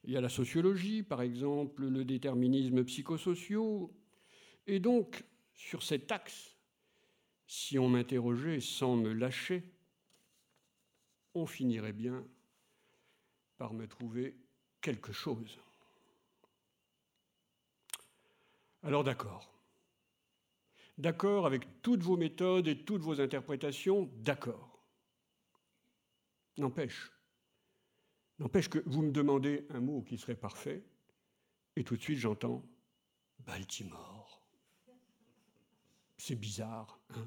Il 0.09 0.15
y 0.15 0.17
a 0.17 0.23
la 0.23 0.31
sociologie, 0.31 1.03
par 1.03 1.21
exemple, 1.21 1.85
le 1.85 2.03
déterminisme 2.03 2.83
psychosociaux. 2.83 3.95
Et 4.67 4.81
donc, 4.81 5.23
sur 5.53 5.83
cet 5.83 6.11
axe, 6.11 6.57
si 7.47 7.79
on 7.79 7.91
m'interrogeait 7.91 8.61
sans 8.61 8.97
me 8.97 9.13
lâcher, 9.13 9.63
on 11.35 11.45
finirait 11.45 11.93
bien 11.93 12.27
par 13.59 13.75
me 13.75 13.87
trouver 13.87 14.35
quelque 14.81 15.13
chose. 15.13 15.59
Alors 18.83 19.05
d'accord. 19.05 19.53
D'accord 20.97 21.45
avec 21.45 21.83
toutes 21.83 22.03
vos 22.03 22.17
méthodes 22.17 22.67
et 22.67 22.83
toutes 22.83 23.03
vos 23.03 23.21
interprétations, 23.21 24.11
d'accord. 24.23 24.83
N'empêche, 26.57 27.13
n'empêche 28.39 28.69
que 28.69 28.79
vous 28.87 29.03
me 29.03 29.11
demandez 29.11 29.67
un 29.71 29.81
mot 29.81 30.03
qui 30.03 30.19
serait 30.19 30.37
parfait, 30.37 30.85
et 31.77 31.85
tout 31.85 31.97
de 31.97 32.03
suite 32.03 32.19
j'entends 32.19 32.65
Baltimore. 33.41 34.43
C'est 36.17 36.37
bizarre, 36.37 37.01
hein? 37.11 37.27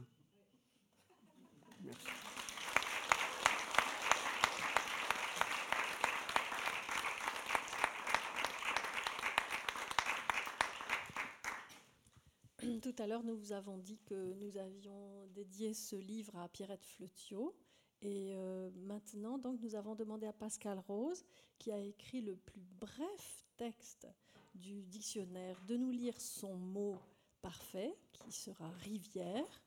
Tout 12.81 12.95
à 12.97 13.07
l'heure, 13.07 13.23
nous 13.23 13.37
vous 13.37 13.51
avons 13.51 13.77
dit 13.77 13.99
que 14.05 14.33
nous 14.33 14.57
avions 14.57 15.27
dédié 15.27 15.73
ce 15.73 15.95
livre 15.95 16.35
à 16.37 16.49
Pierrette 16.49 16.85
Fleutiot. 16.85 17.55
Et 18.01 18.33
euh, 18.33 18.69
maintenant, 18.87 19.37
donc, 19.37 19.59
nous 19.61 19.75
avons 19.75 19.95
demandé 19.95 20.25
à 20.25 20.33
Pascal 20.33 20.79
Rose, 20.87 21.23
qui 21.59 21.71
a 21.71 21.77
écrit 21.77 22.21
le 22.21 22.35
plus 22.35 22.63
bref 22.79 23.45
texte 23.57 24.07
du 24.55 24.81
dictionnaire, 24.83 25.55
de 25.67 25.77
nous 25.77 25.91
lire 25.91 26.19
son 26.19 26.55
mot 26.55 26.97
parfait, 27.41 27.95
qui 28.13 28.31
sera 28.31 28.69
rivière. 28.83 29.61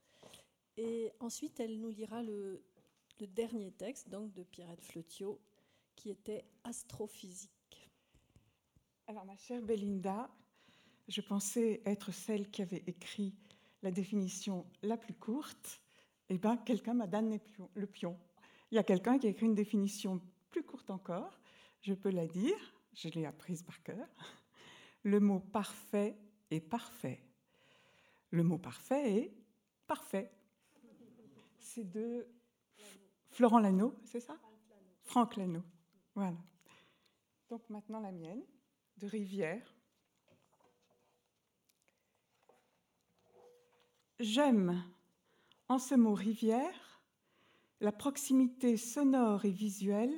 Et 0.76 1.12
ensuite, 1.20 1.60
elle 1.60 1.78
nous 1.78 1.90
lira 1.90 2.22
le, 2.22 2.62
dernier 3.20 3.70
texte, 3.70 4.08
donc 4.08 4.32
de 4.34 4.42
Pierrette 4.42 4.82
Fleutiot, 4.82 5.40
qui 5.94 6.10
était 6.10 6.44
astrophysique. 6.64 7.90
Alors, 9.06 9.24
ma 9.24 9.36
chère 9.36 9.62
Belinda, 9.62 10.28
je 11.06 11.20
pensais 11.20 11.80
être 11.86 12.12
celle 12.12 12.50
qui 12.50 12.62
avait 12.62 12.82
écrit 12.86 13.34
la 13.82 13.92
définition 13.92 14.66
la 14.82 14.96
plus 14.96 15.14
courte. 15.14 15.83
Eh 16.34 16.38
bien, 16.38 16.56
quelqu'un 16.56 16.94
m'a 16.94 17.06
donné 17.06 17.40
le 17.76 17.86
pion. 17.86 18.18
Il 18.72 18.74
y 18.74 18.78
a 18.78 18.82
quelqu'un 18.82 19.20
qui 19.20 19.28
a 19.28 19.30
écrit 19.30 19.46
une 19.46 19.54
définition 19.54 20.20
plus 20.50 20.64
courte 20.64 20.90
encore. 20.90 21.38
Je 21.80 21.94
peux 21.94 22.10
la 22.10 22.26
dire, 22.26 22.56
je 22.92 23.08
l'ai 23.10 23.24
apprise 23.24 23.62
par 23.62 23.80
cœur. 23.84 24.08
Le 25.04 25.20
mot 25.20 25.38
parfait 25.38 26.18
est 26.50 26.60
parfait. 26.60 27.22
Le 28.30 28.42
mot 28.42 28.58
parfait 28.58 29.12
est 29.16 29.34
parfait. 29.86 30.28
C'est 31.60 31.88
de 31.88 32.26
Florent 33.30 33.60
Lano, 33.60 33.94
c'est 34.02 34.18
ça? 34.18 34.36
Franck 35.04 35.36
Lano. 35.36 35.62
Voilà. 36.16 36.36
Donc 37.48 37.62
maintenant 37.70 38.00
la 38.00 38.10
mienne, 38.10 38.42
de 38.96 39.06
Rivière. 39.06 39.72
J'aime 44.18 44.82
en 45.68 45.78
ce 45.78 45.94
mot 45.94 46.14
rivière 46.14 47.02
la 47.80 47.92
proximité 47.92 48.76
sonore 48.76 49.44
et 49.44 49.50
visuelle 49.50 50.14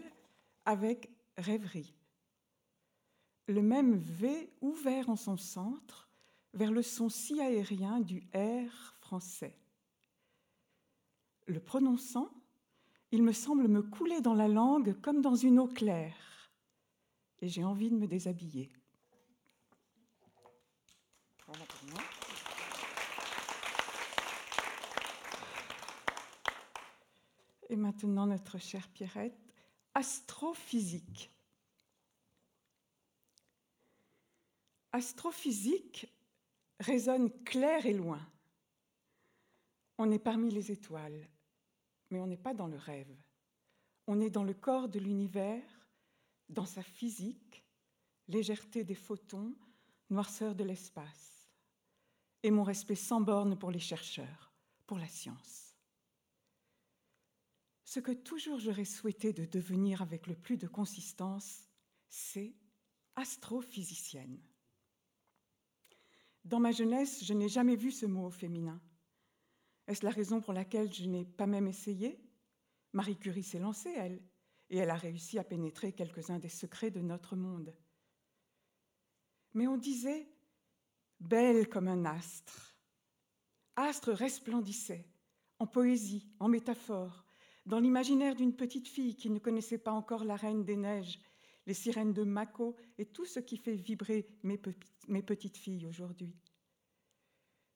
avec 0.65 1.11
rêverie. 1.37 1.95
Le 3.49 3.63
même 3.63 3.97
V 3.97 4.51
ouvert 4.61 5.09
en 5.09 5.17
son 5.17 5.37
centre 5.37 6.09
vers 6.55 6.73
le 6.73 6.83
son 6.83 7.09
si 7.09 7.41
aérien 7.41 8.01
du 8.01 8.27
R 8.35 8.95
français. 9.01 9.59
Le 11.47 11.61
prononçant, 11.61 12.31
il 13.13 13.23
me 13.23 13.33
semble 13.33 13.69
me 13.69 13.83
couler 13.83 14.21
dans 14.21 14.35
la 14.35 14.49
langue 14.49 15.01
comme 15.01 15.23
dans 15.23 15.37
une 15.37 15.61
eau 15.61 15.69
claire, 15.69 16.51
et 17.41 17.49
j'ai 17.49 17.63
envie 17.63 17.91
de 17.91 17.97
me 17.97 18.09
déshabiller. 18.09 18.73
Voilà 21.47 21.65
pour 21.67 21.89
moi. 21.91 22.03
Et 27.69 27.77
maintenant, 27.77 28.27
notre 28.27 28.59
chère 28.59 28.89
Pierrette, 28.89 29.55
astrophysique. 29.95 31.31
Astrophysique 34.93 36.07
résonne 36.81 37.31
clair 37.45 37.87
et 37.87 37.93
loin. 37.93 38.21
On 39.99 40.11
est 40.11 40.19
parmi 40.19 40.51
les 40.51 40.71
étoiles, 40.71 41.29
mais 42.11 42.21
on 42.21 42.27
n'est 42.27 42.37
pas 42.37 42.55
dans 42.55 42.67
le 42.67 42.77
rêve. 42.77 43.14
On 44.07 44.21
est 44.21 44.31
dans 44.31 44.45
le 44.45 44.55
corps 44.55 44.89
de 44.89 44.99
l'univers, 44.99 45.62
dans 46.49 46.67
sa 46.67 46.83
physique, 46.83 47.64
légèreté 48.29 48.85
des 48.85 48.95
photons, 48.95 49.55
noirceur 50.11 50.55
de 50.55 50.64
l'espace. 50.64 51.51
Et 52.43 52.51
mon 52.51 52.62
respect 52.62 52.95
sans 52.95 53.21
borne 53.21 53.59
pour 53.59 53.71
les 53.71 53.81
chercheurs, 53.81 54.53
pour 54.87 54.99
la 54.99 55.09
science. 55.09 55.66
Ce 57.87 58.01
que 58.01 58.11
toujours 58.11 58.59
j'aurais 58.59 58.84
souhaité 58.84 59.32
de 59.32 59.45
devenir 59.45 60.03
avec 60.03 60.26
le 60.26 60.34
plus 60.34 60.57
de 60.57 60.66
consistance, 60.66 61.68
c'est 62.09 62.53
astrophysicienne. 63.14 64.43
Dans 66.45 66.59
ma 66.59 66.72
jeunesse, 66.72 67.24
je 67.24 67.32
n'ai 67.32 67.49
jamais 67.49 67.76
vu 67.76 67.93
ce 67.93 68.05
mot 68.05 68.26
au 68.26 68.30
féminin. 68.30 68.80
Est-ce 69.87 70.05
la 70.05 70.11
raison 70.11 70.41
pour 70.41 70.53
laquelle 70.53 70.93
je 70.93 71.05
n'ai 71.05 71.24
pas 71.24 71.47
même 71.47 71.68
essayé? 71.68 72.20
Marie 72.93 73.16
Curie 73.16 73.45
s'est 73.45 73.61
lancée, 73.61 73.95
elle, 73.97 74.20
et 74.68 74.78
elle 74.78 74.91
a 74.91 74.97
réussi 74.97 75.39
à 75.39 75.45
pénétrer 75.45 75.93
quelques-uns 75.93 76.41
des 76.41 76.49
secrets 76.49 76.91
de 76.91 77.01
notre 77.01 77.37
monde. 77.37 77.72
Mais 79.55 79.68
on 79.68 79.76
disait 79.76 80.28
belle 81.20 81.68
comme 81.68 81.87
un 81.87 82.05
astre. 82.05 82.76
Astre 83.76 84.11
resplendissait, 84.11 85.07
en 85.61 85.68
poésie, 85.68 86.28
en 86.41 86.49
métaphore, 86.49 87.26
dans 87.67 87.81
l'imaginaire 87.81 88.37
d'une 88.37 88.55
petite 88.55 88.89
fille 88.89 89.17
qui 89.17 89.29
ne 89.29 89.41
connaissait 89.41 89.79
pas 89.79 89.93
encore 89.93 90.25
la 90.25 90.37
reine 90.37 90.64
des 90.64 90.77
neiges, 90.77 91.19
les 91.67 91.75
sirènes 91.75 92.12
de 92.12 92.23
Mako 92.23 92.77
et 92.97 93.07
tout 93.07 93.27
ce 93.27 93.41
qui 93.41 93.57
fait 93.57 93.75
vibrer 93.75 94.29
mes, 94.45 94.57
petites 95.23 95.57
filles 95.57 95.87
aujourd'hui. 95.87 96.33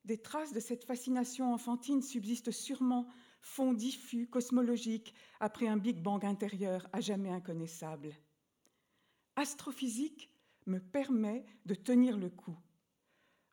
Des 0.04 0.18
traces 0.18 0.52
de 0.52 0.60
cette 0.60 0.84
fascination 0.84 1.52
enfantine 1.52 2.02
subsistent 2.02 2.52
sûrement, 2.52 3.08
fond 3.40 3.72
diffus, 3.72 4.28
cosmologique, 4.28 5.12
après 5.40 5.66
un 5.66 5.76
Big 5.76 6.00
Bang 6.00 6.24
intérieur 6.24 6.88
à 6.92 7.00
jamais 7.00 7.30
inconnaissable. 7.30 8.14
Astrophysique 9.36 10.30
me 10.66 10.78
permet 10.78 11.44
de 11.66 11.74
tenir 11.74 12.16
le 12.16 12.30
coup. 12.30 12.56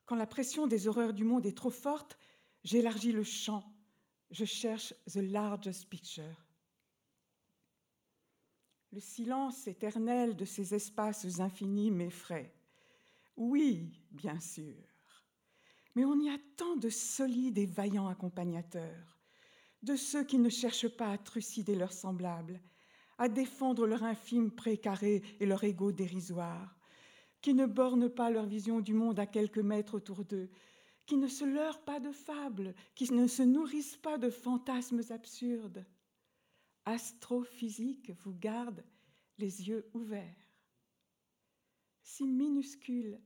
Quand 0.06 0.16
la 0.16 0.26
pression 0.26 0.66
des 0.66 0.86
horreurs 0.86 1.12
du 1.12 1.24
monde 1.24 1.46
est 1.46 1.56
trop 1.56 1.70
forte, 1.70 2.16
j'élargis 2.62 3.12
le 3.12 3.24
champ, 3.24 3.64
je 4.30 4.44
cherche 4.44 4.94
the 5.06 5.16
largest 5.16 5.88
picture. 5.88 6.44
Le 8.92 9.00
silence 9.00 9.66
éternel 9.66 10.36
de 10.36 10.44
ces 10.44 10.74
espaces 10.74 11.40
infinis 11.40 11.90
m'effraie. 11.90 12.54
Oui, 13.36 13.92
bien 14.10 14.40
sûr. 14.40 14.74
Mais 15.94 16.04
on 16.04 16.18
y 16.20 16.30
a 16.30 16.38
tant 16.56 16.76
de 16.76 16.88
solides 16.88 17.58
et 17.58 17.66
vaillants 17.66 18.08
accompagnateurs, 18.08 19.18
de 19.82 19.94
ceux 19.94 20.24
qui 20.24 20.38
ne 20.38 20.48
cherchent 20.48 20.88
pas 20.88 21.12
à 21.12 21.18
trucider 21.18 21.74
leurs 21.74 21.92
semblables, 21.92 22.60
à 23.18 23.28
défendre 23.28 23.86
leur 23.86 24.04
infime 24.04 24.50
précaré 24.50 25.22
et 25.40 25.46
leur 25.46 25.64
ego 25.64 25.92
dérisoire, 25.92 26.76
qui 27.40 27.54
ne 27.54 27.66
bornent 27.66 28.10
pas 28.10 28.30
leur 28.30 28.46
vision 28.46 28.80
du 28.80 28.94
monde 28.94 29.18
à 29.18 29.26
quelques 29.26 29.58
mètres 29.58 29.94
autour 29.94 30.24
d'eux, 30.24 30.50
qui 31.08 31.16
ne 31.16 31.26
se 31.26 31.46
leurrent 31.46 31.82
pas 31.86 32.00
de 32.00 32.12
fables, 32.12 32.74
qui 32.94 33.10
ne 33.14 33.26
se 33.26 33.42
nourrissent 33.42 33.96
pas 33.96 34.18
de 34.18 34.28
fantasmes 34.28 35.00
absurdes. 35.08 35.86
Astrophysique 36.84 38.10
vous 38.10 38.34
garde 38.34 38.84
les 39.38 39.68
yeux 39.68 39.88
ouverts. 39.94 40.52
Si 42.02 42.26
minuscules, 42.26 43.18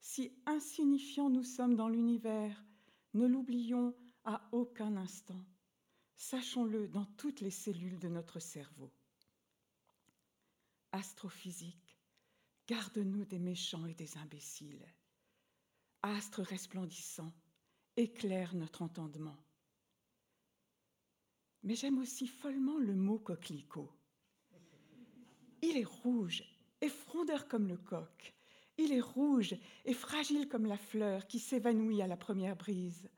si 0.00 0.32
insignifiants 0.46 1.28
nous 1.28 1.44
sommes 1.44 1.76
dans 1.76 1.90
l'univers, 1.90 2.64
ne 3.12 3.26
l'oublions 3.26 3.94
à 4.24 4.48
aucun 4.52 4.96
instant. 4.96 5.44
Sachons-le 6.16 6.88
dans 6.88 7.04
toutes 7.18 7.42
les 7.42 7.50
cellules 7.50 7.98
de 7.98 8.08
notre 8.08 8.40
cerveau. 8.40 8.90
Astrophysique, 10.92 11.98
garde-nous 12.66 13.26
des 13.26 13.38
méchants 13.38 13.84
et 13.84 13.94
des 13.94 14.16
imbéciles. 14.16 14.86
Astre 16.02 16.42
resplendissant, 16.42 17.32
éclaire 17.96 18.54
notre 18.54 18.82
entendement. 18.82 19.36
Mais 21.64 21.74
j'aime 21.74 21.98
aussi 21.98 22.28
follement 22.28 22.78
le 22.78 22.94
mot 22.94 23.18
coquelicot. 23.18 23.90
Il 25.60 25.76
est 25.76 25.84
rouge 25.84 26.44
et 26.80 26.88
frondeur 26.88 27.48
comme 27.48 27.66
le 27.66 27.76
coq. 27.76 28.32
Il 28.76 28.92
est 28.92 29.00
rouge 29.00 29.56
et 29.84 29.92
fragile 29.92 30.48
comme 30.48 30.66
la 30.66 30.76
fleur 30.76 31.26
qui 31.26 31.40
s'évanouit 31.40 32.00
à 32.00 32.06
la 32.06 32.16
première 32.16 32.54
brise. 32.54 33.10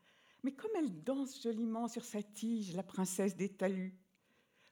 Mais 0.43 0.53
comme 0.53 0.71
elle 0.75 1.05
danse 1.05 1.43
joliment 1.43 1.87
sur 1.87 2.07
sa 2.07 2.23
tige, 2.23 2.73
la 2.73 2.83
princesse 2.83 3.37
des 3.37 3.51
talus. 3.51 3.95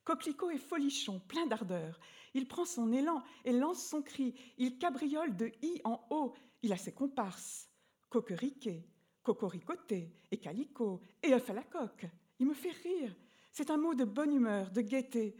Coquelicot 0.04 0.48
est 0.48 0.56
folichon, 0.56 1.20
plein 1.20 1.46
d'ardeur. 1.46 2.00
Il 2.32 2.48
prend 2.48 2.64
son 2.64 2.90
élan 2.90 3.22
et 3.44 3.52
lance 3.52 3.84
son 3.84 4.00
cri. 4.00 4.34
Il 4.56 4.78
cabriole 4.78 5.36
de 5.36 5.52
i 5.60 5.82
en 5.84 6.06
haut. 6.08 6.32
Il 6.62 6.72
a 6.72 6.78
ses 6.78 6.92
comparses. 6.92 7.67
Coqueriquet, 8.08 8.88
cocoricoté 9.22 10.12
et 10.30 10.38
calico 10.38 11.00
et 11.22 11.32
œuf 11.34 11.50
à 11.50 11.54
la 11.54 11.62
coque. 11.62 12.06
Il 12.38 12.46
me 12.46 12.54
fait 12.54 12.70
rire. 12.70 13.14
C'est 13.52 13.70
un 13.70 13.76
mot 13.76 13.94
de 13.94 14.04
bonne 14.04 14.32
humeur, 14.32 14.70
de 14.70 14.80
gaieté. 14.80 15.36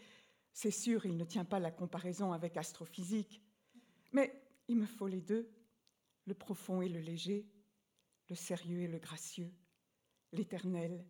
C'est 0.53 0.71
sûr, 0.71 1.07
il 1.07 1.16
ne 1.16 1.25
tient 1.25 1.45
pas 1.45 1.61
la 1.61 1.71
comparaison 1.71 2.33
avec 2.33 2.57
astrophysique. 2.57 3.41
Mais 4.12 4.43
il 4.66 4.77
me 4.77 4.87
faut 4.87 5.07
les 5.07 5.21
deux, 5.21 5.49
le 6.27 6.35
profond 6.35 6.83
et 6.83 6.89
le 6.89 7.01
léger, 7.01 7.47
le 8.29 8.35
sérieux 8.35 8.81
et 8.81 8.89
le 8.89 8.99
gracieux, 8.99 9.53
l'éternel 10.33 11.07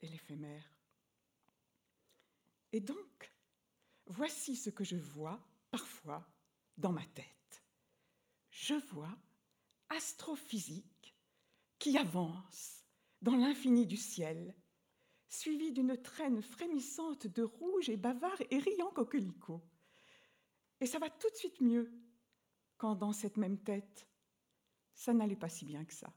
et 0.00 0.08
l'éphémère. 0.08 0.70
Et 2.72 2.80
donc, 2.80 3.32
voici 4.06 4.56
ce 4.56 4.70
que 4.70 4.84
je 4.84 4.96
vois 4.96 5.40
parfois 5.70 6.28
dans 6.76 6.92
ma 6.92 7.04
tête. 7.06 7.64
Je 8.50 8.74
vois 8.92 9.16
astrophysique 9.90 11.16
qui 11.78 11.96
avance 11.98 12.84
dans 13.22 13.36
l'infini 13.36 13.86
du 13.86 13.96
ciel, 13.96 14.54
suivi 15.28 15.72
d'une 15.72 16.00
traîne 16.00 16.42
frémissante 16.42 17.26
de 17.26 17.42
rouge 17.42 17.88
et 17.88 17.96
bavard 17.96 18.40
et 18.50 18.58
riant 18.58 18.90
coquelicot. 18.90 19.62
Et 20.80 20.86
ça 20.86 20.98
va 20.98 21.10
tout 21.10 21.30
de 21.30 21.36
suite 21.36 21.60
mieux 21.60 21.92
quand 22.76 22.94
dans 22.94 23.12
cette 23.12 23.36
même 23.36 23.58
tête, 23.58 24.06
ça 24.94 25.12
n'allait 25.12 25.36
pas 25.36 25.48
si 25.48 25.64
bien 25.64 25.84
que 25.84 25.94
ça. 25.94 26.12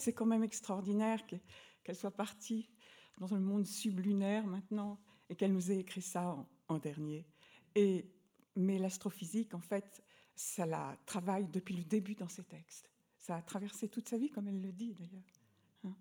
C'est 0.00 0.12
quand 0.12 0.26
même 0.26 0.44
extraordinaire 0.44 1.20
qu'elle 1.26 1.96
soit 1.96 2.10
partie 2.10 2.68
dans 3.18 3.34
un 3.34 3.40
monde 3.40 3.66
sublunaire 3.66 4.46
maintenant 4.46 4.98
et 5.28 5.36
qu'elle 5.36 5.52
nous 5.52 5.70
ait 5.70 5.78
écrit 5.78 6.02
ça 6.02 6.36
en, 6.68 6.78
dernier. 6.78 7.26
Et, 7.74 8.10
mais 8.56 8.78
l'astrophysique, 8.78 9.54
en 9.54 9.60
fait, 9.60 10.02
ça 10.34 10.66
la 10.66 10.96
travaille 11.06 11.46
depuis 11.48 11.76
le 11.76 11.84
début 11.84 12.14
dans 12.14 12.28
ses 12.28 12.44
textes. 12.44 12.90
Ça 13.18 13.36
a 13.36 13.42
traversé 13.42 13.88
toute 13.88 14.08
sa 14.08 14.18
vie, 14.18 14.30
comme 14.30 14.48
elle 14.48 14.60
le 14.60 14.72
dit 14.72 14.94
d'ailleurs. 14.94 15.22
Hein. 15.84 15.96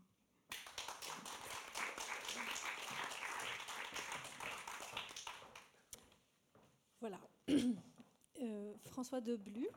voilà. 6.99 7.19
Euh, 8.41 8.73
François 8.87 9.21
Deblu 9.21 9.69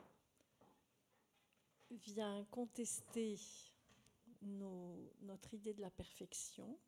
vient 1.90 2.44
contester 2.50 3.36
notre 4.47 5.55
idée 5.55 5.74
de 5.74 5.80
la 5.80 5.90
perfection 5.90 6.78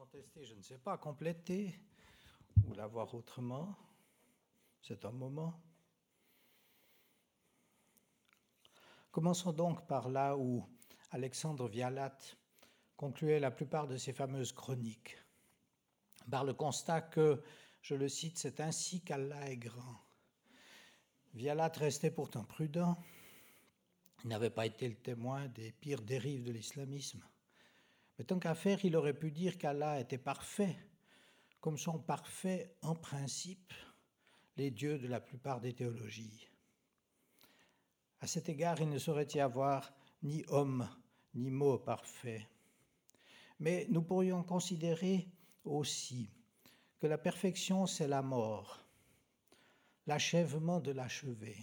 contester, 0.00 0.44
je 0.46 0.54
ne 0.54 0.62
sais 0.62 0.78
pas, 0.78 0.96
compléter 0.96 1.78
ou 2.66 2.72
l'avoir 2.72 3.14
autrement. 3.14 3.76
C'est 4.80 5.04
un 5.04 5.12
moment. 5.12 5.60
Commençons 9.10 9.52
donc 9.52 9.86
par 9.86 10.08
là 10.08 10.38
où 10.38 10.66
Alexandre 11.10 11.68
Vialat 11.68 12.16
concluait 12.96 13.40
la 13.40 13.50
plupart 13.50 13.86
de 13.86 13.98
ses 13.98 14.14
fameuses 14.14 14.52
chroniques, 14.52 15.18
par 16.30 16.44
le 16.44 16.54
constat 16.54 17.02
que, 17.02 17.42
je 17.82 17.94
le 17.94 18.08
cite, 18.08 18.38
c'est 18.38 18.60
ainsi 18.60 19.02
qu'Allah 19.02 19.50
est 19.50 19.58
grand. 19.58 20.09
Vialat 21.34 21.72
restait 21.76 22.10
pourtant 22.10 22.44
prudent. 22.44 22.96
Il 24.24 24.28
n'avait 24.30 24.50
pas 24.50 24.66
été 24.66 24.88
le 24.88 24.96
témoin 24.96 25.48
des 25.48 25.72
pires 25.72 26.02
dérives 26.02 26.44
de 26.44 26.52
l'islamisme. 26.52 27.22
Mais 28.18 28.24
tant 28.24 28.38
qu'à 28.38 28.54
faire, 28.54 28.84
il 28.84 28.96
aurait 28.96 29.18
pu 29.18 29.30
dire 29.30 29.56
qu'Allah 29.56 30.00
était 30.00 30.18
parfait, 30.18 30.76
comme 31.60 31.78
sont 31.78 31.98
parfaits 31.98 32.76
en 32.82 32.94
principe 32.94 33.72
les 34.56 34.70
dieux 34.70 34.98
de 34.98 35.08
la 35.08 35.20
plupart 35.20 35.60
des 35.60 35.72
théologies. 35.72 36.48
À 38.20 38.26
cet 38.26 38.48
égard, 38.48 38.80
il 38.80 38.90
ne 38.90 38.98
saurait 38.98 39.28
y 39.34 39.40
avoir 39.40 39.90
ni 40.22 40.44
homme 40.48 40.88
ni 41.34 41.50
mot 41.50 41.78
parfait. 41.78 42.46
Mais 43.58 43.86
nous 43.88 44.02
pourrions 44.02 44.42
considérer 44.42 45.28
aussi 45.64 46.28
que 46.98 47.06
la 47.06 47.18
perfection, 47.18 47.86
c'est 47.86 48.08
la 48.08 48.20
mort, 48.20 48.80
l'achèvement 50.06 50.80
de 50.80 50.92
l'achevé. 50.92 51.56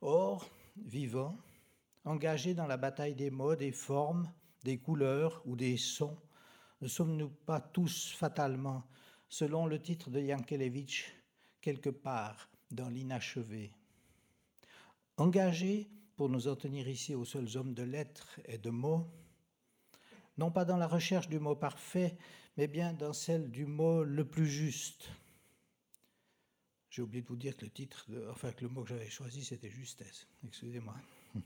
Or, 0.00 0.48
vivant, 0.76 1.36
engagé 2.04 2.54
dans 2.54 2.66
la 2.66 2.76
bataille 2.76 3.14
des 3.14 3.30
mots, 3.30 3.56
des 3.56 3.72
formes, 3.72 4.32
des 4.64 4.78
couleurs 4.78 5.42
ou 5.44 5.56
des 5.56 5.76
sons, 5.76 6.16
ne 6.80 6.88
sommes-nous 6.88 7.28
pas 7.28 7.60
tous 7.60 8.12
fatalement, 8.12 8.84
selon 9.28 9.66
le 9.66 9.80
titre 9.80 10.10
de 10.10 10.20
Yankelevitch, 10.20 11.14
quelque 11.60 11.90
part 11.90 12.48
dans 12.70 12.88
l'inachevé? 12.88 13.72
Engagé, 15.16 15.90
pour 16.16 16.28
nous 16.28 16.48
en 16.48 16.56
tenir 16.56 16.88
ici 16.88 17.14
aux 17.14 17.24
seuls 17.24 17.56
hommes 17.56 17.74
de 17.74 17.82
lettres 17.82 18.40
et 18.46 18.58
de 18.58 18.70
mots, 18.70 19.06
non 20.38 20.50
pas 20.50 20.64
dans 20.64 20.78
la 20.78 20.86
recherche 20.86 21.28
du 21.28 21.38
mot 21.38 21.54
parfait, 21.54 22.16
mais 22.56 22.66
bien 22.66 22.94
dans 22.94 23.12
celle 23.12 23.50
du 23.50 23.66
mot 23.66 24.02
le 24.02 24.24
plus 24.24 24.46
juste. 24.46 25.10
J'ai 26.90 27.02
oublié 27.02 27.22
de 27.22 27.28
vous 27.28 27.36
dire 27.36 27.56
que 27.56 27.64
le 27.64 27.70
titre, 27.70 28.06
enfin 28.30 28.52
que 28.52 28.64
le 28.64 28.68
mot 28.68 28.82
que 28.82 28.88
j'avais 28.88 29.08
choisi, 29.08 29.44
c'était 29.44 29.70
justesse. 29.70 30.26
Excusez-moi. 30.44 30.96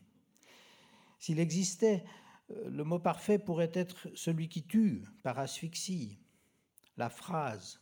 S'il 1.19 1.39
existait, 1.39 2.05
euh, 2.51 2.71
le 2.71 2.83
mot 2.85 2.99
parfait 2.99 3.39
pourrait 3.39 3.73
être 3.75 4.09
celui 4.15 4.49
qui 4.49 4.63
tue 4.63 5.05
par 5.23 5.39
asphyxie, 5.39 6.19
la 6.97 7.11
phrase 7.11 7.81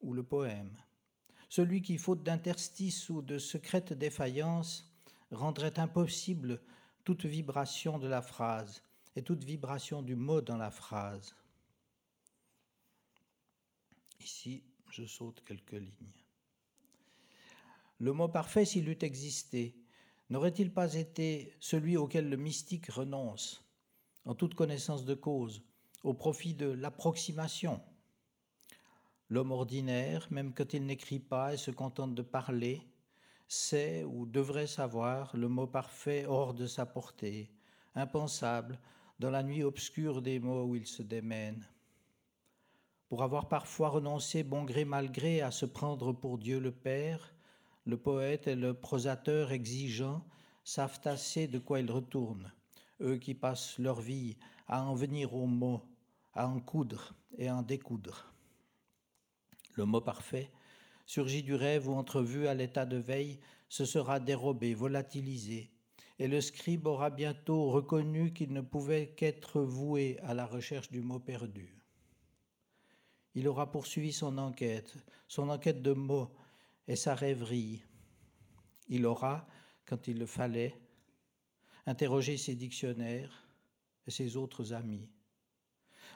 ou 0.00 0.14
le 0.14 0.22
poème, 0.22 0.74
celui 1.48 1.82
qui, 1.82 1.98
faute 1.98 2.22
d'interstice 2.22 3.08
ou 3.10 3.22
de 3.22 3.38
secrète 3.38 3.92
défaillance, 3.92 4.90
rendrait 5.30 5.78
impossible 5.78 6.60
toute 7.04 7.24
vibration 7.24 7.98
de 7.98 8.08
la 8.08 8.22
phrase 8.22 8.82
et 9.14 9.22
toute 9.22 9.44
vibration 9.44 10.02
du 10.02 10.16
mot 10.16 10.40
dans 10.40 10.56
la 10.56 10.70
phrase. 10.70 11.34
Ici, 14.20 14.62
je 14.90 15.04
saute 15.04 15.42
quelques 15.44 15.72
lignes. 15.72 16.25
Le 17.98 18.12
mot 18.12 18.28
parfait, 18.28 18.64
s'il 18.64 18.88
eût 18.88 18.98
existé, 19.00 19.74
n'aurait-il 20.28 20.72
pas 20.72 20.94
été 20.94 21.54
celui 21.60 21.96
auquel 21.96 22.28
le 22.28 22.36
mystique 22.36 22.90
renonce, 22.90 23.64
en 24.24 24.34
toute 24.34 24.54
connaissance 24.54 25.04
de 25.04 25.14
cause, 25.14 25.62
au 26.02 26.12
profit 26.12 26.54
de 26.54 26.66
l'approximation? 26.66 27.80
L'homme 29.28 29.52
ordinaire, 29.52 30.28
même 30.30 30.52
quand 30.52 30.74
il 30.74 30.84
n'écrit 30.84 31.20
pas 31.20 31.54
et 31.54 31.56
se 31.56 31.70
contente 31.70 32.14
de 32.14 32.22
parler, 32.22 32.82
sait 33.48 34.04
ou 34.04 34.26
devrait 34.26 34.66
savoir 34.66 35.34
le 35.36 35.48
mot 35.48 35.66
parfait 35.66 36.26
hors 36.26 36.52
de 36.52 36.66
sa 36.66 36.84
portée, 36.84 37.50
impensable, 37.94 38.78
dans 39.18 39.30
la 39.30 39.42
nuit 39.42 39.62
obscure 39.62 40.20
des 40.20 40.38
mots 40.38 40.64
où 40.64 40.76
il 40.76 40.86
se 40.86 41.02
démène. 41.02 41.66
Pour 43.08 43.22
avoir 43.22 43.48
parfois 43.48 43.88
renoncé 43.88 44.42
bon 44.42 44.64
gré 44.64 44.84
mal 44.84 45.10
gré 45.10 45.40
à 45.40 45.50
se 45.50 45.64
prendre 45.64 46.12
pour 46.12 46.38
Dieu 46.38 46.60
le 46.60 46.72
Père, 46.72 47.35
le 47.86 47.96
poète 47.96 48.48
et 48.48 48.56
le 48.56 48.74
prosateur 48.74 49.52
exigeant 49.52 50.24
savent 50.64 51.00
assez 51.04 51.46
de 51.46 51.58
quoi 51.60 51.78
ils 51.80 51.90
retournent, 51.90 52.52
eux 53.00 53.16
qui 53.16 53.34
passent 53.34 53.78
leur 53.78 54.00
vie 54.00 54.36
à 54.66 54.82
en 54.82 54.94
venir 54.94 55.34
aux 55.34 55.46
mots, 55.46 55.82
à 56.34 56.48
en 56.48 56.58
coudre 56.58 57.14
et 57.38 57.48
en 57.48 57.62
découdre. 57.62 58.32
Le 59.74 59.84
mot 59.84 60.00
parfait, 60.00 60.50
surgi 61.06 61.44
du 61.44 61.54
rêve 61.54 61.88
ou 61.88 61.94
entrevu 61.94 62.48
à 62.48 62.54
l'état 62.54 62.86
de 62.86 62.96
veille, 62.96 63.38
se 63.68 63.84
sera 63.84 64.18
dérobé, 64.18 64.74
volatilisé, 64.74 65.70
et 66.18 66.26
le 66.26 66.40
scribe 66.40 66.86
aura 66.86 67.10
bientôt 67.10 67.70
reconnu 67.70 68.32
qu'il 68.32 68.52
ne 68.52 68.62
pouvait 68.62 69.14
qu'être 69.16 69.60
voué 69.60 70.18
à 70.22 70.34
la 70.34 70.46
recherche 70.46 70.90
du 70.90 71.02
mot 71.02 71.20
perdu. 71.20 71.76
Il 73.34 73.46
aura 73.46 73.70
poursuivi 73.70 74.12
son 74.12 74.38
enquête, 74.38 74.94
son 75.28 75.50
enquête 75.50 75.82
de 75.82 75.92
mots 75.92 76.34
et 76.88 76.96
sa 76.96 77.14
rêverie. 77.14 77.82
Il 78.88 79.06
aura, 79.06 79.46
quand 79.84 80.08
il 80.08 80.18
le 80.18 80.26
fallait, 80.26 80.78
interrogé 81.86 82.36
ses 82.36 82.54
dictionnaires 82.54 83.48
et 84.06 84.10
ses 84.10 84.36
autres 84.36 84.72
amis. 84.72 85.08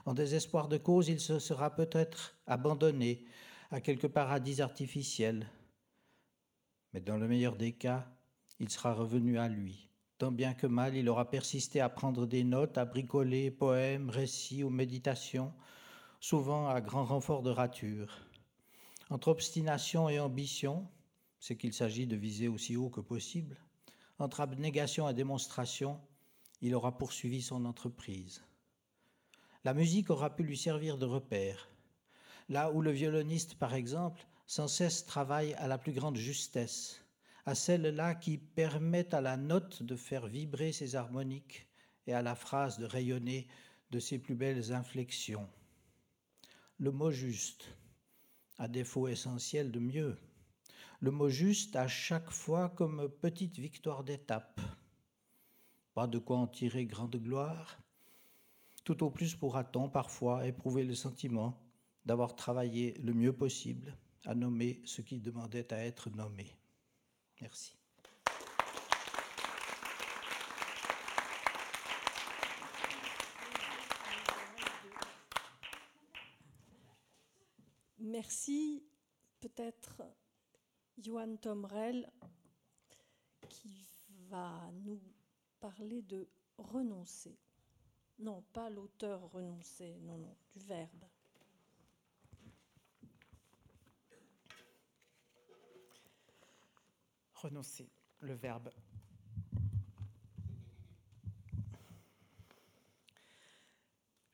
En 0.07 0.15
désespoir 0.15 0.69
de 0.69 0.79
cause, 0.79 1.09
il 1.09 1.21
se 1.21 1.39
sera 1.39 1.75
peut-être 1.75 2.37
abandonné 2.47 3.25
à 3.71 3.81
quelque 3.81 4.07
paradis 4.07 4.63
artificiel, 4.63 5.49
mais 6.93 7.01
dans 7.01 7.17
le 7.17 7.29
meilleur 7.29 7.57
des 7.57 7.73
cas, 7.73 8.09
il 8.59 8.69
sera 8.69 8.95
revenu 8.95 9.39
à 9.39 9.49
lui. 9.49 9.89
Tant 10.19 10.33
bien 10.33 10.55
que 10.55 10.67
mal, 10.67 10.97
il 10.97 11.09
aura 11.09 11.31
persisté 11.31 11.81
à 11.81 11.89
prendre 11.89 12.27
des 12.27 12.45
notes, 12.45 12.77
à 12.77 12.85
bricoler 12.85 13.51
poèmes, 13.51 14.11
récits 14.11 14.65
ou 14.65 14.71
méditations, 14.71 15.53
souvent 16.21 16.69
à 16.69 16.81
grand 16.81 17.05
renfort 17.05 17.43
de 17.43 17.51
rature. 17.51 18.30
Entre 19.11 19.29
obstination 19.29 20.09
et 20.09 20.21
ambition, 20.21 20.89
c'est 21.41 21.57
qu'il 21.57 21.73
s'agit 21.73 22.07
de 22.07 22.15
viser 22.15 22.47
aussi 22.47 22.77
haut 22.77 22.91
que 22.91 23.01
possible, 23.01 23.59
entre 24.21 24.41
abnégation 24.41 25.09
et 25.09 25.15
démonstration, 25.15 26.01
il 26.61 26.75
aura 26.77 26.97
poursuivi 26.97 27.43
son 27.43 27.65
entreprise. 27.65 28.45
La 29.65 29.75
musique 29.75 30.11
aura 30.11 30.35
pu 30.35 30.45
lui 30.45 30.57
servir 30.57 30.97
de 30.97 31.07
repère. 31.07 31.69
Là 32.49 32.71
où 32.71 32.83
le 32.83 32.93
violoniste, 32.93 33.57
par 33.57 33.75
exemple, 33.75 34.27
sans 34.47 34.69
cesse 34.69 35.07
travaille 35.07 35.55
à 35.55 35.67
la 35.67 35.79
plus 35.79 35.93
grande 35.93 36.17
justesse, 36.17 37.05
à 37.47 37.55
celle-là 37.55 38.15
qui 38.15 38.39
permet 38.39 39.13
à 39.15 39.21
la 39.21 39.37
note 39.37 39.83
de 39.83 39.97
faire 39.97 40.29
vibrer 40.29 40.73
ses 40.73 40.95
harmoniques 40.95 41.67
et 42.07 42.13
à 42.13 42.23
la 42.23 42.35
phrase 42.35 42.79
de 42.79 42.85
rayonner 42.85 43.49
de 43.91 43.99
ses 43.99 44.19
plus 44.19 44.35
belles 44.37 44.73
inflexions. 44.73 45.49
Le 46.79 46.93
mot 46.93 47.11
juste, 47.11 47.75
à 48.61 48.69
défaut 48.69 49.09
essentiel 49.09 49.73
de 49.73 49.81
mieux, 49.81 50.19
le 51.01 51.11
mot 51.11 51.31
juste 51.31 51.77
à 51.77 51.89
chaque 51.89 52.31
fois 52.31 52.69
comme 52.69 53.09
petite 53.09 53.59
victoire 53.59 54.05
d'étape. 54.05 54.61
Pas 55.95 56.07
de 56.07 56.19
quoi 56.19 56.37
en 56.37 56.47
tirer 56.47 56.85
grande 56.85 57.17
gloire. 57.17 57.81
Tout 58.85 59.03
au 59.03 59.11
plus 59.11 59.35
pourra-t-on 59.35 59.89
parfois 59.89 60.47
éprouver 60.47 60.85
le 60.85 60.95
sentiment 60.95 61.59
d'avoir 62.05 62.37
travaillé 62.37 62.93
le 63.03 63.15
mieux 63.15 63.33
possible 63.33 63.97
à 64.27 64.35
nommer 64.35 64.83
ce 64.85 65.01
qui 65.01 65.21
demandait 65.21 65.73
à 65.73 65.83
être 65.83 66.11
nommé. 66.11 66.55
Merci. 67.41 67.80
Merci. 78.21 78.85
Peut-être 79.41 80.03
Johan 80.99 81.37
Tomrel 81.37 82.07
qui 83.49 83.89
va 84.29 84.71
nous 84.85 85.01
parler 85.59 86.03
de 86.03 86.29
renoncer. 86.59 87.39
Non, 88.19 88.43
pas 88.53 88.69
l'auteur 88.69 89.23
renoncer, 89.33 89.97
non, 90.03 90.19
non, 90.19 90.37
du 90.53 90.59
verbe. 90.59 91.07
renoncer, 97.33 97.89
le 98.21 98.35
verbe. 98.35 98.71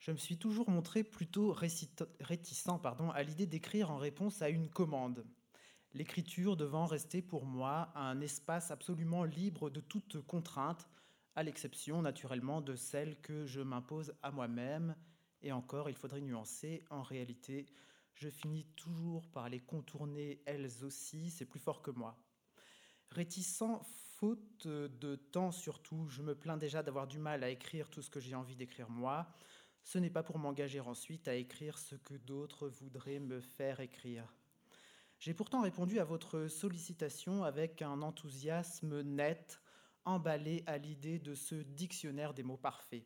Je 0.07 0.13
me 0.13 0.17
suis 0.17 0.37
toujours 0.37 0.69
montré 0.69 1.03
plutôt 1.03 1.51
réticent 1.51 2.79
pardon, 2.81 3.09
à 3.09 3.23
l'idée 3.23 3.45
d'écrire 3.45 3.91
en 3.91 3.97
réponse 3.97 4.41
à 4.41 4.47
une 4.47 4.69
commande. 4.69 5.25
L'écriture 5.93 6.55
devant 6.55 6.85
rester 6.85 7.21
pour 7.21 7.45
moi 7.45 7.91
un 7.93 8.21
espace 8.21 8.71
absolument 8.71 9.25
libre 9.25 9.69
de 9.69 9.81
toute 9.81 10.21
contrainte, 10.21 10.87
à 11.35 11.43
l'exception 11.43 12.01
naturellement 12.01 12.61
de 12.61 12.77
celle 12.77 13.19
que 13.19 13.45
je 13.45 13.59
m'impose 13.59 14.13
à 14.23 14.31
moi-même. 14.31 14.95
Et 15.41 15.51
encore, 15.51 15.89
il 15.89 15.95
faudrait 15.97 16.21
nuancer, 16.21 16.85
en 16.89 17.01
réalité, 17.01 17.65
je 18.13 18.29
finis 18.29 18.65
toujours 18.77 19.27
par 19.27 19.49
les 19.49 19.59
contourner 19.59 20.41
elles 20.45 20.85
aussi, 20.85 21.31
c'est 21.31 21.45
plus 21.45 21.59
fort 21.59 21.81
que 21.81 21.91
moi. 21.91 22.17
Réticent, 23.11 23.81
faute 24.15 24.67
de 24.67 25.15
temps 25.17 25.51
surtout, 25.51 26.07
je 26.07 26.21
me 26.21 26.33
plains 26.33 26.57
déjà 26.57 26.81
d'avoir 26.81 27.07
du 27.07 27.19
mal 27.19 27.43
à 27.43 27.49
écrire 27.49 27.89
tout 27.89 28.01
ce 28.01 28.09
que 28.09 28.21
j'ai 28.21 28.35
envie 28.35 28.55
d'écrire 28.55 28.89
moi. 28.89 29.27
Ce 29.87 29.97
n'est 29.97 30.09
pas 30.09 30.21
pour 30.21 30.37
m'engager 30.37 30.81
ensuite 30.81 31.29
à 31.29 31.35
écrire 31.35 31.77
ce 31.77 31.95
que 31.95 32.15
d'autres 32.15 32.67
voudraient 32.67 33.21
me 33.21 33.39
faire 33.39 33.79
écrire. 33.79 34.35
J'ai 35.17 35.33
pourtant 35.33 35.61
répondu 35.61 35.99
à 35.99 36.03
votre 36.03 36.49
sollicitation 36.49 37.45
avec 37.45 37.81
un 37.81 38.01
enthousiasme 38.01 38.99
net, 38.99 39.61
emballé 40.03 40.61
à 40.67 40.77
l'idée 40.77 41.19
de 41.19 41.33
ce 41.35 41.55
dictionnaire 41.55 42.33
des 42.33 42.43
mots 42.43 42.57
parfaits. 42.57 43.05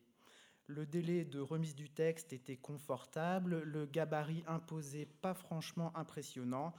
Le 0.65 0.87
délai 0.87 1.23
de 1.23 1.39
remise 1.39 1.75
du 1.75 1.87
texte 1.87 2.33
était 2.33 2.57
confortable, 2.57 3.61
le 3.61 3.85
gabarit 3.85 4.43
imposé 4.47 5.05
pas 5.05 5.35
franchement 5.35 5.95
impressionnant. 5.95 6.73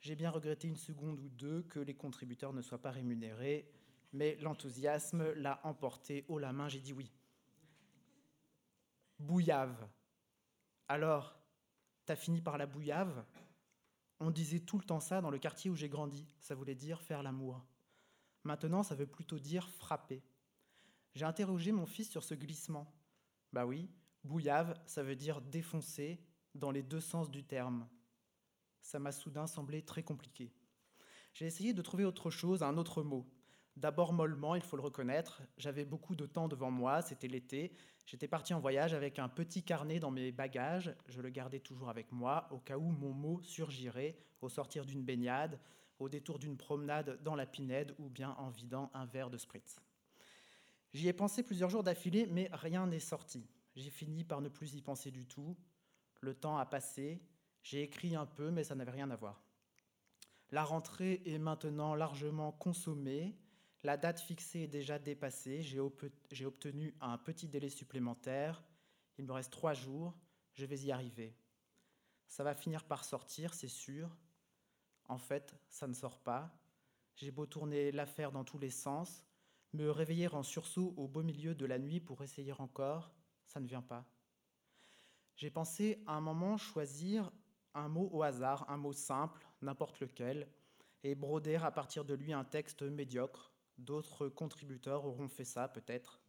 J'ai 0.00 0.16
bien 0.16 0.30
regretté 0.30 0.66
une 0.66 0.74
seconde 0.74 1.20
ou 1.20 1.28
deux 1.28 1.62
que 1.62 1.78
les 1.78 1.94
contributeurs 1.94 2.52
ne 2.52 2.60
soient 2.60 2.82
pas 2.82 2.90
rémunérés, 2.90 3.70
mais 4.12 4.36
l'enthousiasme 4.40 5.32
l'a 5.34 5.60
emporté 5.62 6.24
haut 6.26 6.40
la 6.40 6.52
main, 6.52 6.68
j'ai 6.68 6.80
dit 6.80 6.92
oui. 6.92 7.12
Bouillave. 9.18 9.88
Alors, 10.86 11.34
t'as 12.06 12.16
fini 12.16 12.40
par 12.40 12.56
la 12.56 12.66
bouillave? 12.66 13.24
On 14.20 14.30
disait 14.30 14.60
tout 14.60 14.78
le 14.78 14.84
temps 14.84 15.00
ça 15.00 15.20
dans 15.20 15.30
le 15.30 15.38
quartier 15.38 15.70
où 15.70 15.76
j'ai 15.76 15.88
grandi. 15.88 16.26
Ça 16.40 16.54
voulait 16.54 16.74
dire 16.74 17.02
faire 17.02 17.22
l'amour. 17.22 17.64
Maintenant, 18.44 18.82
ça 18.82 18.94
veut 18.94 19.06
plutôt 19.06 19.38
dire 19.38 19.68
frapper. 19.68 20.22
J'ai 21.14 21.24
interrogé 21.24 21.72
mon 21.72 21.86
fils 21.86 22.10
sur 22.10 22.22
ce 22.22 22.34
glissement. 22.34 22.92
Bah 23.52 23.66
oui, 23.66 23.90
bouillave, 24.24 24.80
ça 24.86 25.02
veut 25.02 25.16
dire 25.16 25.40
défoncer 25.40 26.20
dans 26.54 26.70
les 26.70 26.82
deux 26.82 27.00
sens 27.00 27.30
du 27.30 27.44
terme. 27.44 27.88
Ça 28.82 28.98
m'a 28.98 29.12
soudain 29.12 29.46
semblé 29.46 29.82
très 29.82 30.02
compliqué. 30.02 30.52
J'ai 31.34 31.46
essayé 31.46 31.72
de 31.72 31.82
trouver 31.82 32.04
autre 32.04 32.30
chose, 32.30 32.62
un 32.62 32.76
autre 32.76 33.02
mot. 33.02 33.26
D'abord 33.76 34.12
mollement, 34.12 34.54
il 34.54 34.62
faut 34.62 34.76
le 34.76 34.82
reconnaître. 34.82 35.42
J'avais 35.56 35.84
beaucoup 35.84 36.16
de 36.16 36.26
temps 36.26 36.48
devant 36.48 36.70
moi, 36.70 37.02
c'était 37.02 37.28
l'été. 37.28 37.76
J'étais 38.08 38.26
parti 38.26 38.54
en 38.54 38.60
voyage 38.60 38.94
avec 38.94 39.18
un 39.18 39.28
petit 39.28 39.62
carnet 39.62 40.00
dans 40.00 40.10
mes 40.10 40.32
bagages. 40.32 40.94
Je 41.08 41.20
le 41.20 41.28
gardais 41.28 41.60
toujours 41.60 41.90
avec 41.90 42.10
moi 42.10 42.48
au 42.50 42.56
cas 42.56 42.78
où 42.78 42.88
mon 42.88 43.12
mot 43.12 43.42
surgirait 43.42 44.16
au 44.40 44.48
sortir 44.48 44.86
d'une 44.86 45.04
baignade, 45.04 45.60
au 45.98 46.08
détour 46.08 46.38
d'une 46.38 46.56
promenade 46.56 47.22
dans 47.22 47.34
la 47.34 47.44
Pinède 47.44 47.94
ou 47.98 48.08
bien 48.08 48.30
en 48.38 48.48
vidant 48.48 48.90
un 48.94 49.04
verre 49.04 49.28
de 49.28 49.36
spritz. 49.36 49.82
J'y 50.94 51.08
ai 51.08 51.12
pensé 51.12 51.42
plusieurs 51.42 51.68
jours 51.68 51.82
d'affilée, 51.82 52.26
mais 52.30 52.48
rien 52.54 52.86
n'est 52.86 52.98
sorti. 52.98 53.46
J'ai 53.76 53.90
fini 53.90 54.24
par 54.24 54.40
ne 54.40 54.48
plus 54.48 54.72
y 54.72 54.80
penser 54.80 55.10
du 55.10 55.26
tout. 55.26 55.54
Le 56.22 56.32
temps 56.32 56.56
a 56.56 56.64
passé. 56.64 57.20
J'ai 57.62 57.82
écrit 57.82 58.16
un 58.16 58.24
peu, 58.24 58.50
mais 58.50 58.64
ça 58.64 58.74
n'avait 58.74 58.90
rien 58.90 59.10
à 59.10 59.16
voir. 59.16 59.42
La 60.50 60.64
rentrée 60.64 61.20
est 61.26 61.38
maintenant 61.38 61.94
largement 61.94 62.52
consommée. 62.52 63.36
La 63.84 63.96
date 63.96 64.20
fixée 64.20 64.60
est 64.60 64.68
déjà 64.68 64.98
dépassée. 64.98 65.62
J'ai 65.62 66.44
obtenu 66.46 66.94
un 67.00 67.16
petit 67.18 67.48
délai 67.48 67.68
supplémentaire. 67.68 68.62
Il 69.18 69.24
me 69.24 69.32
reste 69.32 69.52
trois 69.52 69.74
jours. 69.74 70.14
Je 70.54 70.66
vais 70.66 70.78
y 70.80 70.92
arriver. 70.92 71.36
Ça 72.26 72.44
va 72.44 72.54
finir 72.54 72.84
par 72.84 73.04
sortir, 73.04 73.54
c'est 73.54 73.68
sûr. 73.68 74.16
En 75.06 75.18
fait, 75.18 75.54
ça 75.68 75.86
ne 75.86 75.94
sort 75.94 76.18
pas. 76.18 76.52
J'ai 77.16 77.30
beau 77.30 77.46
tourner 77.46 77.90
l'affaire 77.90 78.30
dans 78.30 78.44
tous 78.44 78.58
les 78.58 78.70
sens, 78.70 79.24
me 79.72 79.90
réveiller 79.90 80.28
en 80.28 80.42
sursaut 80.42 80.94
au 80.96 81.08
beau 81.08 81.22
milieu 81.22 81.54
de 81.54 81.66
la 81.66 81.78
nuit 81.78 82.00
pour 82.00 82.22
essayer 82.22 82.52
encore, 82.52 83.10
ça 83.46 83.58
ne 83.58 83.66
vient 83.66 83.82
pas. 83.82 84.04
J'ai 85.34 85.50
pensé 85.50 86.02
à 86.06 86.12
un 86.12 86.20
moment 86.20 86.56
choisir 86.56 87.32
un 87.74 87.88
mot 87.88 88.08
au 88.12 88.22
hasard, 88.22 88.68
un 88.70 88.76
mot 88.76 88.92
simple, 88.92 89.46
n'importe 89.62 89.98
lequel, 90.00 90.48
et 91.02 91.14
broder 91.14 91.56
à 91.56 91.70
partir 91.70 92.04
de 92.04 92.14
lui 92.14 92.32
un 92.32 92.44
texte 92.44 92.82
médiocre, 92.82 93.52
D'autres 93.78 94.28
contributeurs 94.28 95.06
auront 95.06 95.28
fait 95.28 95.44
ça 95.44 95.68
peut-être. 95.68 96.20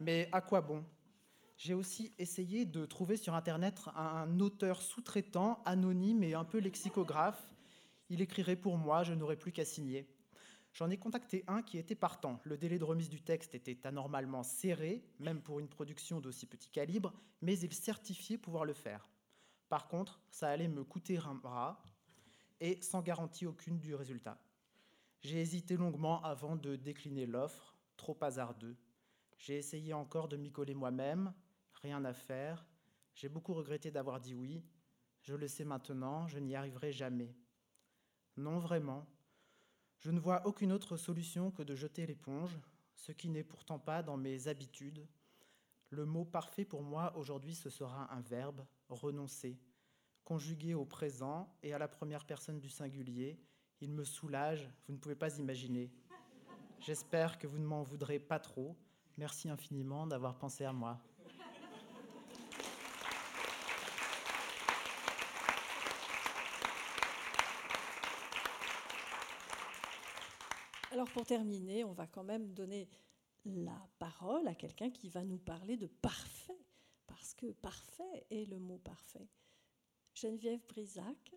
Mais 0.00 0.28
à 0.32 0.40
quoi 0.40 0.60
bon? 0.60 0.84
J'ai 1.56 1.72
aussi 1.72 2.12
essayé 2.18 2.66
de 2.66 2.84
trouver 2.84 3.16
sur 3.16 3.34
Internet 3.34 3.80
un 3.96 4.38
auteur 4.40 4.82
sous-traitant, 4.82 5.62
anonyme 5.64 6.22
et 6.22 6.34
un 6.34 6.44
peu 6.44 6.58
lexicographe. 6.58 7.54
Il 8.10 8.20
écrirait 8.20 8.56
pour 8.56 8.76
moi, 8.76 9.02
je 9.02 9.14
n'aurais 9.14 9.36
plus 9.36 9.52
qu'à 9.52 9.64
signer. 9.64 10.06
J'en 10.74 10.90
ai 10.90 10.98
contacté 10.98 11.42
un 11.46 11.62
qui 11.62 11.78
était 11.78 11.94
partant. 11.94 12.38
Le 12.44 12.58
délai 12.58 12.78
de 12.78 12.84
remise 12.84 13.08
du 13.08 13.22
texte 13.22 13.54
était 13.54 13.86
anormalement 13.86 14.42
serré, 14.42 15.02
même 15.18 15.40
pour 15.40 15.58
une 15.58 15.68
production 15.68 16.20
d'aussi 16.20 16.44
petit 16.44 16.68
calibre, 16.68 17.14
mais 17.40 17.58
il 17.58 17.72
certifiait 17.72 18.36
pouvoir 18.36 18.66
le 18.66 18.74
faire. 18.74 19.08
Par 19.70 19.88
contre, 19.88 20.20
ça 20.30 20.50
allait 20.50 20.68
me 20.68 20.84
coûter 20.84 21.16
un 21.16 21.34
bras 21.34 21.82
et 22.60 22.82
sans 22.82 23.00
garantie 23.00 23.46
aucune 23.46 23.78
du 23.78 23.94
résultat. 23.94 24.38
J'ai 25.26 25.40
hésité 25.40 25.76
longuement 25.76 26.22
avant 26.22 26.54
de 26.54 26.76
décliner 26.76 27.26
l'offre, 27.26 27.76
trop 27.96 28.16
hasardeux. 28.20 28.76
J'ai 29.38 29.56
essayé 29.56 29.92
encore 29.92 30.28
de 30.28 30.36
m'y 30.36 30.52
coller 30.52 30.76
moi-même, 30.76 31.34
rien 31.82 32.04
à 32.04 32.12
faire. 32.12 32.64
J'ai 33.12 33.28
beaucoup 33.28 33.52
regretté 33.52 33.90
d'avoir 33.90 34.20
dit 34.20 34.36
oui. 34.36 34.64
Je 35.22 35.34
le 35.34 35.48
sais 35.48 35.64
maintenant, 35.64 36.28
je 36.28 36.38
n'y 36.38 36.54
arriverai 36.54 36.92
jamais. 36.92 37.34
Non, 38.36 38.60
vraiment. 38.60 39.04
Je 39.98 40.12
ne 40.12 40.20
vois 40.20 40.46
aucune 40.46 40.70
autre 40.70 40.96
solution 40.96 41.50
que 41.50 41.64
de 41.64 41.74
jeter 41.74 42.06
l'éponge, 42.06 42.56
ce 42.94 43.10
qui 43.10 43.28
n'est 43.28 43.42
pourtant 43.42 43.80
pas 43.80 44.04
dans 44.04 44.16
mes 44.16 44.46
habitudes. 44.46 45.08
Le 45.90 46.04
mot 46.04 46.24
parfait 46.24 46.64
pour 46.64 46.84
moi 46.84 47.16
aujourd'hui, 47.16 47.56
ce 47.56 47.68
sera 47.68 48.14
un 48.14 48.20
verbe, 48.20 48.64
renoncer, 48.88 49.58
conjugué 50.22 50.74
au 50.74 50.84
présent 50.84 51.52
et 51.64 51.74
à 51.74 51.78
la 51.78 51.88
première 51.88 52.26
personne 52.26 52.60
du 52.60 52.68
singulier, 52.70 53.40
il 53.80 53.92
me 53.92 54.04
soulage, 54.04 54.68
vous 54.86 54.94
ne 54.94 54.98
pouvez 54.98 55.14
pas 55.14 55.36
imaginer. 55.38 55.90
J'espère 56.80 57.38
que 57.38 57.46
vous 57.46 57.58
ne 57.58 57.66
m'en 57.66 57.82
voudrez 57.82 58.18
pas 58.18 58.38
trop. 58.38 58.76
Merci 59.18 59.48
infiniment 59.48 60.06
d'avoir 60.06 60.36
pensé 60.38 60.64
à 60.64 60.72
moi. 60.72 61.00
Alors 70.92 71.10
pour 71.10 71.26
terminer, 71.26 71.84
on 71.84 71.92
va 71.92 72.06
quand 72.06 72.24
même 72.24 72.54
donner 72.54 72.88
la 73.44 73.86
parole 73.98 74.48
à 74.48 74.54
quelqu'un 74.54 74.90
qui 74.90 75.08
va 75.08 75.24
nous 75.24 75.38
parler 75.38 75.76
de 75.76 75.86
parfait, 75.86 76.58
parce 77.06 77.34
que 77.34 77.52
parfait 77.52 78.26
est 78.30 78.48
le 78.48 78.58
mot 78.58 78.78
parfait. 78.78 79.28
Geneviève 80.14 80.64
Brisac, 80.66 81.34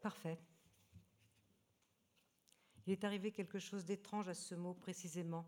Parfait. 0.00 0.38
Il 2.86 2.92
est 2.92 3.04
arrivé 3.04 3.32
quelque 3.32 3.58
chose 3.58 3.84
d'étrange 3.84 4.28
à 4.28 4.34
ce 4.34 4.54
mot 4.54 4.74
précisément, 4.74 5.46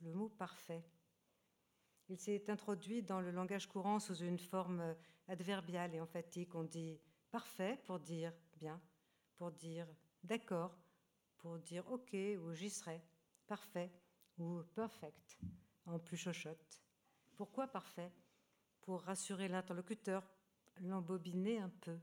le 0.00 0.12
mot 0.12 0.28
parfait. 0.28 0.84
Il 2.08 2.18
s'est 2.18 2.50
introduit 2.50 3.02
dans 3.02 3.20
le 3.20 3.30
langage 3.30 3.66
courant 3.66 3.98
sous 3.98 4.16
une 4.16 4.38
forme 4.38 4.96
adverbiale 5.28 5.94
et 5.94 6.00
emphatique. 6.00 6.54
On 6.54 6.64
dit 6.64 6.98
parfait 7.30 7.78
pour 7.84 8.00
dire 8.00 8.32
bien, 8.56 8.80
pour 9.36 9.52
dire 9.52 9.86
d'accord 10.24 10.76
pour 11.38 11.58
dire 11.58 11.90
OK 11.90 12.14
ou 12.42 12.52
j'y 12.52 12.70
serai, 12.70 13.02
parfait 13.46 13.90
ou 14.38 14.62
perfect 14.74 15.38
en 15.86 15.98
plus 15.98 16.16
chochotte. 16.16 16.82
Pourquoi 17.36 17.66
parfait? 17.66 18.12
Pour 18.82 19.02
rassurer 19.02 19.48
l'interlocuteur, 19.48 20.22
l'embobiner 20.80 21.58
un 21.58 21.68
peu, 21.68 21.98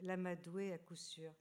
l'amadouer 0.00 0.72
à 0.72 0.78
coup 0.78 0.96
sûr. 0.96 1.32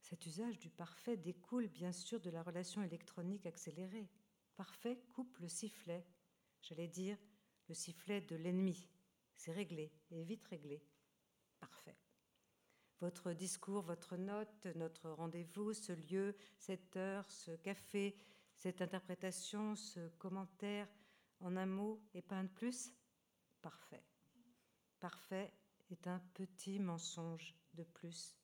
Cet 0.00 0.26
usage 0.26 0.58
du 0.58 0.68
parfait 0.68 1.16
découle 1.16 1.68
bien 1.68 1.92
sûr 1.92 2.20
de 2.20 2.30
la 2.30 2.42
relation 2.42 2.82
électronique 2.82 3.46
accélérée. 3.46 4.10
Parfait 4.56 4.98
coupe 5.14 5.38
le 5.38 5.48
sifflet, 5.48 6.06
j'allais 6.60 6.88
dire 6.88 7.16
le 7.68 7.74
sifflet 7.74 8.20
de 8.20 8.36
l'ennemi. 8.36 8.88
C'est 9.34 9.52
réglé, 9.52 9.92
et 10.10 10.24
vite 10.24 10.44
réglé. 10.44 10.82
Parfait 11.60 11.96
votre 13.02 13.32
discours, 13.32 13.82
votre 13.82 14.16
note, 14.16 14.66
notre 14.76 15.10
rendez-vous, 15.10 15.72
ce 15.72 15.92
lieu, 15.92 16.36
cette 16.56 16.96
heure, 16.96 17.28
ce 17.32 17.50
café, 17.50 18.14
cette 18.54 18.80
interprétation, 18.80 19.74
ce 19.74 20.08
commentaire, 20.18 20.86
en 21.40 21.56
un 21.56 21.66
mot 21.66 22.00
et 22.14 22.22
pas 22.22 22.36
un 22.36 22.44
de 22.44 22.48
plus 22.48 22.92
Parfait. 23.60 24.04
Parfait 25.00 25.52
est 25.90 26.06
un 26.06 26.20
petit 26.34 26.78
mensonge 26.78 27.56
de 27.74 27.82
plus. 27.82 28.36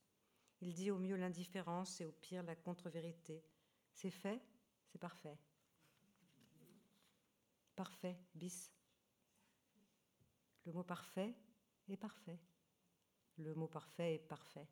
Il 0.61 0.75
dit 0.75 0.91
au 0.91 0.99
mieux 0.99 1.17
l'indifférence 1.17 2.01
et 2.01 2.05
au 2.05 2.11
pire 2.11 2.43
la 2.43 2.57
contre-vérité. 2.57 3.45
C'est 3.93 4.11
fait, 4.11 4.43
c'est 4.89 4.99
parfait. 4.99 5.39
Parfait, 7.77 8.19
bis. 8.35 8.73
Le 10.67 10.73
mot 10.73 10.83
parfait 10.83 11.33
est 11.89 11.97
parfait 11.97 12.41
le 13.39 13.55
mot 13.55 13.69
parfait 13.69 14.15
est 14.15 14.19
parfait. 14.19 14.67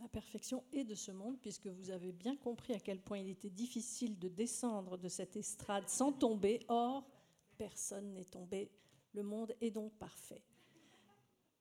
La 0.00 0.08
perfection 0.08 0.64
est 0.72 0.84
de 0.84 0.94
ce 0.94 1.12
monde, 1.12 1.38
puisque 1.40 1.66
vous 1.66 1.90
avez 1.90 2.12
bien 2.12 2.36
compris 2.36 2.74
à 2.74 2.80
quel 2.80 3.00
point 3.00 3.18
il 3.18 3.28
était 3.28 3.50
difficile 3.50 4.18
de 4.18 4.28
descendre 4.28 4.96
de 4.96 5.08
cette 5.08 5.36
estrade 5.36 5.88
sans 5.88 6.12
tomber. 6.12 6.60
Or, 6.68 7.08
personne 7.56 8.12
n'est 8.12 8.24
tombé. 8.24 8.70
Le 9.12 9.22
monde 9.22 9.54
est 9.60 9.70
donc 9.70 9.92
parfait. 9.98 10.42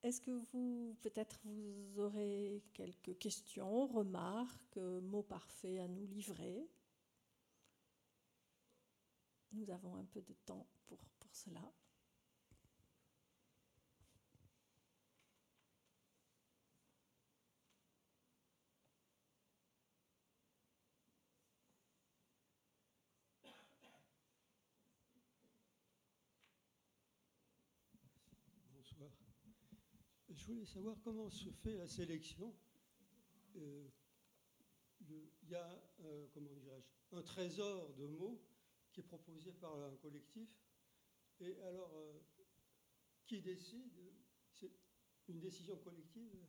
Est-ce 0.04 0.22
que 0.22 0.32
vous, 0.32 0.95
peut-être, 1.02 1.39
vous 1.43 2.00
aurez 2.00 2.64
quelques 2.74 3.18
questions, 3.18 3.88
remarques, 3.88 4.78
mots 4.78 5.24
parfaits 5.24 5.80
à 5.80 5.88
nous 5.88 6.06
livrer? 6.06 6.70
Nous 9.52 9.70
avons 9.70 9.95
un 9.95 10.06
peu 10.06 10.22
de 10.22 10.34
temps 10.45 10.66
pour, 10.86 11.00
pour 11.20 11.36
cela. 11.36 11.74
Je 30.30 30.37
voulais 30.54 30.66
savoir 30.66 30.95
comment 31.04 31.30
se 31.30 31.50
fait 31.50 31.76
la 31.76 31.88
sélection. 31.88 32.54
Euh, 33.58 33.88
il 35.02 35.50
y 35.50 35.56
a 35.56 35.84
euh, 36.02 36.28
comment 36.34 36.50
un 37.12 37.22
trésor 37.22 37.93
de 37.95 38.06
mots 38.08 38.41
qui 38.91 39.02
est 39.02 39.04
proposé 39.04 39.52
par 39.54 39.76
un 39.76 39.95
collectif. 39.98 40.50
Et 41.39 41.60
alors, 41.62 41.91
euh, 41.95 42.20
qui 43.26 43.41
décide? 43.41 43.91
C'est 44.54 44.72
une 45.28 45.39
décision 45.39 45.78
collective? 45.78 46.45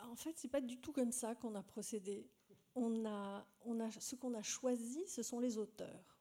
En 0.00 0.16
fait, 0.16 0.36
c'est 0.36 0.48
pas 0.48 0.60
du 0.60 0.80
tout 0.80 0.92
comme 0.92 1.12
ça 1.12 1.34
qu'on 1.34 1.54
a 1.54 1.62
procédé. 1.62 2.30
On 2.74 3.04
a, 3.04 3.46
on 3.62 3.80
a, 3.80 3.90
ce 3.90 4.16
qu'on 4.16 4.34
a 4.34 4.42
choisi, 4.42 5.06
ce 5.06 5.22
sont 5.22 5.40
les 5.40 5.58
auteurs 5.58 6.17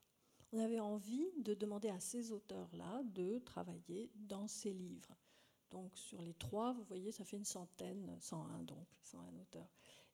on 0.52 0.60
avait 0.60 0.80
envie 0.80 1.28
de 1.38 1.54
demander 1.54 1.90
à 1.90 2.00
ces 2.00 2.32
auteurs-là 2.32 3.04
de 3.04 3.40
travailler 3.40 4.12
dans 4.16 4.48
ces 4.48 4.74
livres. 4.74 5.16
Donc 5.72 5.98
sur 5.98 6.22
les 6.22 6.34
trois, 6.34 6.74
vous 6.74 6.84
voyez, 6.84 7.12
ça 7.12 7.26
fait 7.26 7.38
une 7.38 7.46
centaine, 7.46 8.16
101 8.20 8.64
donc, 8.64 8.88
101 9.04 9.40
auteurs. 9.42 9.70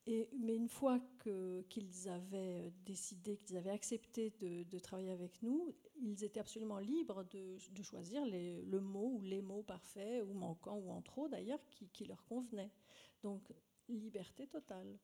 Et, 0.06 0.28
mais 0.38 0.54
une 0.54 0.68
fois 0.68 1.00
qu'ils 1.68 2.08
avaient 2.08 2.72
décidé, 2.84 3.38
qu'ils 3.38 3.56
avaient 3.56 3.70
accepté 3.70 4.30
de, 4.38 4.78
travailler 4.78 5.12
avec 5.12 5.40
nous, 5.42 5.74
ils 5.96 6.24
étaient 6.24 6.40
absolument 6.40 6.78
libres 6.78 7.24
de, 7.30 7.56
choisir 7.82 8.26
le 8.26 8.80
mot 8.80 9.16
ou 9.16 9.22
les 9.22 9.40
mots 9.40 9.62
parfaits 9.62 10.22
ou 10.26 10.34
manquants 10.34 10.78
ou 10.78 10.90
en 10.90 11.00
trop 11.00 11.28
d'ailleurs 11.28 11.60
qui, 11.70 12.04
leur 12.04 12.22
convenaient. 12.24 12.72
Donc 13.22 13.50
liberté 13.88 14.46
totale. 14.46 14.98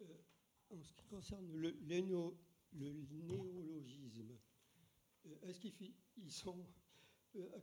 Euh, 0.00 0.04
en 0.70 0.82
ce 0.82 0.92
qui 0.94 1.04
concerne 1.04 1.46
le, 1.52 1.76
le 2.72 2.92
néologisme. 3.10 4.36
Euh, 5.26 5.48
est-ce 5.48 5.60
qu'ils 5.60 5.94
sont. 6.30 6.66
Euh, 7.36 7.58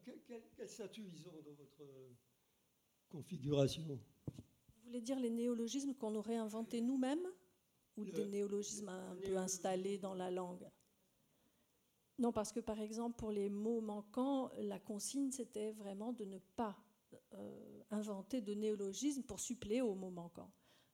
quel, 0.55 0.69
statut 0.69 1.05
ils 1.13 1.27
ont 1.27 1.41
dans 1.41 1.53
votre 1.53 1.83
configuration? 3.09 3.85
Vous 3.87 4.83
voulez 4.85 5.01
dire 5.01 5.19
les 5.19 5.29
néologismes 5.29 5.93
qu'on 5.93 6.15
aurait 6.15 6.37
inventés 6.37 6.81
nous-mêmes 6.81 7.27
ou 7.97 8.05
des 8.05 8.25
néologismes 8.25 8.89
un 8.89 9.15
peu 9.15 9.37
installés 9.37 9.97
dans 9.97 10.13
la 10.13 10.31
langue? 10.31 10.69
Non, 12.19 12.31
parce 12.31 12.51
que 12.51 12.59
par 12.59 12.79
exemple, 12.79 13.17
pour 13.17 13.31
les 13.31 13.49
mots 13.49 13.81
manquants, 13.81 14.49
la 14.57 14.79
consigne, 14.79 15.31
c'était 15.31 15.71
vraiment 15.71 16.13
de 16.13 16.25
ne 16.25 16.39
pas 16.55 16.75
euh, 17.33 17.83
inventer 17.91 18.41
de 18.41 18.53
néologisme 18.53 19.23
pour 19.23 19.39
suppléer 19.39 19.81
aux 19.81 19.95
mots 19.95 20.09
manquants. 20.09 20.51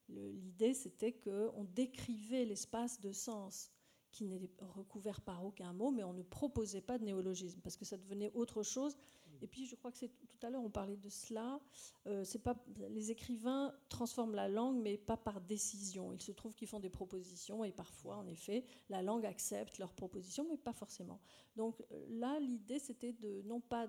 L'idée, 0.10 0.74
c'était 0.74 1.14
qu'on 1.14 1.64
décrivait 1.64 2.46
l'espace 2.46 3.00
de 3.00 3.12
sens 3.14 3.72
qui 4.14 4.24
n'est 4.26 4.40
recouvert 4.76 5.20
par 5.22 5.44
aucun 5.44 5.74
mot, 5.74 5.92
mais 5.92 6.04
on 6.04 6.14
ne 6.14 6.22
proposait 6.22 6.82
pas 6.82 6.98
de 7.00 7.04
néologisme 7.04 7.60
parce 7.62 7.76
que 7.76 7.84
ça 7.84 7.98
devenait 7.98 8.32
autre 8.36 8.62
chose. 8.64 8.96
Et 9.42 9.48
puis, 9.48 9.66
je 9.66 9.76
crois 9.76 9.92
que 9.92 9.98
c'est 9.98 10.12
tout 10.28 10.38
à 10.46 10.50
l'heure, 10.50 10.64
on 10.64 10.70
parlait 10.70 10.96
de 10.96 11.10
cela. 11.10 11.60
Euh, 12.08 12.24
c'est 12.24 12.40
pas 12.40 12.56
les 12.90 13.12
écrivains 13.12 13.74
transforment 13.90 14.36
la 14.36 14.48
langue, 14.48 14.78
mais 14.82 14.98
pas 14.98 15.18
par 15.18 15.42
décision. 15.42 16.14
Il 16.14 16.22
se 16.22 16.32
trouve 16.32 16.54
qu'ils 16.56 16.68
font 16.68 16.80
des 16.80 16.92
propositions 16.92 17.66
et 17.66 17.72
parfois, 17.72 18.18
en 18.18 18.28
effet, 18.28 18.64
la 18.90 19.02
langue 19.02 19.26
accepte 19.26 19.80
leurs 19.80 19.94
propositions, 19.94 20.46
mais 20.48 20.56
pas 20.56 20.72
forcément. 20.72 21.20
Donc 21.58 21.84
euh, 21.92 22.06
là, 22.10 22.40
l'idée, 22.40 22.80
c'était 22.80 23.14
de 23.14 23.42
non 23.42 23.60
pas 23.60 23.88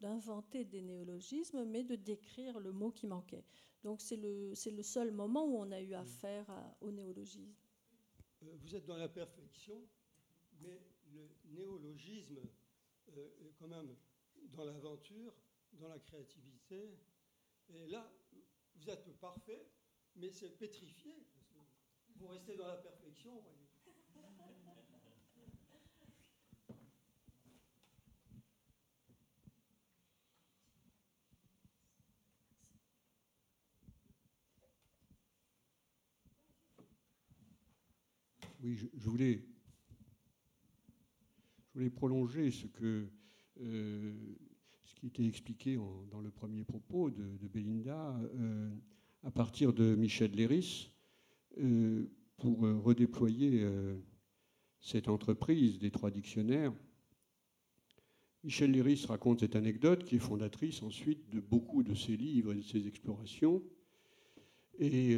d'inventer 0.00 0.64
de, 0.64 0.70
des 0.70 0.82
néologismes, 0.82 1.64
mais 1.66 1.84
de 1.84 1.94
décrire 1.94 2.58
le 2.58 2.72
mot 2.72 2.90
qui 2.90 3.06
manquait. 3.06 3.44
Donc 3.84 4.00
c'est 4.00 4.16
le, 4.16 4.54
le 4.54 4.82
seul 4.82 5.12
moment 5.12 5.44
où 5.44 5.56
on 5.56 5.70
a 5.70 5.80
eu 5.80 5.94
affaire 5.94 6.46
au 6.80 6.90
néologisme. 6.90 7.54
Euh, 8.42 8.56
vous 8.60 8.74
êtes 8.74 8.86
dans 8.86 8.96
la 8.96 9.08
perfection, 9.08 9.86
mais 10.60 10.80
le 11.12 11.28
néologisme 11.44 12.40
euh, 13.16 13.28
est 13.46 13.52
quand 13.58 13.68
même 13.68 13.94
dans 14.52 14.64
l'aventure, 14.64 15.34
dans 15.72 15.88
la 15.88 15.98
créativité. 15.98 16.98
Et 17.68 17.86
là, 17.86 18.10
vous 18.76 18.90
êtes 18.90 19.12
parfait, 19.18 19.66
mais 20.16 20.30
c'est 20.30 20.50
pétrifié. 20.58 21.14
vous 22.16 22.28
restez 22.28 22.56
dans 22.56 22.66
la 22.66 22.76
perfection. 22.76 23.42
Oui, 38.62 38.76
je, 38.76 39.08
voulais, 39.08 39.40
prolonger 41.96 42.50
ce, 42.50 42.66
euh, 43.62 44.12
qui 44.96 45.06
était 45.06 45.24
expliqué 45.24 45.78
dans 46.10 46.20
le 46.20 46.30
premier 46.30 46.64
propos 46.64 47.10
de, 47.10 47.48
Belinda 47.48 48.20
euh, 48.34 48.70
à 49.22 49.30
partir 49.30 49.72
de 49.72 49.94
Michel 49.94 50.32
Léris 50.32 50.90
euh, 51.58 52.10
pour 52.36 52.60
redéployer 52.60 53.66
cette 54.80 55.08
entreprise 55.08 55.78
des 55.78 55.90
trois 55.90 56.10
dictionnaires. 56.10 56.74
Michel 58.44 58.72
Léris 58.72 59.06
raconte 59.08 59.40
cette 59.40 59.56
anecdote 59.56 60.04
qui 60.04 60.16
est 60.16 60.20
fondatrice 60.20 60.82
ensuite 60.82 61.30
de 61.30 61.40
beaucoup 61.40 61.82
de 61.82 61.94
ses 61.94 62.16
livres 62.16 62.52
et 62.52 62.56
de 62.56 62.62
ses 62.62 62.86
explorations. 62.86 63.62
Et 64.78 65.16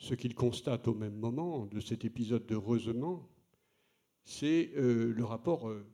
ce 0.00 0.14
qu'il 0.14 0.34
constate 0.34 0.88
au 0.88 0.94
même 0.94 1.14
moment 1.14 1.66
de 1.66 1.78
cet 1.78 2.06
épisode 2.06 2.46
de 2.46 2.56
reusement, 2.56 3.28
c'est 4.24 4.72
euh, 4.76 5.12
le 5.12 5.24
rapport 5.24 5.68
euh, 5.68 5.86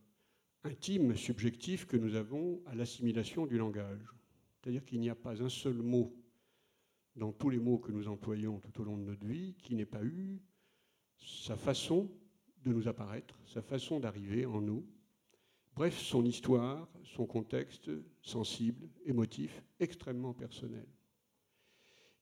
intime, 0.63 1.17
subjectif 1.17 1.87
que 1.87 1.97
nous 1.97 2.15
avons 2.15 2.63
à 2.67 2.77
l'assimilation 2.77 3.47
du 3.47 3.59
langage. 3.59 4.01
C'est-à-dire 4.55 4.85
qu'il 4.85 5.01
n'y 5.01 5.11
a 5.11 5.17
pas 5.17 5.43
un 5.43 5.49
seul 5.49 5.83
mot 5.83 6.17
dans 7.17 7.33
tous 7.33 7.51
les 7.51 7.59
mots 7.59 7.79
que 7.79 7.91
nous 7.91 8.07
employons 8.07 8.61
tout 8.61 8.81
au 8.81 8.85
long 8.85 8.97
de 8.97 9.03
notre 9.03 9.27
vie 9.27 9.55
qui 9.61 9.75
n'ait 9.75 9.85
pas 9.85 10.05
eu 10.05 10.41
sa 11.19 11.57
façon 11.57 12.09
de 12.65 12.73
nous 12.73 12.87
apparaître, 12.87 13.37
sa 13.45 13.61
façon 13.61 13.99
d'arriver 13.99 14.47
en 14.47 14.61
nous. 14.61 14.87
Bref, 15.75 15.99
son 15.99 16.25
histoire, 16.25 16.89
son 17.03 17.27
contexte 17.27 17.91
sensible, 18.23 18.89
émotif, 19.05 19.65
extrêmement 19.81 20.33
personnel. 20.33 20.87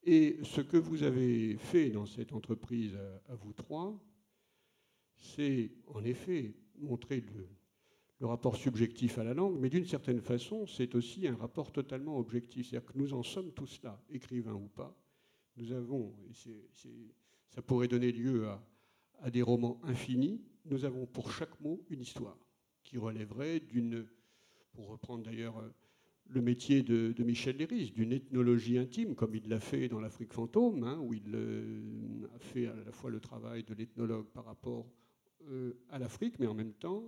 Et 0.07 0.39
ce 0.43 0.61
que 0.61 0.77
vous 0.77 1.03
avez 1.03 1.57
fait 1.57 1.89
dans 1.89 2.05
cette 2.05 2.35
entreprise 2.35 2.95
à, 3.29 3.35
vous 3.35 3.55
trois, 3.55 3.99
c'est 5.17 5.71
en 5.87 6.05
effet 6.05 6.55
montrer 6.77 7.23
le, 7.23 8.27
rapport 8.27 8.57
subjectif 8.57 9.19
à 9.19 9.25
la 9.25 9.35
langue, 9.35 9.59
mais 9.61 9.69
d'une 9.69 9.85
certaine 9.85 10.21
façon, 10.21 10.67
c'est 10.67 10.95
aussi 10.95 11.29
un 11.29 11.37
rapport 11.37 11.73
totalement 11.73 12.19
objectif. 12.19 12.69
C'est-à-dire 12.69 12.91
que 12.91 12.99
nous 12.99 13.13
en 13.13 13.23
sommes 13.23 13.53
tous 13.53 13.81
là, 13.83 14.03
écrivains 14.09 14.55
ou 14.55 14.69
pas. 14.69 14.97
Nous 15.59 15.73
avons, 15.73 16.15
et 16.27 16.33
ça 17.51 17.61
pourrait 17.61 17.89
donner 17.89 18.13
lieu 18.13 18.49
à, 19.21 19.31
des 19.31 19.43
romans 19.43 19.79
infinis, 19.85 20.41
nous 20.65 20.87
avons 20.87 21.05
pour 21.05 21.31
chaque 21.33 21.61
mot 21.61 21.85
une 21.91 22.01
histoire 22.01 22.39
qui 22.83 22.97
relèverait 22.97 23.61
d'une, 23.61 24.07
pour 24.73 24.89
reprendre 24.89 25.25
d'ailleurs 25.25 25.63
le 26.29 26.41
métier 26.41 26.83
de, 26.83 27.15
Michel 27.23 27.57
Léris, 27.57 27.91
d'une 27.93 28.13
ethnologie 28.13 28.79
intime, 28.79 29.15
comme 29.15 29.35
il 29.35 29.49
l'a 29.49 29.61
fait 29.61 29.89
dans 29.89 30.01
l'Afrique 30.01 30.33
fantôme, 30.33 30.83
hein, 30.85 30.99
où 30.99 31.15
il 31.15 31.35
euh, 31.35 32.27
a 32.35 32.39
fait 32.39 32.67
à 32.67 32.75
la 32.75 32.93
fois 32.93 33.11
le 33.11 33.21
travail 33.21 33.63
de 33.63 33.75
l'ethnologue 33.75 34.27
par 34.27 34.45
rapport 34.45 34.87
euh, 35.49 35.75
à 35.91 35.99
l'Afrique, 35.99 36.39
mais 36.39 36.47
en 36.47 36.55
même 36.55 36.75
temps 36.75 37.05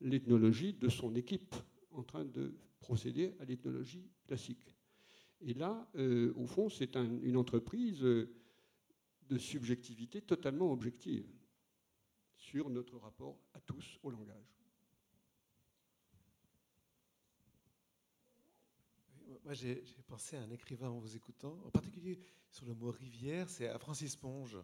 l'ethnologie 0.00 0.74
de 0.74 0.88
son 0.88 1.14
équipe 1.14 1.54
en 1.90 2.02
train 2.02 2.24
de 2.24 2.54
procéder 2.80 3.34
à 3.40 3.44
l'ethnologie 3.44 4.10
classique. 4.26 4.76
Et 5.40 5.54
là, 5.54 5.88
euh, 5.96 6.32
au 6.36 6.46
fond, 6.46 6.68
c'est 6.68 6.96
une 6.96 7.36
entreprise 7.36 8.00
de 8.00 9.38
subjectivité 9.38 10.22
totalement 10.22 10.72
objective 10.72 11.26
sur 12.36 12.70
notre 12.70 12.96
rapport 12.98 13.38
à 13.54 13.60
tous 13.60 13.98
au 14.02 14.10
langage. 14.10 14.65
Moi, 19.46 19.54
j'ai 19.54 19.80
pensé 20.08 20.36
à 20.36 20.40
un 20.40 20.50
écrivain 20.50 20.90
en 20.90 20.98
vous 20.98 21.14
écoutant, 21.14 21.56
en 21.64 21.70
particulier 21.70 22.18
sur 22.50 22.66
le 22.66 22.74
mot 22.74 22.90
rivière, 22.90 23.48
c'est 23.48 23.68
à 23.68 23.78
Francis 23.78 24.16
Ponge. 24.16 24.58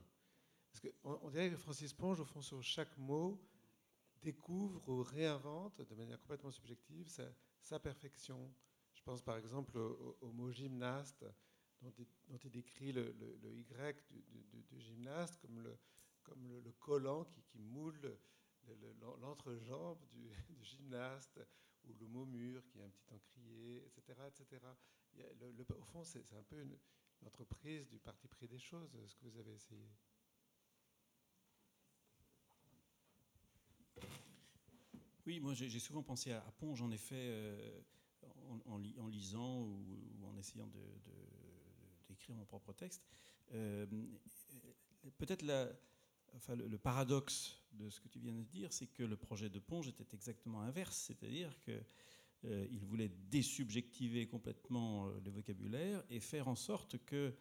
Parce 0.73 0.81
qu'on 0.81 1.21
on 1.23 1.31
dirait 1.31 1.51
que 1.51 1.57
Francis 1.57 1.93
Ponge, 1.93 2.19
au 2.19 2.25
fond, 2.25 2.43
sur 2.43 2.61
chaque 2.65 2.99
mot, 2.99 3.41
découvre 4.21 4.83
ou 4.89 5.05
réinvente 5.05 5.81
de 5.83 5.95
manière 5.95 6.19
complètement 6.19 6.51
subjective 6.51 7.09
sa, 7.61 7.79
perfection. 7.79 8.53
Je 8.93 9.03
pense 9.05 9.23
par 9.23 9.37
exemple 9.37 9.79
au, 9.79 10.33
mot 10.33 10.51
gymnaste, 10.51 11.25
dont 11.81 11.93
il, 12.43 12.51
décrit 12.51 12.91
le, 12.91 13.15
Y 13.53 13.97
du, 14.69 14.81
gymnaste 14.81 15.41
comme 15.41 15.61
le, 15.61 15.79
comme 16.25 16.61
le, 16.61 16.73
collant 16.73 17.23
qui, 17.27 17.41
qui 17.45 17.61
moule 17.61 18.19
l'entrejambe 19.21 20.05
du, 20.11 20.29
du, 20.51 20.65
gymnaste, 20.65 21.39
ou 21.89 21.95
le 22.01 22.07
mot 22.07 22.25
mur 22.25 22.63
qui 22.69 22.79
est 22.79 22.83
un 22.83 22.91
petit 22.91 23.13
encrier, 23.13 23.85
etc. 23.87 24.19
etc. 24.29 24.67
au 25.79 25.85
fond, 25.85 26.05
c'est 26.05 26.33
un 26.33 26.43
peu 26.43 26.61
une, 26.61 26.77
entreprise 27.25 27.89
du 27.89 28.01
parti 28.01 28.27
pris 28.27 28.49
des 28.49 28.59
choses, 28.59 28.91
ce 29.07 29.15
que 29.15 29.27
vous 29.27 29.39
avez 29.39 29.53
essayé. 29.53 29.89
Oui, 35.25 35.39
moi 35.39 35.55
j'ai 35.55 35.79
souvent 35.79 36.03
pensé 36.03 36.33
à, 36.33 36.41
Ponge, 36.59 36.83
en 36.83 36.91
effet, 36.91 37.15
euh, 37.15 37.81
en, 38.67 39.07
lisant 39.07 39.61
ou, 39.61 40.27
en 40.27 40.37
essayant 40.37 40.69
d'écrire 42.09 42.35
mon 42.35 42.45
propre 42.45 42.73
texte. 42.73 43.05
Euh, 43.55 43.87
peut-être 45.19 45.43
enfin, 46.37 46.55
le, 46.55 46.79
paradoxe 46.79 47.59
de 47.73 47.91
ce 47.91 48.01
que 48.01 48.09
tu 48.09 48.19
viens 48.19 48.35
de 48.35 48.43
dire, 48.43 48.73
c'est 48.73 48.87
que 48.87 49.03
le 49.03 49.17
projet 49.17 49.49
de 49.49 49.59
Ponge 49.59 49.89
était 49.89 50.07
exactement 50.13 50.61
inverse, 50.61 50.97
c'est-à-dire 50.97 51.59
qu'il 51.61 51.83
euh, 52.45 52.67
voulait 52.83 53.11
désubjectiver 53.31 54.27
complètement 54.27 55.09
euh, 55.09 55.21
le 55.25 55.31
vocabulaire 55.31 56.03
et 56.11 56.21
faire 56.21 56.49
en 56.49 56.57
sorte 56.57 56.99
que 57.05 57.35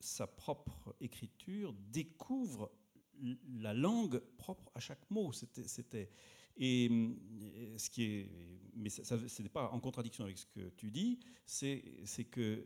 sa 0.00 0.26
propre 0.26 0.94
écriture 1.00 1.72
découvre 1.72 2.70
la 3.50 3.74
langue 3.74 4.20
propre 4.36 4.70
à 4.74 4.80
chaque 4.80 5.10
mot. 5.10 5.32
C'était, 5.32 6.10
et 6.56 6.88
ce 7.76 7.90
qui 7.90 8.04
est, 8.04 8.30
mais 8.74 8.90
n'est 9.40 9.48
pas 9.48 9.70
en 9.70 9.80
contradiction 9.80 10.24
avec 10.24 10.38
ce 10.38 10.46
que 10.46 10.68
tu 10.70 10.90
dis, 10.90 11.18
c'est, 11.46 11.82
que 12.30 12.64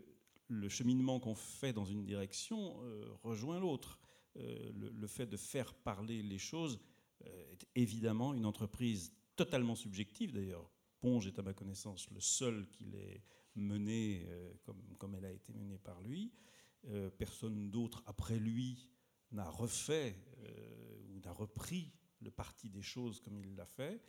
le 0.49 0.69
cheminement 0.69 1.21
qu'on 1.21 1.35
fait 1.35 1.73
dans 1.73 1.85
une 1.85 2.05
direction 2.05 2.83
euh, 2.83 3.07
rejoint 3.23 3.59
l'autre. 3.59 3.99
Euh, 4.39 4.73
le, 4.75 5.07
fait 5.07 5.27
de 5.27 5.37
faire 5.37 5.75
parler 5.75 6.23
les 6.23 6.39
choses 6.39 6.81
euh, 7.27 7.53
est 7.53 7.67
évidemment 7.75 8.33
une 8.33 8.47
entreprise 8.47 9.13
totalement 9.37 9.75
subjective. 9.75 10.33
D'ailleurs, 10.33 10.71
Ponge 11.01 11.27
est 11.27 11.39
à 11.39 11.43
ma 11.43 11.53
connaissance 11.53 12.09
le 12.11 12.21
seul 12.21 12.67
qui 12.71 12.85
l'ait 12.85 13.23
menée 13.55 14.27
comme, 14.63 14.81
comme, 14.99 15.15
elle 15.17 15.27
a 15.27 15.33
été 15.33 15.53
menée 15.53 15.79
par 15.79 16.01
lui. 16.01 16.33
personne 17.19 17.71
d'autre 17.71 18.03
après 18.07 18.39
lui 18.39 18.89
n'a 19.33 19.51
refait 19.51 20.17
ou 21.11 21.21
n'a 21.21 21.33
repris 21.33 21.93
le 22.21 22.31
parti 22.31 22.71
des 22.71 22.81
choses 22.81 23.21
comme 23.21 23.37
il 23.39 23.55
l'a 23.55 23.67
fait. 23.67 24.01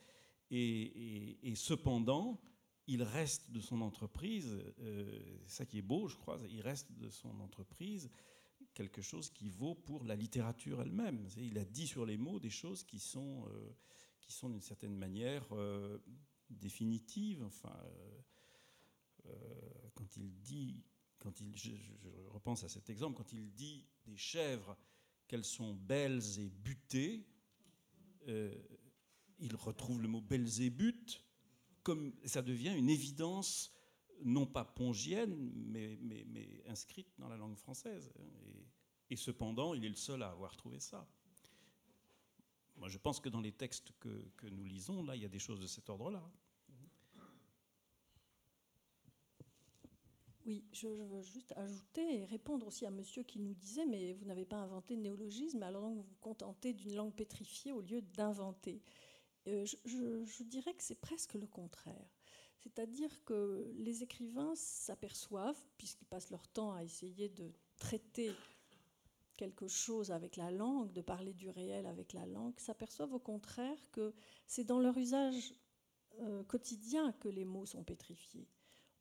Et, 0.51 1.49
et, 1.49 1.55
cependant, 1.55 2.39
il 2.87 3.01
reste 3.03 3.51
de 3.51 3.59
son 3.59 3.81
entreprise, 3.81 4.63
c'est 4.77 5.49
ça 5.49 5.65
qui 5.65 5.79
est 5.79 5.81
beau, 5.81 6.07
je 6.07 6.15
crois, 6.15 6.37
il 6.49 6.61
reste 6.61 6.91
de 6.93 7.09
son 7.09 7.39
entreprise 7.41 8.09
quelque 8.73 9.01
chose 9.01 9.29
qui 9.29 9.49
vaut 9.49 9.75
pour 9.75 10.03
la 10.03 10.15
littérature 10.15 10.81
elle-même. 10.81 11.27
Il 11.37 11.57
a 11.57 11.65
dit 11.65 11.87
sur 11.87 12.05
les 12.05 12.17
mots 12.17 12.39
des 12.39 12.49
choses 12.49 12.83
qui 12.83 12.99
sont, 12.99 13.47
euh, 13.47 13.75
sont 14.27 14.49
d'une 14.49 14.61
certaine 14.61 14.95
manière 14.95 15.45
euh, 15.53 15.99
définitives. 16.49 17.43
Enfin, 17.43 17.77
euh, 19.25 19.31
quand 19.95 20.17
il 20.17 20.39
dit, 20.41 20.83
quand 21.19 21.39
il, 21.39 21.55
je, 21.55 21.71
repense 22.29 22.63
à 22.63 22.69
cet 22.69 22.89
exemple, 22.89 23.17
quand 23.17 23.31
il 23.31 23.51
dit 23.53 23.85
des 24.05 24.17
chèvres 24.17 24.77
qu'elles 25.27 25.45
sont 25.45 25.73
belles 25.75 26.39
et 26.39 26.49
butées, 26.49 27.25
il 29.39 29.55
retrouve 29.57 30.01
le 30.01 30.07
mot 30.07 30.21
butes, 30.21 31.25
comme 31.83 32.13
ça 32.23 32.41
devient 32.41 32.73
une 32.75 32.89
évidence 32.89 33.73
non 34.23 34.45
pas 34.45 34.65
pongienne, 34.65 35.51
mais, 35.67 35.97
inscrite 36.67 37.07
dans 37.17 37.29
la 37.29 37.37
langue 37.37 37.57
française. 37.57 38.11
Et, 39.09 39.15
cependant, 39.15 39.73
il 39.73 39.85
est 39.85 39.89
le 39.89 39.95
seul 39.95 40.23
à 40.23 40.29
avoir 40.29 40.55
trouvé 40.55 40.79
ça. 40.79 41.07
Moi, 42.77 42.89
je 42.89 42.97
pense 42.97 43.19
que 43.19 43.29
dans 43.29 43.41
les 43.41 43.51
textes 43.51 43.91
que, 43.99 44.47
nous 44.49 44.65
lisons, 44.65 45.03
là, 45.03 45.15
il 45.15 45.21
y 45.21 45.25
a 45.25 45.29
des 45.29 45.39
choses 45.39 45.59
de 45.59 45.67
cet 45.67 45.89
ordre-là. 45.89 46.23
Oui, 50.45 50.65
je, 50.73 50.87
veux 50.87 51.21
juste 51.21 51.53
ajouter 51.55 52.19
et 52.19 52.25
répondre 52.25 52.67
aussi 52.67 52.85
à 52.85 52.91
monsieur 52.91 53.23
qui 53.23 53.39
nous 53.39 53.53
disait 53.53 53.85
Mais 53.85 54.11
vous 54.11 54.25
n'avez 54.25 54.43
pas 54.43 54.57
inventé 54.57 54.97
de 54.97 55.01
néologisme, 55.01 55.63
alors 55.63 55.87
vous 55.87 56.01
vous 56.01 56.15
contentez 56.19 56.73
d'une 56.73 56.95
langue 56.95 57.13
pétrifiée 57.13 57.71
au 57.71 57.79
lieu 57.79 58.01
d'inventer. 58.01 58.81
Euh, 59.47 59.65
je, 59.65 60.43
dirais 60.43 60.73
que 60.73 60.83
c'est 60.83 60.99
presque 60.99 61.33
le 61.33 61.47
contraire. 61.47 62.09
C'est-à-dire 62.63 63.23
que 63.25 63.71
les 63.77 64.03
écrivains 64.03 64.55
s'aperçoivent, 64.55 65.61
puisqu'ils 65.77 66.05
passent 66.05 66.31
leur 66.31 66.47
temps 66.47 66.73
à 66.73 66.83
essayer 66.83 67.27
de 67.29 67.51
traiter 67.77 68.31
quelque 69.35 69.67
chose 69.67 70.11
avec 70.11 70.37
la 70.37 70.51
langue, 70.51 70.91
de 70.93 71.01
parler 71.01 71.33
du 71.33 71.49
réel 71.49 71.85
avec 71.85 72.13
la 72.13 72.25
langue, 72.25 72.57
s'aperçoivent 72.59 73.13
au 73.13 73.19
contraire 73.19 73.77
que 73.91 74.13
c'est 74.47 74.63
dans 74.63 74.79
leur 74.79 74.97
usage 74.97 75.53
euh, 76.21 76.43
quotidien 76.43 77.11
que 77.13 77.27
les 77.27 77.43
mots 77.43 77.65
sont 77.65 77.83
pétrifiés. 77.83 78.47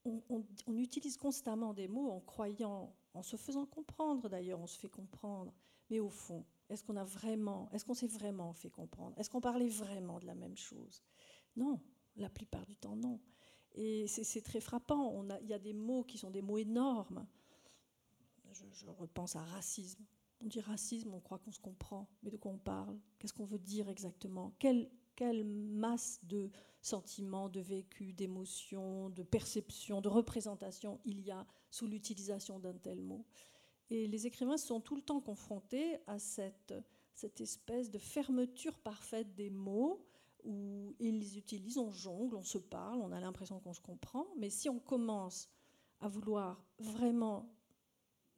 On, 0.05 0.43
utilise 0.67 1.17
constamment 1.17 1.75
des 1.75 1.87
mots 1.87 2.11
en 2.11 2.21
croyant, 2.21 2.93
en 3.15 3.23
se 3.23 3.37
faisant 3.37 3.67
comprendre 3.67 4.29
d'ailleurs, 4.29 4.59
on 4.59 4.67
se 4.67 4.77
fait 4.77 4.89
comprendre, 4.89 5.55
mais 5.91 6.01
au 6.01 6.09
fond, 6.09 6.45
est-ce 6.69 6.83
qu'on 6.83 6.97
a 6.97 7.05
vraiment, 7.05 7.69
est-ce 7.71 7.85
qu'on 7.85 7.95
s'est 7.95 8.09
vraiment 8.09 8.53
fait 8.53 8.71
comprendre? 8.71 9.17
Est-ce 9.17 9.31
qu'on 9.31 9.41
parlait 9.41 9.69
vraiment 9.69 10.19
de 10.19 10.27
la 10.27 10.35
même 10.35 10.57
chose? 10.57 11.05
Non, 11.55 11.81
la 12.17 12.29
plupart 12.29 12.67
du 12.67 12.75
temps 12.75 12.97
non. 12.97 13.21
Et 13.75 14.07
c'est 14.07 14.43
très 14.43 14.61
frappant. 14.61 15.25
il 15.43 15.49
y 15.49 15.55
a 15.55 15.59
des 15.59 15.73
mots 15.73 16.05
qui 16.05 16.19
sont 16.19 16.31
des 16.31 16.43
mots 16.43 16.59
énormes. 16.59 17.27
Je, 18.53 18.87
repense 18.87 19.37
à 19.37 19.43
racisme. 19.43 20.05
On 20.43 20.47
dit 20.47 20.61
racisme, 20.61 21.15
on 21.15 21.21
croit 21.21 21.39
qu'on 21.39 21.53
se 21.53 21.61
comprend. 21.61 22.09
Mais 22.23 22.31
de 22.31 22.37
quoi 22.37 22.53
on 22.53 22.59
parle? 22.59 22.99
Qu'est-ce 23.19 23.33
qu'on 23.33 23.45
veut 23.45 23.59
dire 23.59 23.89
exactement? 23.89 24.53
Quelle, 24.59 24.91
masse 25.45 26.21
de 26.25 26.51
sentiments, 26.81 27.49
de 27.49 27.61
vécus, 27.61 28.15
d'émotions, 28.15 29.09
de 29.11 29.23
perceptions, 29.23 30.01
de 30.01 30.09
représentations 30.09 31.01
il 31.05 31.21
y 31.21 31.31
a 31.31 31.47
sous 31.71 31.87
l'utilisation 31.87 32.59
d'un 32.59 32.75
tel 32.75 33.01
mot? 33.01 33.25
Et 33.89 34.07
les 34.07 34.27
écrivains 34.27 34.57
sont 34.57 34.81
tout 34.81 34.97
le 34.97 35.03
temps 35.03 35.21
confrontés 35.21 35.99
à 36.07 36.19
cette 36.19 36.73
espèce 37.41 37.91
de 37.91 37.99
fermeture 37.99 38.79
parfaite 38.79 39.35
des 39.35 39.51
mots 39.51 40.05
où 40.45 40.95
ils 40.99 41.39
utilisent, 41.39 41.79
on 41.79 41.91
jongle, 41.91 42.37
on 42.37 42.43
se 42.43 42.59
parle, 42.59 43.01
on 43.01 43.13
a 43.13 43.21
l'impression 43.21 43.61
qu'on 43.61 43.73
se 43.73 43.81
comprend, 43.81 44.27
mais 44.37 44.51
si 44.51 44.69
on 44.69 44.79
commence 44.79 45.49
à 46.01 46.09
vouloir 46.09 46.65
vraiment 46.79 47.49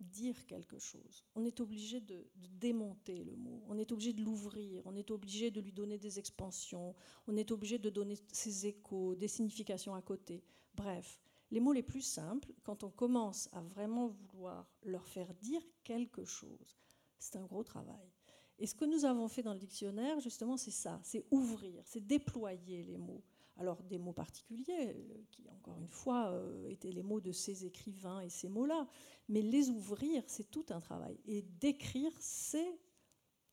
dire 0.01 0.45
quelque 0.47 0.79
chose, 0.79 1.25
on 1.35 1.45
est 1.45 1.61
obligé 1.61 2.01
de, 2.01 2.27
démonter 2.35 3.25
le 3.25 3.37
mot, 3.37 3.63
on 3.69 3.79
est 3.79 3.91
obligé 3.93 4.13
de 4.13 4.23
l'ouvrir, 4.23 4.83
on 4.87 4.97
est 4.97 5.11
obligé 5.11 5.51
de 5.51 5.61
lui 5.61 5.73
donner 5.73 5.99
des 5.99 6.19
expansions, 6.19 6.95
on 7.27 7.37
est 7.37 7.51
obligé 7.51 7.79
de 7.79 7.91
donner 7.91 8.17
ses 8.33 8.67
échos, 8.67 9.15
des 9.15 9.29
significations 9.29 9.95
à 9.95 10.03
côté. 10.03 10.45
Bref, 10.75 11.21
les 11.51 11.61
mots 11.61 11.73
les 11.73 11.83
plus 11.83 12.03
simples, 12.03 12.53
quand 12.65 12.85
on 12.85 12.91
commence 12.91 13.49
à 13.53 13.61
vraiment 13.63 14.09
vouloir 14.09 14.69
leur 14.83 15.07
faire 15.07 15.33
dire 15.35 15.63
quelque 15.85 16.25
chose, 16.25 16.77
c'est 17.19 17.37
un 17.37 17.47
gros 17.47 17.65
travail. 17.65 18.13
Et 18.59 18.67
ce 18.67 18.75
que 18.75 18.85
nous 18.85 19.05
avons 19.05 19.29
fait 19.29 19.43
dans 19.43 19.53
le 19.53 19.59
dictionnaire, 19.59 20.21
justement, 20.21 20.57
c'est 20.57 20.71
ça, 20.71 21.01
c'est 21.03 21.25
ouvrir, 21.31 21.83
c'est 21.85 22.07
déployer 22.07 22.85
les 22.85 22.97
mots. 22.97 23.23
Alors 23.57 23.83
des 23.85 23.99
mots 23.99 24.13
particuliers, 24.13 24.97
euh, 24.97 25.23
qui 25.31 25.49
encore 25.49 25.79
une 25.79 25.89
fois 25.89 26.31
euh, 26.31 26.69
étaient 26.69 26.91
les 26.91 27.03
mots 27.03 27.21
de 27.21 27.31
ces 27.31 27.65
écrivains 27.65 28.21
et 28.21 28.29
ces 28.29 28.49
mots-là, 28.49 28.87
mais 29.29 29.43
les 29.43 29.71
ouvrir, 29.71 30.25
c'est 30.27 30.51
tout 30.51 30.67
un 30.71 30.81
travail. 30.81 31.17
Et 31.27 31.43
d'écrire, 31.43 32.13
c'est 32.19 32.79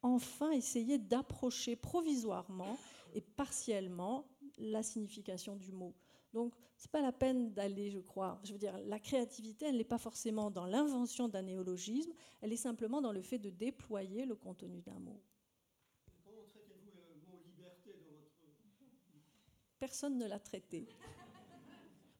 enfin 0.01 0.51
essayer 0.51 0.97
d'approcher 0.97 1.75
provisoirement 1.75 2.77
et 3.13 3.21
partiellement 3.21 4.25
la 4.57 4.81
signification 4.81 5.55
du 5.55 5.71
mot. 5.71 5.93
Donc, 6.33 6.55
ce 6.77 6.87
n'est 6.87 6.91
pas 6.91 7.01
la 7.01 7.11
peine 7.11 7.53
d'aller, 7.53 7.91
je 7.91 7.99
crois. 7.99 8.39
Je 8.43 8.53
veux 8.53 8.59
dire, 8.59 8.77
la 8.85 8.99
créativité, 8.99 9.65
elle 9.65 9.77
n'est 9.77 9.83
pas 9.83 9.97
forcément 9.97 10.49
dans 10.49 10.65
l'invention 10.65 11.27
d'un 11.27 11.41
néologisme, 11.41 12.13
elle 12.41 12.53
est 12.53 12.57
simplement 12.57 13.01
dans 13.01 13.11
le 13.11 13.21
fait 13.21 13.37
de 13.39 13.49
déployer 13.49 14.25
le 14.25 14.35
contenu 14.35 14.81
d'un 14.81 14.99
mot. 14.99 15.21
Comment 16.23 16.43
traitez-vous 16.47 16.91
le 16.91 17.15
mot 17.27 17.39
liberté 17.45 17.93
dans 17.93 18.15
votre. 18.15 18.31
Personne 19.79 20.17
ne 20.17 20.27
l'a 20.27 20.39
traité. 20.39 20.87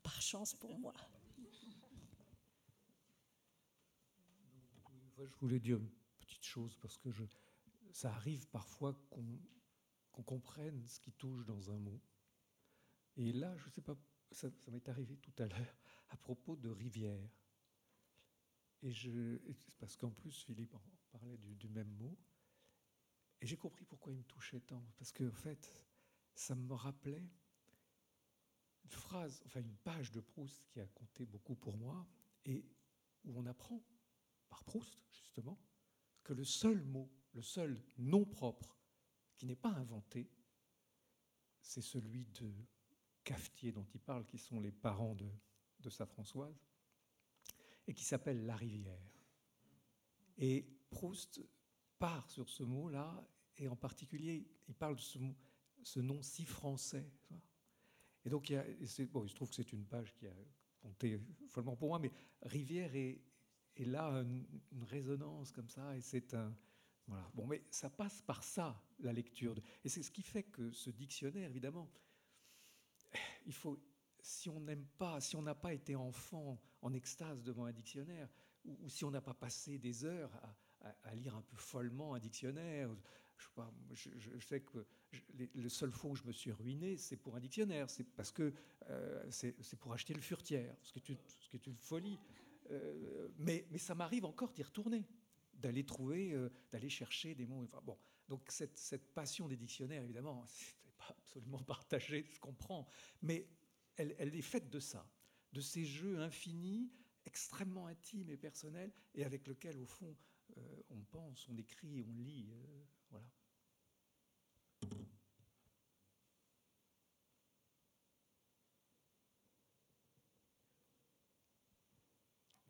Par 0.03 0.21
chance 0.21 0.53
pour 0.55 0.77
moi. 0.77 0.93
Je 5.17 5.35
voulais 5.39 5.59
dire 5.59 5.77
une 5.77 5.89
petite 6.19 6.43
chose 6.43 6.75
parce 6.81 6.97
que 6.97 7.09
ça 7.93 8.09
arrive 8.09 8.47
parfois 8.47 8.93
qu'on 9.09 10.23
comprenne 10.23 10.85
ce 10.87 10.99
qui 10.99 11.11
touche 11.13 11.45
dans 11.45 11.69
un 11.69 11.77
mot 11.77 12.01
et 13.21 13.33
là, 13.33 13.55
je 13.57 13.65
ne 13.65 13.69
sais 13.69 13.81
pas 13.81 13.95
ça, 14.31 14.49
m'est 14.71 14.89
arrivé 14.89 15.15
tout 15.17 15.33
à 15.37 15.45
l'heure 15.45 15.77
à 16.09 16.17
propos 16.17 16.55
de 16.55 16.69
rivière. 16.69 17.29
Et 18.81 18.91
je, 18.91 19.37
parce 19.77 19.95
qu'en 19.95 20.09
plus, 20.09 20.43
Philippe 20.43 20.73
en 20.73 20.81
parlait 21.11 21.37
du, 21.37 21.67
même 21.67 21.91
mot. 21.97 22.17
Et 23.39 23.45
j'ai 23.45 23.57
compris 23.57 23.85
pourquoi 23.85 24.11
il 24.11 24.17
me 24.17 24.23
touchait 24.23 24.61
tant. 24.61 24.83
Parce 24.97 25.11
qu'en 25.11 25.27
en 25.27 25.31
fait, 25.31 25.85
ça 26.33 26.55
me 26.55 26.73
rappelait 26.73 27.23
une 28.83 28.89
phrase, 28.91 29.43
enfin 29.45 29.59
une 29.59 29.77
page 29.77 30.11
de 30.11 30.19
Proust 30.19 30.65
qui 30.69 30.79
a 30.79 30.87
compté 30.87 31.25
beaucoup 31.25 31.55
pour 31.55 31.77
moi, 31.77 32.07
et 32.45 32.65
où 33.23 33.37
on 33.37 33.45
apprend, 33.45 33.83
par 34.49 34.63
Proust 34.63 35.03
justement, 35.11 35.59
que 36.23 36.33
le 36.33 36.43
seul 36.43 36.81
mot, 36.81 37.11
le 37.33 37.43
seul 37.43 37.83
nom 37.99 38.25
propre 38.25 38.75
qui 39.35 39.45
n'est 39.45 39.55
pas 39.55 39.69
inventé, 39.69 40.31
c'est 41.61 41.81
celui 41.81 42.25
de 42.25 42.51
cafetier 43.23 43.71
dont 43.71 43.85
il 43.93 43.99
parle, 43.99 44.25
qui 44.25 44.37
sont 44.37 44.59
les 44.59 44.71
parents 44.71 45.15
de, 45.15 45.29
de 45.79 45.89
sa 45.89 46.05
Françoise, 46.05 46.55
et 47.87 47.93
qui 47.93 48.03
s'appelle 48.03 48.45
La 48.45 48.55
Rivière. 48.55 49.11
Et 50.37 50.65
Proust 50.89 51.41
part 51.99 52.29
sur 52.29 52.49
ce 52.49 52.63
mot-là, 52.63 53.25
et 53.57 53.67
en 53.67 53.75
particulier, 53.75 54.47
il 54.67 54.75
parle 54.75 54.95
de 54.95 55.01
ce, 55.01 55.99
nom 55.99 56.21
si 56.21 56.45
français. 56.45 57.09
Et 58.25 58.29
donc, 58.29 58.49
il, 58.49 58.87
se 58.87 59.03
trouve 59.03 59.49
que 59.49 59.55
c'est 59.55 59.71
une 59.71 59.85
page 59.85 60.13
qui 60.15 60.27
a 60.27 60.33
compté 60.79 61.19
follement 61.47 61.75
pour 61.75 61.89
moi, 61.89 61.99
mais 61.99 62.11
Rivière 62.41 62.95
est, 62.95 63.21
est 63.75 63.85
là 63.85 64.09
une, 64.23 64.83
résonance 64.83 65.51
comme 65.51 65.69
ça, 65.69 65.95
et 65.95 66.01
c'est 66.01 66.33
un. 66.33 66.55
Voilà. 67.07 67.29
Bon, 67.33 67.45
mais 67.45 67.63
ça 67.69 67.89
passe 67.89 68.21
par 68.21 68.43
ça, 68.43 68.81
la 68.99 69.11
lecture. 69.11 69.55
Et 69.83 69.89
c'est 69.89 70.03
ce 70.03 70.11
qui 70.11 70.21
fait 70.21 70.43
que 70.43 70.71
ce 70.71 70.89
dictionnaire, 70.89 71.49
évidemment, 71.49 71.89
il 73.45 73.53
faut, 73.53 73.79
si 74.21 74.49
on 74.49 74.59
n'aime 74.59 74.85
pas, 74.97 75.19
si 75.19 75.35
on 75.35 75.41
n'a 75.41 75.55
pas 75.55 75.73
été 75.73 75.95
enfant 75.95 76.59
en 76.81 76.93
extase 76.93 77.43
devant 77.43 77.65
un 77.65 77.71
dictionnaire, 77.71 78.29
ou, 78.65 78.89
si 78.89 79.03
on 79.05 79.11
n'a 79.11 79.21
pas 79.21 79.33
passé 79.33 79.77
des 79.77 80.05
heures 80.05 80.31
à, 81.03 81.15
lire 81.15 81.35
un 81.35 81.41
peu 81.41 81.55
follement 81.57 82.15
un 82.15 82.19
dictionnaire, 82.19 82.89
je 83.93 84.39
sais, 84.39 84.61
que 84.61 84.85
le 85.55 85.69
seul 85.69 85.91
fois 85.91 86.11
où 86.11 86.15
je 86.15 86.23
me 86.23 86.31
suis 86.31 86.51
ruiné, 86.51 86.97
c'est 86.97 87.17
pour 87.17 87.35
un 87.35 87.39
dictionnaire, 87.39 87.89
c'est 87.89 88.03
parce 88.03 88.31
que 88.31 88.53
euh, 88.89 89.23
c'est 89.29 89.79
pour 89.79 89.93
acheter 89.93 90.13
le 90.13 90.21
furtière, 90.21 90.75
ce 90.81 90.99
qui 90.99 91.17
est 91.53 91.67
une, 91.67 91.77
folie. 91.77 92.19
Euh, 92.71 93.27
mais, 93.37 93.65
ça 93.77 93.95
m'arrive 93.95 94.25
encore 94.25 94.51
d'y 94.51 94.63
retourner, 94.63 95.05
d'aller 95.53 95.83
trouver, 95.83 96.33
euh, 96.33 96.49
d'aller 96.71 96.89
chercher 96.89 97.35
des 97.35 97.45
mots. 97.45 97.67
Donc 98.27 98.43
cette, 98.49 98.77
cette 98.77 99.13
passion 99.13 99.47
des 99.47 99.57
dictionnaires, 99.57 100.03
évidemment, 100.03 100.45
absolument 101.17 101.63
partagée, 101.63 102.25
je 102.31 102.39
comprends, 102.39 102.87
mais 103.21 103.47
elle, 103.97 104.35
est 104.35 104.41
faite 104.41 104.69
de 104.69 104.79
ça, 104.79 105.07
de 105.53 105.61
ces 105.61 105.85
jeux 105.85 106.19
infinis, 106.19 106.91
extrêmement 107.25 107.87
intimes 107.87 108.29
et 108.29 108.37
personnels, 108.37 108.91
et 109.13 109.23
avec 109.23 109.47
lesquels, 109.47 109.77
au 109.79 109.85
fond, 109.85 110.15
euh, 110.57 110.81
on 110.89 111.01
pense, 111.11 111.47
on 111.49 111.57
écrit, 111.57 112.03
on 112.03 112.17
lit. 112.17 112.49
Euh, 112.51 112.83
voilà. 113.09 113.25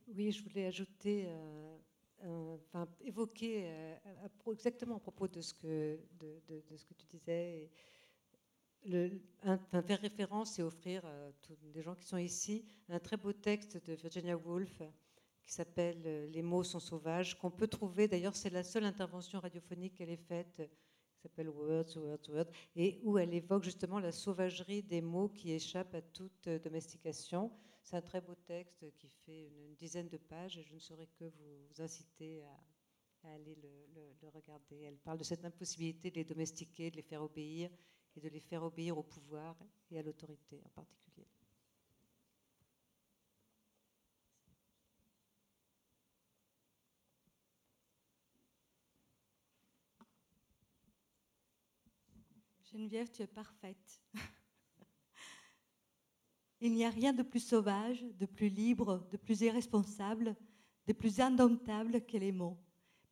Oui, 0.07 0.31
je 0.31 0.43
voulais 0.43 0.65
ajouter, 0.65 1.25
euh, 1.27 2.57
enfin, 2.65 2.85
évoquer 2.99 3.95
exactement 4.51 4.97
à 4.97 4.99
propos 4.99 5.29
de 5.29 5.39
ce 5.39 5.53
que, 5.53 5.97
de, 6.19 6.41
de 6.69 6.75
ce 6.75 6.83
que 6.85 6.93
tu 6.93 7.05
disais 7.05 7.71
le, 8.85 9.11
faire 9.85 10.01
référence 10.01 10.59
et 10.59 10.63
offrir 10.63 11.05
à 11.05 11.31
tous 11.41 11.57
les 11.73 11.81
gens 11.81 11.95
qui 11.95 12.05
sont 12.05 12.17
ici 12.17 12.65
un 12.89 12.99
très 12.99 13.17
beau 13.17 13.33
texte 13.33 13.83
de 13.85 13.93
Virginia 13.93 14.37
Woolf 14.37 14.81
qui 15.43 15.51
s'appelle 15.51 16.01
euh, 16.05 16.27
Les 16.27 16.41
mots 16.41 16.63
sont 16.63 16.79
sauvages, 16.79 17.37
qu'on 17.37 17.51
peut 17.51 17.67
trouver, 17.67 18.07
d'ailleurs 18.07 18.35
c'est 18.35 18.49
la 18.49 18.63
seule 18.63 18.85
intervention 18.85 19.39
radiophonique 19.39 19.95
qu'elle 19.95 20.09
ait 20.09 20.17
faite, 20.17 20.61
qui 21.13 21.21
s'appelle 21.21 21.49
Words, 21.49 21.97
Words, 21.97 22.29
Words, 22.29 22.51
et 22.75 22.99
où 23.03 23.17
elle 23.17 23.33
évoque 23.33 23.63
justement 23.63 23.99
la 23.99 24.11
sauvagerie 24.11 24.83
des 24.83 25.01
mots 25.01 25.29
qui 25.29 25.51
échappent 25.51 25.95
à 25.95 26.01
toute 26.01 26.47
euh, 26.47 26.59
domestication. 26.59 27.51
C'est 27.83 27.95
un 27.95 28.01
très 28.01 28.21
beau 28.21 28.35
texte 28.35 28.85
qui 28.95 29.09
fait 29.09 29.47
une, 29.47 29.75
dizaine 29.75 30.07
de 30.07 30.17
pages 30.17 30.57
et 30.57 30.63
je 30.63 30.75
ne 30.75 30.79
saurais 30.79 31.07
que 31.17 31.25
vous, 31.25 31.81
inciter 31.81 32.43
à, 33.23 33.33
aller 33.33 33.55
le, 33.55 33.69
le, 34.21 34.29
regarder. 34.29 34.81
Elle 34.83 34.97
parle 34.97 35.17
de 35.17 35.23
cette 35.23 35.43
impossibilité 35.43 36.11
de 36.11 36.15
les 36.15 36.23
domestiquer, 36.23 36.91
de 36.91 36.97
les 36.97 37.01
faire 37.01 37.23
obéir 37.23 37.71
et 38.15 38.19
de 38.19 38.29
les 38.29 38.39
faire 38.39 38.63
obéir 38.63 38.97
au 38.97 39.03
pouvoir 39.03 39.55
et 39.89 39.99
à 39.99 40.01
l'autorité 40.01 40.61
en 40.65 40.69
particulier. 40.69 41.27
Geneviève, 52.71 53.11
tu 53.11 53.21
es 53.21 53.27
parfaite. 53.27 54.01
Il 56.61 56.71
n'y 56.73 56.85
a 56.85 56.89
rien 56.89 57.11
de 57.11 57.23
plus 57.23 57.41
sauvage, 57.41 58.01
de 58.19 58.25
plus 58.25 58.47
libre, 58.47 59.05
de 59.11 59.17
plus 59.17 59.41
irresponsable, 59.41 60.37
de 60.87 60.93
plus 60.93 61.19
indomptable 61.19 62.05
que 62.05 62.17
les 62.17 62.31
mots. 62.31 62.57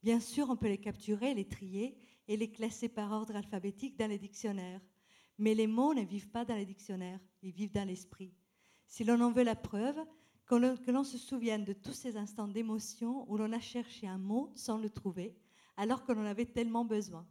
Bien 0.02 0.22
sûr, 0.22 0.50
on 0.50 0.56
peut 0.56 0.70
les 0.70 0.78
capturer, 0.78 1.34
les 1.34 1.48
trier 1.48 1.98
et 2.30 2.38
les 2.38 2.51
classer 2.51 2.88
par 2.88 3.11
ordre 3.11 3.35
alphabétique 3.35 3.97
dans 3.97 4.07
les 4.07 4.19
dictionnaires. 4.19 4.80
Mais 5.39 5.56
les 5.56 5.68
mots 5.68 5.93
ne 5.93 6.03
vivent 6.03 6.30
pas 6.30 6.45
dans 6.45 6.56
les 6.56 6.65
dictionnaires, 6.65 7.19
ils 7.41 7.51
vivent 7.51 7.73
dans 7.73 7.88
l'esprit. 7.88 8.31
Si 8.88 9.03
l'on 9.03 9.19
en 9.19 9.31
veut 9.31 9.43
la 9.43 9.56
preuve, 9.56 9.99
que 10.45 10.91
l'on 10.91 11.03
se 11.03 11.18
souvienne 11.18 11.65
de 11.65 11.73
tous 11.73 11.93
ces 11.93 12.18
instants 12.18 12.47
d'émotion 12.47 13.30
où 13.30 13.38
l'on 13.38 13.51
a 13.51 13.60
cherché 13.60 14.07
un 14.07 14.18
mot 14.18 14.51
sans 14.56 14.77
le 14.77 14.89
trouver, 14.89 15.35
alors 15.76 16.03
que 16.03 16.11
l'on 16.11 16.26
avait 16.26 16.45
tellement 16.45 16.85
besoin. 16.85 17.27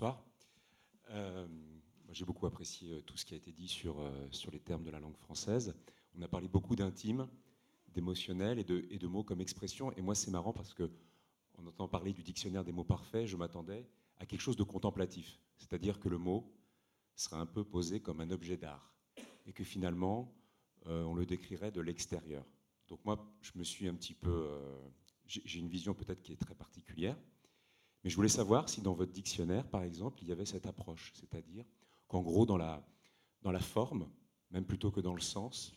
Bonsoir. 0.00 0.24
Euh, 1.10 1.46
j'ai 2.10 2.24
beaucoup 2.24 2.46
apprécié 2.46 2.90
euh, 2.90 3.02
tout 3.02 3.18
ce 3.18 3.26
qui 3.26 3.34
a 3.34 3.36
été 3.36 3.52
dit 3.52 3.68
sur, 3.68 4.00
euh, 4.00 4.28
sur 4.30 4.50
les 4.50 4.58
termes 4.58 4.82
de 4.82 4.88
la 4.88 4.98
langue 4.98 5.18
française. 5.18 5.74
On 6.14 6.22
a 6.22 6.28
parlé 6.28 6.48
beaucoup 6.48 6.74
d'intime, 6.74 7.28
d'émotionnel 7.88 8.58
et 8.58 8.64
de, 8.64 8.86
et 8.88 8.96
de 8.96 9.06
mots 9.06 9.24
comme 9.24 9.42
expression. 9.42 9.92
Et 9.98 10.00
moi, 10.00 10.14
c'est 10.14 10.30
marrant 10.30 10.54
parce 10.54 10.72
que, 10.72 10.90
en 11.58 11.66
entendant 11.66 11.86
parler 11.86 12.14
du 12.14 12.22
dictionnaire 12.22 12.64
des 12.64 12.72
mots 12.72 12.82
parfaits, 12.82 13.26
je 13.26 13.36
m'attendais 13.36 13.86
à 14.16 14.24
quelque 14.24 14.40
chose 14.40 14.56
de 14.56 14.62
contemplatif. 14.62 15.38
C'est-à-dire 15.58 16.00
que 16.00 16.08
le 16.08 16.16
mot 16.16 16.50
serait 17.14 17.36
un 17.36 17.44
peu 17.44 17.62
posé 17.62 18.00
comme 18.00 18.22
un 18.22 18.30
objet 18.30 18.56
d'art. 18.56 18.94
Et 19.44 19.52
que 19.52 19.64
finalement, 19.64 20.34
on 20.86 21.12
le 21.12 21.26
décrirait 21.26 21.72
de 21.72 21.82
l'extérieur. 21.82 22.46
Donc 22.88 23.04
moi, 23.04 23.30
je 23.42 23.50
me 23.54 23.64
suis 23.64 23.86
un 23.86 23.94
petit 23.94 24.14
peu... 24.14 24.48
j'ai 25.26 25.58
une 25.58 25.68
vision 25.68 25.92
peut-être 25.92 26.22
qui 26.22 26.32
est 26.32 26.40
très 26.40 26.54
particulière. 26.54 27.18
Mais 28.02 28.10
je 28.10 28.16
voulais 28.16 28.28
savoir 28.28 28.68
si 28.68 28.80
dans 28.80 28.94
votre 28.94 29.12
dictionnaire, 29.12 29.68
par 29.68 29.82
exemple, 29.82 30.22
il 30.22 30.28
y 30.28 30.32
avait 30.32 30.46
cette 30.46 30.66
approche, 30.66 31.12
c'est-à-dire 31.14 31.64
qu'en 32.08 32.22
gros, 32.22 32.46
dans 32.46 32.56
la, 32.56 32.86
dans 33.42 33.52
la 33.52 33.60
forme, 33.60 34.08
même 34.50 34.64
plutôt 34.64 34.90
que 34.90 35.00
dans 35.00 35.14
le 35.14 35.20
sens, 35.20 35.76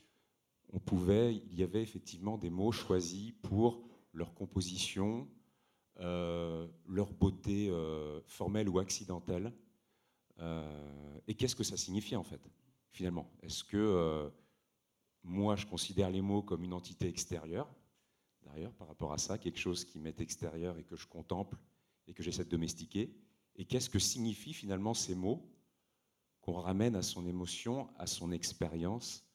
on 0.71 0.79
pouvait, 0.79 1.35
il 1.35 1.55
y 1.55 1.63
avait 1.63 1.83
effectivement 1.83 2.37
des 2.37 2.49
mots 2.49 2.71
choisis 2.71 3.33
pour 3.43 3.83
leur 4.13 4.33
composition, 4.33 5.27
euh, 5.99 6.67
leur 6.87 7.13
beauté 7.13 7.69
euh, 7.69 8.21
formelle 8.25 8.67
ou 8.69 8.79
accidentelle. 8.79 9.53
Euh, 10.39 11.19
et 11.27 11.35
qu'est-ce 11.35 11.55
que 11.55 11.63
ça 11.63 11.77
signifiait 11.77 12.17
en 12.17 12.23
fait, 12.23 12.41
finalement? 12.91 13.29
Est-ce 13.41 13.63
que 13.63 14.31
moi, 15.23 15.55
je 15.55 15.65
considère 15.65 16.09
les 16.09 16.21
mots 16.21 16.41
comme 16.41 16.63
une 16.63 16.73
entité 16.73 17.07
extérieure, 17.07 17.69
d'ailleurs, 18.41 18.73
par 18.73 18.87
rapport 18.87 19.13
à 19.13 19.17
ça, 19.17 19.37
quelque 19.37 19.59
chose 19.59 19.85
qui 19.85 19.99
m'est 19.99 20.19
extérieur 20.19 20.77
et 20.77 20.83
que 20.83 20.95
je 20.95 21.07
contemple 21.07 21.57
et 22.07 22.13
que 22.13 22.23
j'essaie 22.23 22.45
de 22.45 22.49
domestiquer. 22.49 23.13
Et 23.55 23.65
qu'est-ce 23.65 23.89
que 23.89 23.99
signifient 23.99 24.53
finalement 24.53 24.93
ces 24.93 25.15
mots 25.15 25.47
qu'on 26.41 26.53
ramène 26.53 26.95
à 26.95 27.01
son 27.01 27.25
émotion, 27.27 27.89
à 27.97 28.07
son 28.07 28.31
expérience, 28.31 29.25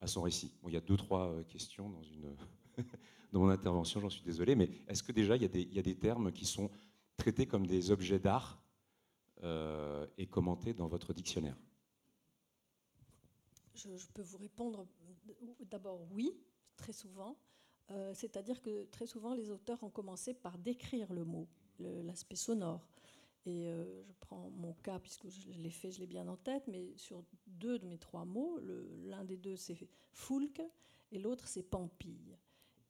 à 0.00 0.06
son 0.06 0.22
récit? 0.22 0.52
Bon, 0.62 0.68
Il 0.68 0.74
y 0.74 0.76
a 0.76 0.80
deux, 0.80 0.96
trois 0.96 1.28
euh, 1.28 1.44
questions 1.44 1.88
dans, 1.88 2.02
une 2.02 2.36
dans 3.32 3.40
mon 3.40 3.48
intervention, 3.48 4.00
j'en 4.00 4.10
suis 4.10 4.22
désolé, 4.22 4.54
mais 4.54 4.70
est-ce 4.88 5.02
que 5.02 5.12
déjà 5.12 5.36
il 5.36 5.42
y, 5.42 5.78
a 5.78 5.82
des, 5.82 5.94
termes 5.96 6.32
qui 6.32 6.44
sont 6.44 6.70
traités 7.16 7.46
comme 7.46 7.66
des 7.66 7.90
objets 7.90 8.18
d'art 8.18 8.62
euh, 9.42 10.06
et 10.16 10.26
commentés 10.26 10.72
dans 10.72 10.86
votre 10.86 11.12
dictionnaire? 11.12 11.56
Je, 13.74 13.88
peux 14.12 14.22
vous 14.22 14.38
répondre 14.38 14.86
d'abord 15.70 16.00
oui, 16.10 16.32
très 16.76 16.92
souvent. 16.92 17.38
Euh, 17.90 18.12
c'est-à-dire 18.12 18.60
que 18.60 18.84
très 18.86 19.06
souvent 19.06 19.34
les 19.34 19.50
auteurs 19.50 19.82
ont 19.82 19.90
commencé 19.90 20.34
par 20.34 20.58
décrire 20.58 21.12
le 21.12 21.24
mot 21.24 21.48
l'aspect 21.78 22.36
sonore. 22.36 22.88
Et 23.46 23.66
euh, 23.66 24.02
je 24.02 24.12
prends 24.20 24.50
mon 24.50 24.74
cas, 24.74 24.98
puisque 24.98 25.28
je 25.28 25.50
l'ai 25.52 25.70
fait, 25.70 25.90
je 25.90 26.00
l'ai 26.00 26.06
bien 26.06 26.28
en 26.28 26.36
tête, 26.36 26.64
mais 26.66 26.92
sur 26.96 27.24
deux 27.46 27.78
de 27.78 27.86
mes 27.86 27.98
trois 27.98 28.24
mots, 28.24 28.60
l'un 29.04 29.24
des 29.24 29.36
deux 29.36 29.56
c'est 29.56 29.78
Foulque 30.12 30.62
et 31.12 31.18
l'autre 31.18 31.46
c'est 31.46 31.62
Pampille. 31.62 32.36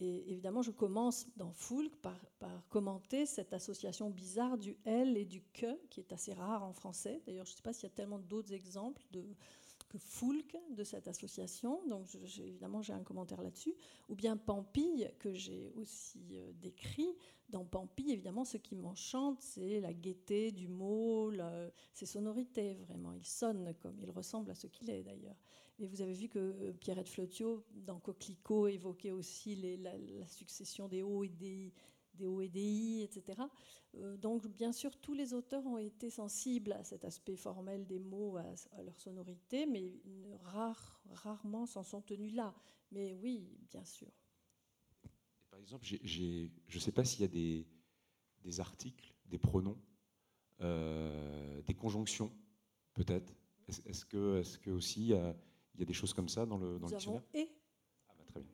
Et 0.00 0.30
évidemment, 0.30 0.62
je 0.62 0.70
commence 0.70 1.26
dans 1.36 1.50
Foulque 1.52 1.96
par, 1.96 2.18
par, 2.38 2.68
commenter 2.68 3.26
cette 3.26 3.52
association 3.52 4.10
bizarre 4.10 4.56
du 4.56 4.76
L 4.84 5.16
et 5.16 5.24
du 5.24 5.42
que, 5.52 5.76
qui 5.88 6.00
est 6.00 6.12
assez 6.12 6.32
rare 6.32 6.62
en 6.62 6.72
français. 6.72 7.20
D'ailleurs, 7.26 7.44
je 7.46 7.52
ne 7.52 7.56
sais 7.56 7.62
pas 7.62 7.72
s'il 7.72 7.84
y 7.84 7.92
a 7.92 7.94
tellement 7.94 8.20
d'autres 8.20 8.52
exemples 8.52 9.02
de, 9.10 9.24
que 9.88 9.98
Foulque 9.98 10.56
de 10.70 10.84
cette 10.84 11.08
association. 11.08 11.80
Donc, 11.88 12.06
évidemment, 12.14 12.82
j'ai 12.82 12.92
un 12.92 13.02
commentaire 13.02 13.42
là-dessus. 13.42 13.74
Ou 14.08 14.14
bien 14.14 14.36
Pampille, 14.36 15.10
que 15.18 15.32
j'ai 15.32 15.72
aussi 15.76 16.20
euh, 16.32 16.52
décrit. 16.60 17.16
Dans 17.48 17.64
Pampille, 17.64 18.12
évidemment, 18.12 18.44
ce 18.44 18.58
qui 18.58 18.76
m'enchante, 18.76 19.40
c'est 19.40 19.80
la 19.80 19.94
gaieté 19.94 20.52
du 20.52 20.68
mot, 20.68 21.32
ses 21.94 22.04
sonorités, 22.04 22.74
vraiment. 22.74 23.12
Il 23.12 23.24
sonne 23.24 23.74
comme 23.80 23.98
il 24.00 24.10
ressemble 24.10 24.50
à 24.50 24.54
ce 24.54 24.66
qu'il 24.66 24.90
est, 24.90 25.02
d'ailleurs. 25.02 25.36
Et 25.78 25.86
vous 25.86 26.02
avez 26.02 26.12
vu 26.12 26.28
que 26.28 26.38
euh, 26.38 26.72
Pierrette 26.72 27.08
Flotiot, 27.08 27.64
dans 27.72 28.00
Coquelicot, 28.00 28.68
évoquait 28.68 29.12
aussi 29.12 29.56
la, 29.56 30.26
succession 30.26 30.88
des 30.88 31.02
hauts 31.02 31.24
et 31.24 31.28
des, 31.28 31.72
des 32.18 32.26
hauts 32.26 32.40
et 32.40 32.48
des 32.48 32.60
i, 32.60 33.02
etc. 33.02 33.40
Euh, 33.94 34.16
donc, 34.16 34.46
bien 34.48 34.72
sûr, 34.72 34.96
tous 34.98 35.14
les 35.14 35.32
auteurs 35.32 35.64
ont 35.66 35.78
été 35.78 36.10
sensibles 36.10 36.72
à 36.72 36.84
cet 36.84 37.04
aspect 37.04 37.36
formel 37.36 37.86
des 37.86 37.98
mots, 37.98 38.36
à, 38.36 38.82
leur 38.82 38.98
sonorité, 38.98 39.66
mais 39.66 39.92
rare, 40.42 41.00
rarement 41.10 41.66
s'en 41.66 41.82
sont 41.82 42.02
tenus 42.02 42.34
là. 42.34 42.54
Mais 42.90 43.14
oui, 43.14 43.48
bien 43.70 43.84
sûr. 43.84 44.08
par 45.50 45.60
exemple, 45.60 45.84
je 45.84 46.48
ne 46.74 46.80
sais 46.80 46.92
pas 46.92 47.04
s'il 47.04 47.20
y 47.22 47.24
a 47.24 47.28
des, 47.28 47.66
des, 48.42 48.60
articles, 48.60 49.14
des 49.26 49.38
pronoms, 49.38 49.78
euh, 50.60 51.62
des 51.62 51.74
conjonctions, 51.74 52.30
peut-être. 52.94 53.32
Est-ce 53.68 54.04
que, 54.04 54.40
est 54.40 54.60
que 54.60 54.70
aussi 54.70 55.08
il 55.08 55.08
y 55.08 55.82
a 55.82 55.84
des 55.84 55.92
choses 55.92 56.14
comme 56.14 56.28
ça 56.28 56.46
dans 56.46 56.56
le, 56.58 56.78
dans 56.78 56.88
Nous 56.88 56.94
dictionnaire? 56.94 57.22
et. 57.34 57.48
Ah 58.08 58.14
bah, 58.16 58.24
très 58.26 58.40
bien. 58.40 58.52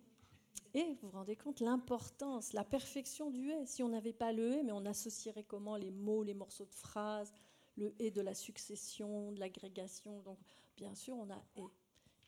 Et 0.74 0.94
vous 1.00 1.08
vous 1.08 1.10
rendez 1.10 1.36
compte 1.36 1.60
l'importance, 1.60 2.52
la 2.52 2.64
perfection 2.64 3.30
du 3.30 3.50
et. 3.50 3.64
Si 3.64 3.84
on 3.84 3.88
n'avait 3.88 4.12
pas 4.12 4.32
le 4.32 4.54
et, 4.54 4.62
mais 4.64 4.72
on 4.72 4.84
associerait 4.86 5.44
comment 5.44 5.76
les 5.76 5.92
mots, 5.92 6.24
les 6.24 6.34
morceaux 6.34 6.66
de 6.66 6.74
phrases, 6.74 7.32
le 7.76 7.94
et 8.00 8.10
de 8.10 8.20
la 8.20 8.34
succession, 8.34 9.30
de 9.30 9.38
l'agrégation. 9.38 10.20
Donc, 10.22 10.38
bien 10.76 10.94
sûr, 10.96 11.16
on 11.16 11.30
a 11.30 11.44
et. 11.56 11.70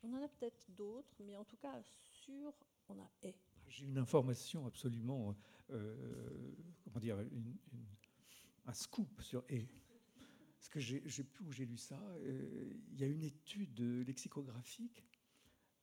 On 0.05 0.13
en 0.13 0.23
a 0.23 0.29
peut-être 0.29 0.63
d'autres, 0.69 1.17
mais 1.25 1.37
en 1.37 1.45
tout 1.45 1.57
cas, 1.57 1.83
sûr, 2.13 2.53
on 2.89 2.95
a 2.95 3.11
et. 3.25 3.35
J'ai 3.67 3.87
une 3.87 3.99
information 3.99 4.65
absolument, 4.67 5.35
euh, 5.71 6.55
comment 6.85 7.01
dire, 7.01 7.19
un 8.65 8.73
scoop 8.73 9.21
sur 9.23 9.43
et. 9.49 9.67
Parce 10.57 10.69
que 10.69 10.79
j'ai 10.79 11.25
plus 11.25 11.45
où 11.45 11.51
j'ai 11.51 11.67
lu 11.67 11.77
ça. 11.77 12.01
Euh, 12.21 12.73
il 12.93 13.01
y 13.01 13.05
a 13.05 13.09
une 13.09 13.25
étude 13.25 13.81
lexicographique. 14.07 15.03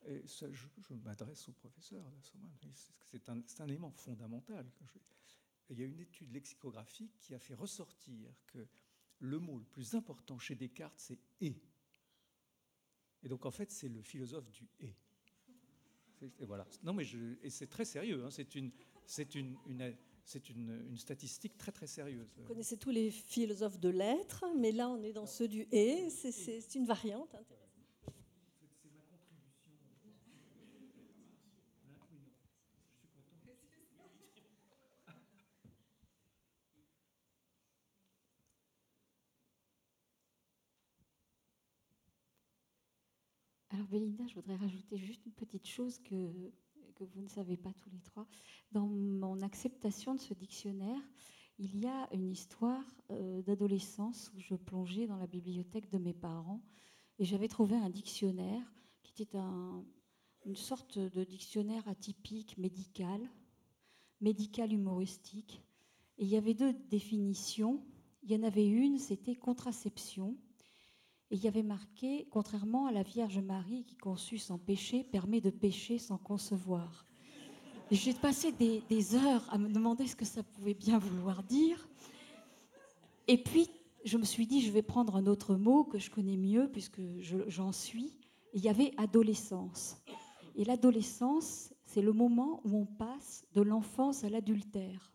Et 0.06 0.28
ça, 0.28 0.52
je, 0.52 0.68
m'adresse 1.04 1.48
au 1.48 1.54
professeur, 1.54 2.04
c'est 3.12 3.30
un, 3.30 3.42
un, 3.60 3.68
élément 3.68 3.92
fondamental. 3.92 4.66
Il 5.70 5.80
y 5.80 5.84
a 5.84 5.86
une 5.86 6.00
étude 6.00 6.32
lexicographique 6.34 7.18
qui 7.20 7.34
a 7.34 7.40
fait 7.40 7.56
ressortir 7.56 8.34
que 8.48 8.68
le 9.20 9.40
mot 9.40 9.58
le 9.58 9.66
plus 9.66 9.96
important 9.96 10.38
chez 10.40 10.56
Descartes, 10.56 11.00
c'est 11.00 11.20
et. 11.42 11.56
Et 13.24 13.30
donc, 13.30 13.46
en 13.46 13.52
fait, 13.52 13.72
c'est 13.72 13.88
le 13.88 14.02
philosophe 14.02 14.50
du 14.52 14.68
et. 14.82 14.94
Et 16.40 16.46
voilà. 16.46 16.68
Non, 16.84 16.94
mais 16.94 17.04
je, 17.04 17.18
et 17.42 17.50
c'est 17.50 17.68
très 17.68 17.86
sérieux. 17.86 18.24
Hein. 18.24 18.30
C'est 18.32 18.56
une, 18.56 18.72
c'est 19.06 19.36
une, 19.36 19.58
une 19.68 19.96
c'est 20.26 20.50
une, 20.50 20.98
statistique 20.98 21.58
très 21.58 21.72
très 21.72 21.88
sérieuse. 21.88 22.28
Vous 22.38 22.46
connaissez 22.46 22.78
tous 22.78 22.92
les 22.92 23.12
philosophes 23.12 23.80
de 23.80 23.90
l'être, 23.90 24.46
mais 24.58 24.72
là 24.72 24.90
on 24.90 25.02
est 25.04 25.14
dans 25.14 25.26
ceux 25.26 25.48
du 25.48 25.68
et, 25.72 26.10
c'est 26.10 26.76
une 26.76 26.86
variante 26.86 27.36
intéressante. 27.36 27.73
Belinda, 43.94 44.26
je 44.28 44.34
voudrais 44.34 44.56
rajouter 44.56 44.98
juste 44.98 45.24
une 45.28 45.34
petite 45.34 45.68
chose 45.68 46.00
que 46.00 46.52
que 46.96 47.04
vous 47.04 47.22
ne 47.22 47.28
savez 47.28 47.58
pas 47.58 47.74
tous 47.74 47.90
les 47.90 48.00
trois. 48.00 48.28
Dans 48.72 48.88
mon 48.88 49.42
acceptation 49.42 50.16
de 50.16 50.20
ce 50.20 50.34
dictionnaire, 50.34 51.02
il 51.60 51.78
y 51.78 51.88
a 51.88 52.08
une 52.12 52.32
histoire 52.32 52.84
euh, 53.12 53.42
d'adolescence 53.42 54.32
où 54.36 54.40
je 54.40 54.56
plongeais 54.56 55.08
dans 55.08 55.18
la 55.18 55.28
bibliothèque 55.28 55.90
de 55.92 55.98
mes 55.98 56.14
parents 56.14 56.62
et 57.20 57.26
j'avais 57.26 57.48
trouvé 57.48 57.76
un 57.76 57.90
dictionnaire 57.90 58.64
qui 59.04 59.22
était 59.22 59.38
une 60.46 60.56
sorte 60.56 60.98
de 60.98 61.24
dictionnaire 61.24 61.88
atypique 61.88 62.58
médical, 62.58 63.22
médical 64.22 64.74
humoristique. 64.74 65.64
Et 66.18 66.24
il 66.24 66.30
y 66.30 66.38
avait 66.38 66.56
deux 66.56 66.74
définitions. 66.90 67.84
Il 68.24 68.32
y 68.32 68.36
en 68.36 68.44
avait 68.44 68.68
une, 68.68 68.98
c'était 68.98 69.36
contraception. 69.36 70.36
Et 71.32 71.36
il 71.36 71.44
y 71.44 71.48
avait 71.48 71.64
marqué, 71.64 72.28
contrairement 72.32 72.86
à 72.86 72.92
la 72.92 73.04
Vierge 73.04 73.40
Marie 73.40 73.86
qui 73.86 73.96
conçut 73.96 74.38
sans 74.38 74.58
péché, 74.58 75.04
permet 75.04 75.42
de 75.42 75.50
pécher 75.50 75.98
sans 75.98 76.18
concevoir. 76.18 77.06
J'ai 77.92 78.14
passé 78.14 78.52
des, 78.52 79.16
heures 79.16 79.46
à 79.52 79.58
me 79.58 79.70
demander 79.70 80.08
ce 80.08 80.16
que 80.16 80.26
ça 80.26 80.42
pouvait 80.42 80.74
bien 80.74 80.98
vouloir 80.98 81.44
dire. 81.44 81.88
Et 83.28 83.38
puis, 83.38 83.70
je 84.04 84.18
me 84.18 84.24
suis 84.24 84.48
dit, 84.48 84.62
je 84.62 84.72
vais 84.72 84.82
prendre 84.82 85.16
un 85.16 85.28
autre 85.28 85.56
mot 85.56 85.84
que 85.84 86.00
je 86.00 86.10
connais 86.10 86.38
mieux, 86.38 86.70
puisque 86.72 87.02
j'en 87.20 87.72
suis. 87.72 88.14
il 88.54 88.62
y 88.62 88.70
avait 88.70 88.94
adolescence. 88.98 89.98
Et 90.56 90.66
l'adolescence, 90.66 91.74
c'est 91.86 92.02
le 92.02 92.14
moment 92.14 92.62
où 92.64 92.78
on 92.78 92.86
passe 92.86 93.46
de 93.54 93.62
l'enfance 93.62 94.24
à 94.24 94.30
l'adultère. 94.30 95.12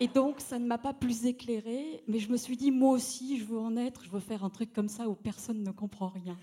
Et 0.00 0.06
donc, 0.06 0.40
ça 0.40 0.60
ne 0.60 0.66
m'a 0.66 0.78
pas 0.78 0.94
plus 0.94 1.26
éclairée, 1.26 2.04
mais 2.06 2.20
je 2.20 2.30
me 2.30 2.36
suis 2.36 2.56
dit, 2.56 2.70
moi 2.70 2.92
aussi, 2.92 3.36
je 3.38 3.44
veux 3.44 3.58
en 3.58 3.76
être, 3.76 4.04
je 4.04 4.10
veux 4.10 4.20
faire 4.20 4.44
un 4.44 4.50
truc 4.50 4.72
comme 4.72 4.88
ça 4.88 5.08
où 5.08 5.14
personne 5.14 5.64
ne 5.64 5.72
comprend 5.72 6.08
rien. 6.08 6.38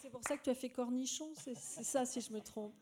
C'est 0.00 0.10
pour 0.10 0.22
ça 0.22 0.36
que 0.36 0.44
tu 0.44 0.50
as 0.50 0.54
fait 0.54 0.70
cornichon, 0.70 1.26
c'est 1.34 1.56
ça 1.56 2.04
si 2.04 2.20
je 2.20 2.32
me 2.32 2.40
trompe. 2.40 2.72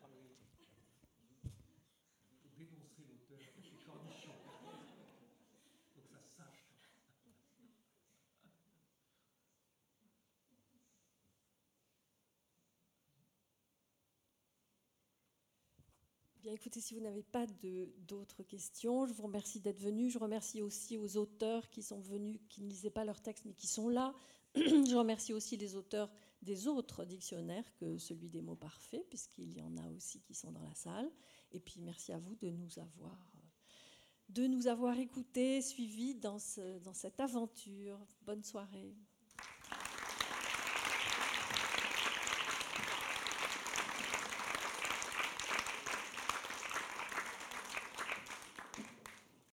Écoutez, 16.53 16.81
si 16.81 16.95
vous 16.95 17.01
n'avez 17.01 17.23
pas 17.23 17.47
d'autres 18.07 18.43
questions, 18.43 19.07
je 19.07 19.13
vous 19.13 19.25
remercie 19.25 19.61
d'être 19.61 19.81
venu. 19.81 20.11
Je 20.11 20.19
remercie 20.19 20.63
aussi 20.63 20.97
aux 20.99 21.17
auteurs 21.17 21.69
qui 21.71 21.83
sont 21.83 22.01
venus, 22.01 22.41
qui 22.49 22.63
ne 22.63 22.69
lisaient 22.69 22.91
pas 22.91 23.05
leur 23.05 23.21
texte, 23.21 23.45
mais 23.45 23.55
qui 23.55 23.67
sont 23.67 23.89
là. 23.89 24.15
je 24.55 24.97
remercie 24.97 25.33
aussi 25.33 25.57
les 25.57 25.77
auteurs 25.77 26.11
des 26.43 26.67
autres 26.67 27.05
dictionnaires 27.05 27.75
que 27.77 27.99
celui 27.99 28.29
des 28.29 28.43
mots 28.43 28.57
parfaits, 28.57 29.07
puisqu'il 29.09 29.53
y 29.53 29.63
en 29.63 29.77
a 29.77 29.89
aussi 29.91 30.21
qui 30.21 30.35
sont 30.35 30.53
dans 30.53 30.63
la 30.63 30.75
salle. 30.75 31.11
Et 31.53 31.61
puis 31.61 31.81
merci 31.81 32.13
à 32.13 32.19
vous 32.19 32.35
de 32.37 32.51
nous 32.51 32.79
avoir, 32.79 33.35
de 34.29 34.47
nous 34.47 34.67
avoir 34.67 34.99
écoutés, 34.99 35.63
suivis 35.63 36.15
dans 36.15 36.39
cette 36.39 37.21
aventure. 37.21 37.99
Bonne 38.23 38.43
soirée. 38.43 38.97